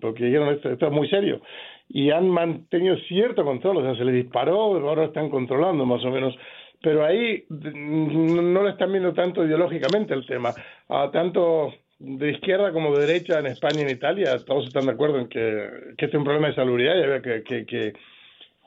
porque 0.00 0.24
dijeron 0.24 0.54
esto, 0.54 0.70
es 0.70 0.92
muy 0.92 1.08
serio 1.08 1.40
y 1.88 2.10
han 2.10 2.28
mantenido 2.28 2.96
cierto 3.08 3.44
control, 3.44 3.78
o 3.78 3.82
sea, 3.82 3.94
se 3.96 4.04
les 4.04 4.14
disparó, 4.14 4.54
ahora 4.54 5.04
están 5.04 5.30
controlando 5.30 5.84
más 5.84 6.04
o 6.04 6.10
menos, 6.10 6.34
pero 6.82 7.04
ahí 7.04 7.44
no 7.48 8.62
lo 8.62 8.68
están 8.68 8.90
viendo 8.92 9.12
tanto 9.12 9.44
ideológicamente 9.44 10.14
el 10.14 10.26
tema, 10.26 10.54
a 10.88 11.10
tanto 11.10 11.72
de 11.98 12.32
izquierda 12.32 12.72
como 12.72 12.94
de 12.94 13.06
derecha 13.06 13.38
en 13.38 13.46
España 13.46 13.80
y 13.80 13.82
en 13.82 13.90
Italia, 13.90 14.36
todos 14.46 14.66
están 14.66 14.86
de 14.86 14.92
acuerdo 14.92 15.18
en 15.18 15.28
que, 15.28 15.68
que 15.96 16.06
este 16.06 16.16
es 16.16 16.18
un 16.18 16.24
problema 16.24 16.48
de 16.48 16.54
salubridad 16.54 16.96
y 16.96 17.02
había 17.02 17.22
que, 17.22 17.64
que, 17.64 17.92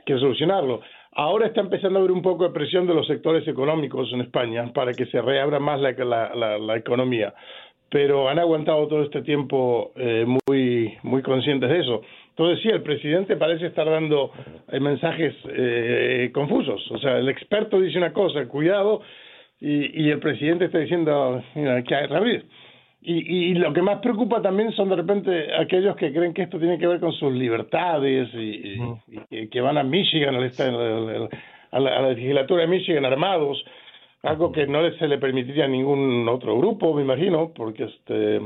que 0.05 0.19
solucionarlo. 0.19 0.81
Ahora 1.19 1.47
está 1.47 1.61
empezando 1.61 1.97
a 1.97 2.01
haber 2.01 2.11
un 2.11 2.21
poco 2.21 2.43
de 2.43 2.51
presión 2.51 2.85
de 2.85 2.93
los 2.93 3.07
sectores 3.07 3.47
económicos 3.47 4.07
en 4.13 4.21
España 4.21 4.71
para 4.71 4.93
que 4.93 5.07
se 5.07 5.19
reabra 5.19 5.57
más 5.57 5.81
la, 5.81 5.93
la, 5.93 6.59
la, 6.59 6.77
economía, 6.77 7.33
pero 7.89 8.29
han 8.29 8.37
aguantado 8.37 8.87
todo 8.87 9.01
este 9.01 9.23
tiempo 9.23 9.93
eh, 9.95 10.27
muy, 10.27 10.95
muy 11.01 11.23
conscientes 11.23 11.71
de 11.71 11.79
eso. 11.79 12.03
Entonces 12.29 12.61
sí, 12.61 12.69
el 12.69 12.83
presidente 12.83 13.35
parece 13.35 13.65
estar 13.65 13.89
dando 13.89 14.31
eh, 14.71 14.79
mensajes 14.79 15.33
eh, 15.49 16.29
confusos. 16.31 16.87
O 16.91 16.99
sea, 16.99 17.17
el 17.17 17.29
experto 17.29 17.81
dice 17.81 17.97
una 17.97 18.13
cosa, 18.13 18.47
cuidado, 18.47 19.01
y, 19.59 20.03
y 20.03 20.11
el 20.11 20.19
presidente 20.19 20.65
está 20.65 20.77
diciendo 20.77 21.41
mira, 21.55 21.81
que 21.81 21.95
hay 21.95 22.05
y, 23.01 23.51
y, 23.51 23.53
lo 23.53 23.71
que 23.73 23.81
más 23.81 23.99
preocupa 23.99 24.41
también 24.41 24.71
son 24.73 24.89
de 24.89 24.95
repente 24.95 25.55
aquellos 25.55 25.95
que 25.95 26.11
creen 26.11 26.33
que 26.33 26.43
esto 26.43 26.59
tiene 26.59 26.77
que 26.77 26.87
ver 26.87 26.99
con 26.99 27.13
sus 27.13 27.31
libertades 27.31 28.29
y, 28.33 29.47
que 29.47 29.61
van 29.61 29.77
a 29.77 29.83
Michigan, 29.83 30.35
al, 30.35 30.43
a, 30.43 31.79
la, 31.79 31.89
a, 31.89 32.01
la, 32.01 32.09
legislatura 32.09 32.61
de 32.63 32.67
Michigan 32.67 33.05
armados, 33.05 33.63
algo 34.23 34.51
que 34.51 34.67
no 34.67 34.79
se 34.97 35.07
le 35.07 35.19
permitiría 35.19 35.65
a 35.65 35.69
ningún 35.69 36.27
otro 36.27 36.57
grupo, 36.57 36.93
me 36.93 37.03
imagino, 37.03 37.53
porque 37.53 37.85
este 37.85 38.41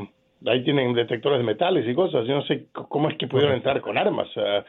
ahí 0.48 0.64
tienen 0.64 0.94
detectores 0.94 1.40
de 1.40 1.46
metales 1.46 1.88
y 1.88 1.94
cosas. 1.94 2.26
Yo 2.28 2.36
no 2.36 2.44
sé 2.44 2.68
cómo 2.72 3.10
es 3.10 3.18
que 3.18 3.28
pudieron 3.28 3.56
entrar 3.56 3.82
con 3.82 3.98
armas 3.98 4.28
a, 4.38 4.66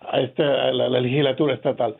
a, 0.00 0.20
esta, 0.20 0.72
la, 0.72 0.88
legislatura 1.00 1.54
estatal. 1.54 1.96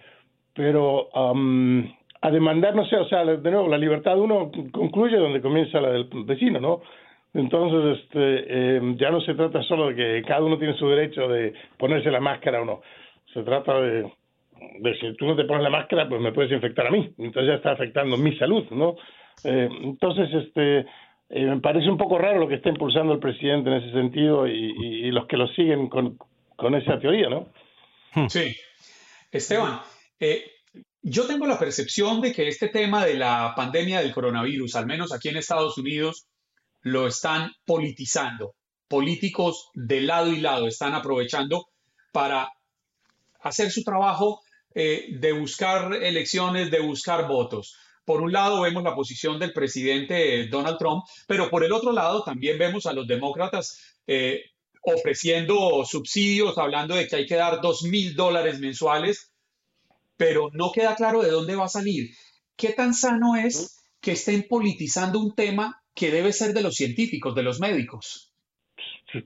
Pero 0.55 1.09
um, 1.09 1.85
a 2.21 2.31
demandar, 2.31 2.75
no 2.75 2.87
sé, 2.87 2.97
o 2.97 3.09
sea, 3.09 3.25
de 3.25 3.51
nuevo, 3.51 3.69
la 3.69 3.79
libertad 3.79 4.15
de 4.15 4.21
uno 4.21 4.51
concluye 4.73 5.17
donde 5.17 5.41
comienza 5.41 5.81
la 5.81 5.91
del 5.91 6.09
vecino, 6.25 6.61
¿no? 6.61 6.83
Entonces, 7.35 8.01
este, 8.01 8.45
eh, 8.77 8.81
ya 8.99 9.11
no 9.11 9.21
se 9.21 9.35
trata 9.35 9.63
solo 9.63 9.89
de 9.89 9.95
que 9.95 10.23
cada 10.27 10.43
uno 10.43 10.59
tiene 10.59 10.75
su 10.75 10.89
derecho 10.89 11.29
de 11.29 11.53
ponerse 11.77 12.11
la 12.11 12.21
máscara 12.21 12.63
o 12.63 12.65
no. 12.65 12.81
Se 13.35 13.43
trata 13.43 13.79
de, 13.81 14.11
de 14.81 14.99
si 14.99 15.15
tú 15.17 15.27
no 15.27 15.37
te 15.37 15.45
pones 15.45 15.63
la 15.63 15.71
máscara, 15.71 16.09
pues 16.09 16.21
me 16.21 16.33
puedes 16.33 16.53
infectar 16.53 16.87
a 16.87 16.91
mí. 16.91 17.13
Entonces 17.19 17.49
ya 17.49 17.55
está 17.55 17.73
afectando 17.73 18.17
mi 18.17 18.35
salud, 18.39 18.65
¿no? 18.71 18.97
Eh, 19.45 19.69
entonces, 19.83 20.33
este, 20.33 20.87
eh, 21.29 21.45
me 21.45 21.61
parece 21.61 21.91
un 21.91 21.99
poco 21.99 22.19
raro 22.19 22.39
lo 22.39 22.49
que 22.49 22.55
está 22.55 22.69
impulsando 22.69 23.13
el 23.13 23.19
presidente 23.19 23.69
en 23.69 23.77
ese 23.77 23.93
sentido 23.93 24.47
y, 24.47 24.75
y, 25.07 25.11
los 25.11 25.27
que 25.27 25.37
lo 25.37 25.49
siguen 25.49 25.89
con, 25.89 26.17
con 26.57 26.75
esa 26.75 26.99
teoría, 26.99 27.29
¿no? 27.29 27.49
Sí. 28.29 28.55
Esteban, 29.31 29.81
eh, 30.21 30.43
yo 31.09 31.29
tengo 31.29 31.47
la 31.47 31.57
percepción 31.57 32.21
de 32.21 32.33
que 32.33 32.49
este 32.49 32.69
tema 32.69 33.07
de 33.07 33.15
la 33.15 33.53
pandemia 33.55 34.01
del 34.01 34.13
coronavirus, 34.13 34.75
al 34.75 34.87
menos 34.87 35.13
aquí 35.13 35.29
en 35.29 35.37
Estados 35.37 35.79
Unidos, 35.79 36.27
lo 36.83 37.07
están 37.07 37.53
politizando. 37.65 38.57
Políticos 38.89 39.69
de 39.75 40.01
lado 40.01 40.33
y 40.33 40.41
lado 40.41 40.67
están 40.67 40.95
aprovechando 40.95 41.69
para 42.11 42.51
hacer 43.41 43.71
su 43.71 43.85
trabajo 43.85 44.41
eh, 44.75 45.07
de 45.21 45.31
buscar 45.31 45.95
elecciones, 45.95 46.73
de 46.73 46.81
buscar 46.81 47.29
votos. 47.29 47.77
Por 48.05 48.21
un 48.21 48.33
lado 48.33 48.63
vemos 48.63 48.83
la 48.83 48.97
posición 48.97 49.39
del 49.39 49.53
presidente 49.53 50.49
Donald 50.49 50.77
Trump, 50.77 51.05
pero 51.29 51.49
por 51.49 51.63
el 51.63 51.71
otro 51.71 51.93
lado 51.93 52.25
también 52.25 52.59
vemos 52.59 52.85
a 52.85 52.93
los 52.93 53.07
demócratas 53.07 53.97
eh, 54.09 54.43
ofreciendo 54.83 55.85
subsidios, 55.85 56.59
hablando 56.59 56.97
de 56.97 57.07
que 57.07 57.15
hay 57.15 57.27
que 57.27 57.37
dar 57.37 57.61
dos 57.61 57.85
mil 57.85 58.17
dólares 58.17 58.59
mensuales 58.59 59.31
pero 60.17 60.51
no 60.53 60.71
queda 60.75 60.95
claro 60.95 61.23
de 61.23 61.31
dónde 61.31 61.57
va 61.57 61.65
a 61.65 61.69
salir. 61.69 62.11
¿Qué 62.57 62.71
tan 62.71 62.95
sano 62.95 63.37
es 63.37 63.87
que 64.01 64.13
estén 64.13 64.45
politizando 64.49 65.19
un 65.19 65.35
tema 65.35 65.83
que 65.95 66.11
debe 66.11 66.33
ser 66.33 66.55
de 66.55 66.63
los 66.63 66.75
científicos, 66.75 67.35
de 67.35 67.43
los 67.43 67.61
médicos? 67.61 68.33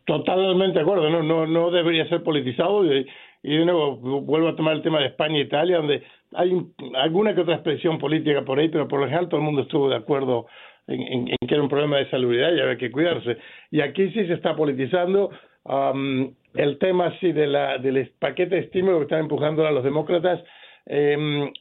Totalmente 0.05 0.78
de 0.78 0.82
acuerdo, 0.82 1.09
no, 1.11 1.22
no, 1.22 1.47
no 1.47 1.70
debería 1.70 2.09
ser 2.09 2.22
politizado 2.22 2.84
y, 2.84 3.07
de 3.43 3.64
nuevo 3.64 3.97
vuelvo 3.97 4.49
a 4.49 4.57
tomar 4.57 4.76
el 4.76 4.82
tema 4.82 5.01
de 5.01 5.07
España 5.07 5.38
e 5.38 5.43
Italia, 5.43 5.78
donde 5.78 6.03
hay 6.34 6.53
alguna 6.97 7.34
que 7.34 7.41
otra 7.41 7.55
expresión 7.55 7.99
política 7.99 8.45
por 8.45 8.59
ahí, 8.59 8.68
pero 8.68 8.86
por 8.86 9.01
lo 9.01 9.07
general 9.07 9.28
todo 9.28 9.41
el 9.41 9.47
mundo 9.47 9.62
estuvo 9.62 9.88
de 9.88 9.97
acuerdo 9.97 10.47
en, 10.86 11.01
en, 11.01 11.28
en 11.28 11.49
que 11.49 11.55
era 11.55 11.62
un 11.62 11.68
problema 11.68 11.97
de 11.97 12.11
salubridad 12.11 12.53
y 12.55 12.61
había 12.61 12.76
que 12.76 12.91
cuidarse. 12.91 13.38
Y 13.70 13.80
aquí 13.80 14.11
sí 14.11 14.26
se 14.26 14.34
está 14.34 14.55
politizando 14.55 15.30
um, 15.64 16.34
el 16.55 16.78
tema 16.78 17.18
sí 17.20 17.32
de 17.32 17.47
la, 17.47 17.78
del 17.78 18.12
paquete 18.18 18.57
de 18.57 18.61
estímulo 18.62 18.99
que 18.99 19.05
están 19.05 19.20
empujando 19.20 19.66
a 19.66 19.72
los 19.72 19.84
demócratas 19.84 20.41
eh, 20.86 21.52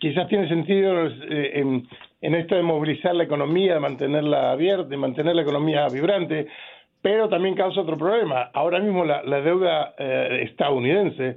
quizás 0.00 0.28
tiene 0.28 0.48
sentido 0.48 1.06
eh, 1.06 1.52
en, 1.54 1.86
en, 2.20 2.34
esto 2.34 2.56
de 2.56 2.62
movilizar 2.62 3.14
la 3.14 3.24
economía, 3.24 3.74
de 3.74 3.80
mantenerla 3.80 4.52
abierta, 4.52 4.88
de 4.88 4.96
mantener 4.96 5.36
la 5.36 5.42
economía 5.42 5.86
vibrante, 5.88 6.46
pero 7.02 7.28
también 7.28 7.54
causa 7.54 7.80
otro 7.80 7.96
problema. 7.96 8.50
Ahora 8.52 8.80
mismo 8.80 9.04
la, 9.04 9.22
la 9.22 9.40
deuda 9.40 9.94
eh, 9.98 10.40
estadounidense 10.42 11.36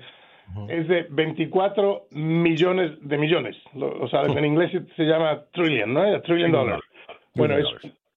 uh 0.56 0.60
-huh. 0.60 0.72
es 0.72 0.88
de 0.88 1.08
24 1.10 2.08
millones 2.12 2.92
de 3.02 3.18
millones. 3.18 3.56
O 3.76 4.08
sea, 4.08 4.24
en 4.24 4.46
inglés 4.46 4.72
se 4.96 5.04
llama 5.04 5.44
trillion, 5.54 5.94
¿no? 5.94 6.02
A 6.02 6.22
trillion 6.22 6.52
dollars. 6.52 6.84
Bueno, 7.36 7.58
es 7.58 7.68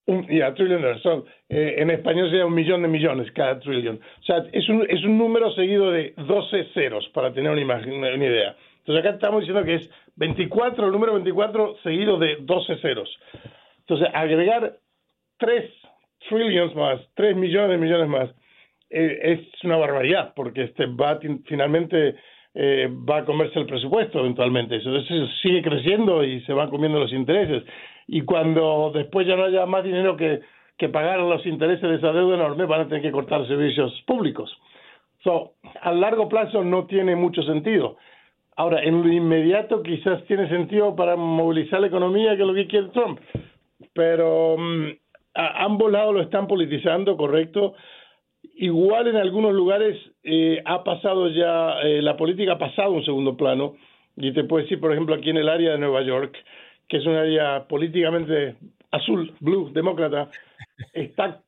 un, 0.07 0.27
yeah, 0.27 0.53
trillion 0.53 0.81
dollars. 0.81 1.01
So, 1.01 1.25
eh, 1.49 1.75
en 1.77 1.89
español 1.89 2.29
sería 2.29 2.45
un 2.45 2.53
millón 2.53 2.81
de 2.81 2.87
millones 2.87 3.31
cada 3.31 3.59
trillion. 3.59 3.99
O 4.21 4.23
sea, 4.23 4.43
es 4.51 4.67
un, 4.69 4.85
es 4.89 5.03
un 5.03 5.17
número 5.17 5.51
seguido 5.53 5.91
de 5.91 6.13
12 6.17 6.65
ceros, 6.73 7.07
para 7.13 7.31
tener 7.33 7.51
una, 7.51 7.61
imagen, 7.61 7.93
una 7.93 8.15
idea. 8.15 8.55
Entonces 8.85 9.03
acá 9.03 9.15
estamos 9.15 9.41
diciendo 9.41 9.65
que 9.65 9.75
es 9.75 9.89
24, 10.15 10.85
el 10.85 10.91
número 10.91 11.13
24 11.13 11.77
seguido 11.81 12.19
de 12.19 12.37
12 12.41 12.77
ceros. 12.77 13.09
Entonces 13.79 14.07
agregar 14.13 14.77
3 15.39 15.71
trillions 16.29 16.75
más, 16.75 17.01
3 17.15 17.35
millones 17.35 17.71
de 17.71 17.77
millones 17.77 18.07
más, 18.07 18.29
eh, 18.91 19.19
es 19.23 19.63
una 19.63 19.77
barbaridad, 19.77 20.33
porque 20.35 20.65
este 20.65 20.85
va 20.85 21.19
finalmente 21.47 22.15
eh, 22.53 22.87
va 23.09 23.17
a 23.17 23.25
comerse 23.25 23.57
el 23.57 23.65
presupuesto 23.65 24.19
eventualmente. 24.19 24.75
Entonces 24.75 25.29
sigue 25.41 25.63
creciendo 25.63 26.23
y 26.23 26.41
se 26.41 26.53
van 26.53 26.69
comiendo 26.69 26.99
los 26.99 27.11
intereses. 27.11 27.63
Y 28.05 28.21
cuando 28.21 28.91
después 28.93 29.25
ya 29.25 29.35
no 29.35 29.45
haya 29.45 29.65
más 29.65 29.83
dinero 29.83 30.15
que, 30.15 30.41
que 30.77 30.89
pagar 30.89 31.17
los 31.21 31.43
intereses 31.47 31.89
de 31.89 31.95
esa 31.95 32.11
deuda 32.11 32.35
enorme, 32.35 32.65
van 32.65 32.81
a 32.81 32.87
tener 32.87 33.01
que 33.01 33.11
cortar 33.11 33.47
servicios 33.47 33.99
públicos. 34.05 34.55
So, 35.23 35.53
a 35.81 35.91
largo 35.91 36.29
plazo 36.29 36.63
no 36.63 36.85
tiene 36.85 37.15
mucho 37.15 37.41
sentido 37.41 37.97
Ahora, 38.57 38.81
en 38.83 39.01
lo 39.01 39.11
inmediato 39.11 39.83
quizás 39.83 40.23
tiene 40.25 40.47
sentido 40.47 40.95
para 40.95 41.15
movilizar 41.17 41.81
la 41.81 41.87
economía, 41.87 42.35
que 42.35 42.41
es 42.41 42.47
lo 42.47 42.53
que 42.53 42.67
quiere 42.67 42.87
Trump, 42.89 43.19
pero 43.93 44.55
mm, 44.57 44.91
a 45.35 45.65
ambos 45.65 45.91
lados 45.91 46.13
lo 46.13 46.21
están 46.21 46.47
politizando, 46.47 47.17
correcto. 47.17 47.73
Igual 48.55 49.07
en 49.07 49.17
algunos 49.17 49.53
lugares 49.53 49.97
eh, 50.23 50.61
ha 50.63 50.83
pasado 50.85 51.27
ya, 51.29 51.81
eh, 51.81 52.01
la 52.01 52.15
política 52.15 52.53
ha 52.53 52.57
pasado 52.57 52.91
un 52.91 53.03
segundo 53.03 53.35
plano, 53.35 53.75
y 54.15 54.31
te 54.31 54.45
puedo 54.45 54.63
decir, 54.63 54.79
por 54.79 54.93
ejemplo, 54.93 55.15
aquí 55.15 55.29
en 55.29 55.37
el 55.37 55.49
área 55.49 55.71
de 55.71 55.77
Nueva 55.77 56.01
York, 56.03 56.37
que 56.87 56.97
es 56.97 57.05
un 57.05 57.15
área 57.15 57.67
políticamente 57.67 58.55
azul, 58.91 59.33
blue, 59.41 59.71
demócrata, 59.73 60.29
está 60.93 61.41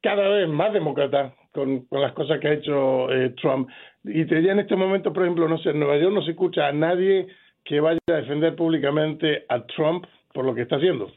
cada 0.00 0.28
vez 0.28 0.48
más 0.48 0.72
demócrata 0.72 1.34
con, 1.54 1.86
las 1.90 2.12
cosas 2.12 2.40
que 2.40 2.48
ha 2.48 2.52
hecho 2.54 3.10
eh, 3.10 3.30
Trump. 3.40 3.68
Y 4.04 4.24
te 4.26 4.34
diría 4.36 4.52
en 4.52 4.58
este 4.58 4.76
momento, 4.76 5.12
por 5.12 5.22
ejemplo, 5.22 5.48
no 5.48 5.58
sé, 5.58 5.70
en 5.70 5.78
Nueva 5.78 5.96
York 5.96 6.12
no 6.12 6.22
se 6.22 6.32
escucha 6.32 6.66
a 6.66 6.72
nadie 6.72 7.28
que 7.64 7.80
vaya 7.80 7.98
a 8.08 8.12
defender 8.12 8.54
públicamente 8.56 9.44
a 9.48 9.64
Trump 9.66 10.04
por 10.32 10.44
lo 10.44 10.54
que 10.54 10.62
está 10.62 10.76
haciendo. 10.76 11.10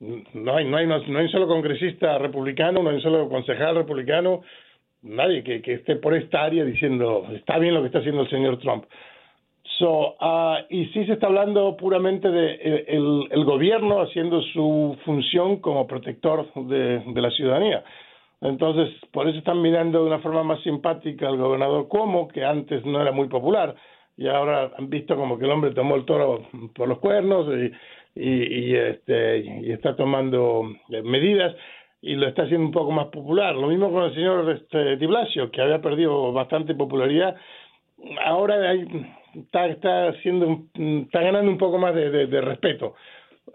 No 0.00 0.56
hay, 0.56 0.64
no 0.64 0.78
hay, 0.78 0.86
no 0.86 0.96
hay 0.96 1.24
un 1.26 1.28
solo 1.30 1.46
congresista 1.46 2.18
republicano, 2.18 2.82
no 2.82 2.90
hay 2.90 2.96
un 2.96 3.02
solo 3.02 3.28
concejal 3.28 3.76
republicano, 3.76 4.42
nadie 5.02 5.44
que, 5.44 5.62
que 5.62 5.74
esté 5.74 5.96
por 5.96 6.14
esta 6.14 6.42
área 6.42 6.64
diciendo 6.64 7.26
está 7.32 7.58
bien 7.58 7.74
lo 7.74 7.82
que 7.82 7.86
está 7.86 8.00
haciendo 8.00 8.22
el 8.22 8.30
señor 8.30 8.58
Trump. 8.58 8.84
So, 9.78 10.16
uh, 10.20 10.58
y 10.70 10.86
sí 10.86 11.06
se 11.06 11.12
está 11.12 11.28
hablando 11.28 11.76
puramente 11.76 12.28
de 12.28 12.52
eh, 12.52 12.84
el, 12.88 13.28
el, 13.30 13.44
gobierno 13.44 14.02
haciendo 14.02 14.42
su 14.42 14.96
función 15.04 15.60
como 15.60 15.86
protector 15.86 16.52
de, 16.54 17.00
de, 17.00 17.20
la 17.20 17.30
ciudadanía. 17.30 17.82
Entonces, 18.42 18.92
por 19.12 19.28
eso 19.28 19.38
están 19.38 19.62
mirando 19.62 20.00
de 20.00 20.06
una 20.06 20.18
forma 20.18 20.42
más 20.42 20.60
simpática 20.62 21.28
al 21.28 21.36
gobernador 21.36 21.88
Cuomo, 21.88 22.28
que 22.28 22.44
antes 22.44 22.84
no 22.84 23.00
era 23.00 23.12
muy 23.12 23.28
popular, 23.28 23.74
y 24.16 24.26
ahora 24.26 24.72
han 24.76 24.90
visto 24.90 25.16
como 25.16 25.38
que 25.38 25.44
el 25.44 25.52
hombre 25.52 25.70
tomó 25.70 25.94
el 25.94 26.04
toro 26.04 26.42
por 26.74 26.88
los 26.88 26.98
cuernos 26.98 27.46
y, 27.48 28.20
y, 28.20 28.70
y 28.70 28.76
este, 28.76 29.38
y 29.38 29.72
está 29.72 29.96
tomando 29.96 30.64
medidas 31.04 31.54
y 32.02 32.16
lo 32.16 32.26
está 32.26 32.42
haciendo 32.42 32.66
un 32.66 32.72
poco 32.72 32.90
más 32.90 33.06
popular. 33.06 33.54
Lo 33.54 33.68
mismo 33.68 33.90
con 33.92 34.04
el 34.04 34.14
señor 34.14 34.50
este, 34.50 34.96
Di 34.96 35.06
Blasio, 35.06 35.50
que 35.50 35.62
había 35.62 35.80
perdido 35.80 36.32
bastante 36.32 36.74
popularidad. 36.74 37.36
Ahora 38.24 38.70
hay 38.70 38.84
está, 39.34 39.66
está, 39.66 40.08
está 40.08 41.20
ganando 41.20 41.50
un 41.50 41.58
poco 41.58 41.78
más 41.78 41.94
de, 41.94 42.10
de, 42.26 42.40
respeto. 42.40 42.94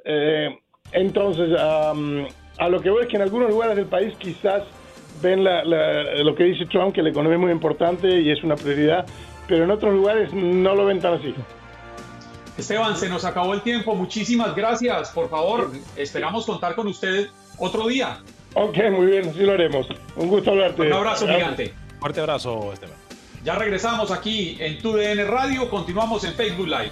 Eh, 0.05 0.57
entonces, 0.93 1.49
a 2.57 2.69
lo 2.69 2.81
que 2.81 2.89
voy 2.89 3.03
es 3.03 3.09
que 3.09 3.15
en 3.15 3.21
algunos 3.21 3.49
lugares 3.49 3.75
del 3.75 3.85
país 3.85 4.13
quizás 4.17 4.63
ven 5.21 5.43
la, 5.43 5.63
lo 5.63 6.35
que 6.35 6.45
dice 6.45 6.65
Trump, 6.65 6.93
que 6.93 7.01
la 7.01 7.09
economía 7.09 7.35
es 7.35 7.41
muy 7.41 7.51
importante 7.51 8.07
y 8.19 8.31
es 8.31 8.43
una 8.43 8.55
prioridad, 8.55 9.05
pero 9.47 9.63
en 9.63 9.71
otros 9.71 9.93
lugares 9.93 10.33
no 10.33 10.75
lo 10.75 10.85
ven 10.85 10.99
tan 10.99 11.15
así. 11.15 11.33
Esteban, 12.57 12.97
se 12.97 13.07
nos 13.07 13.23
acabó 13.23 13.53
el 13.53 13.61
tiempo. 13.61 13.93
Muchísimas 13.95 14.55
gracias. 14.55 15.11
Por 15.11 15.29
favor, 15.29 15.71
esperamos 15.95 16.45
contar 16.45 16.75
con 16.75 16.87
usted 16.87 17.29
otro 17.59 17.87
día. 17.87 18.19
Ok, 18.55 18.77
muy 18.91 19.05
bien, 19.07 19.29
así 19.29 19.41
lo 19.41 19.53
haremos. 19.53 19.87
Un 20.15 20.27
gusto 20.27 20.51
hablarte. 20.51 20.81
Un 20.81 20.93
abrazo 20.93 21.27
gigante. 21.27 21.73
Fuerte 21.99 22.19
abrazo, 22.19 22.73
Esteban. 22.73 22.95
Ya 23.43 23.55
regresamos 23.55 24.11
aquí 24.11 24.57
en 24.59 24.79
TUDN 24.79 25.27
Radio, 25.27 25.69
continuamos 25.69 26.23
en 26.23 26.33
Facebook 26.33 26.67
Live. 26.67 26.91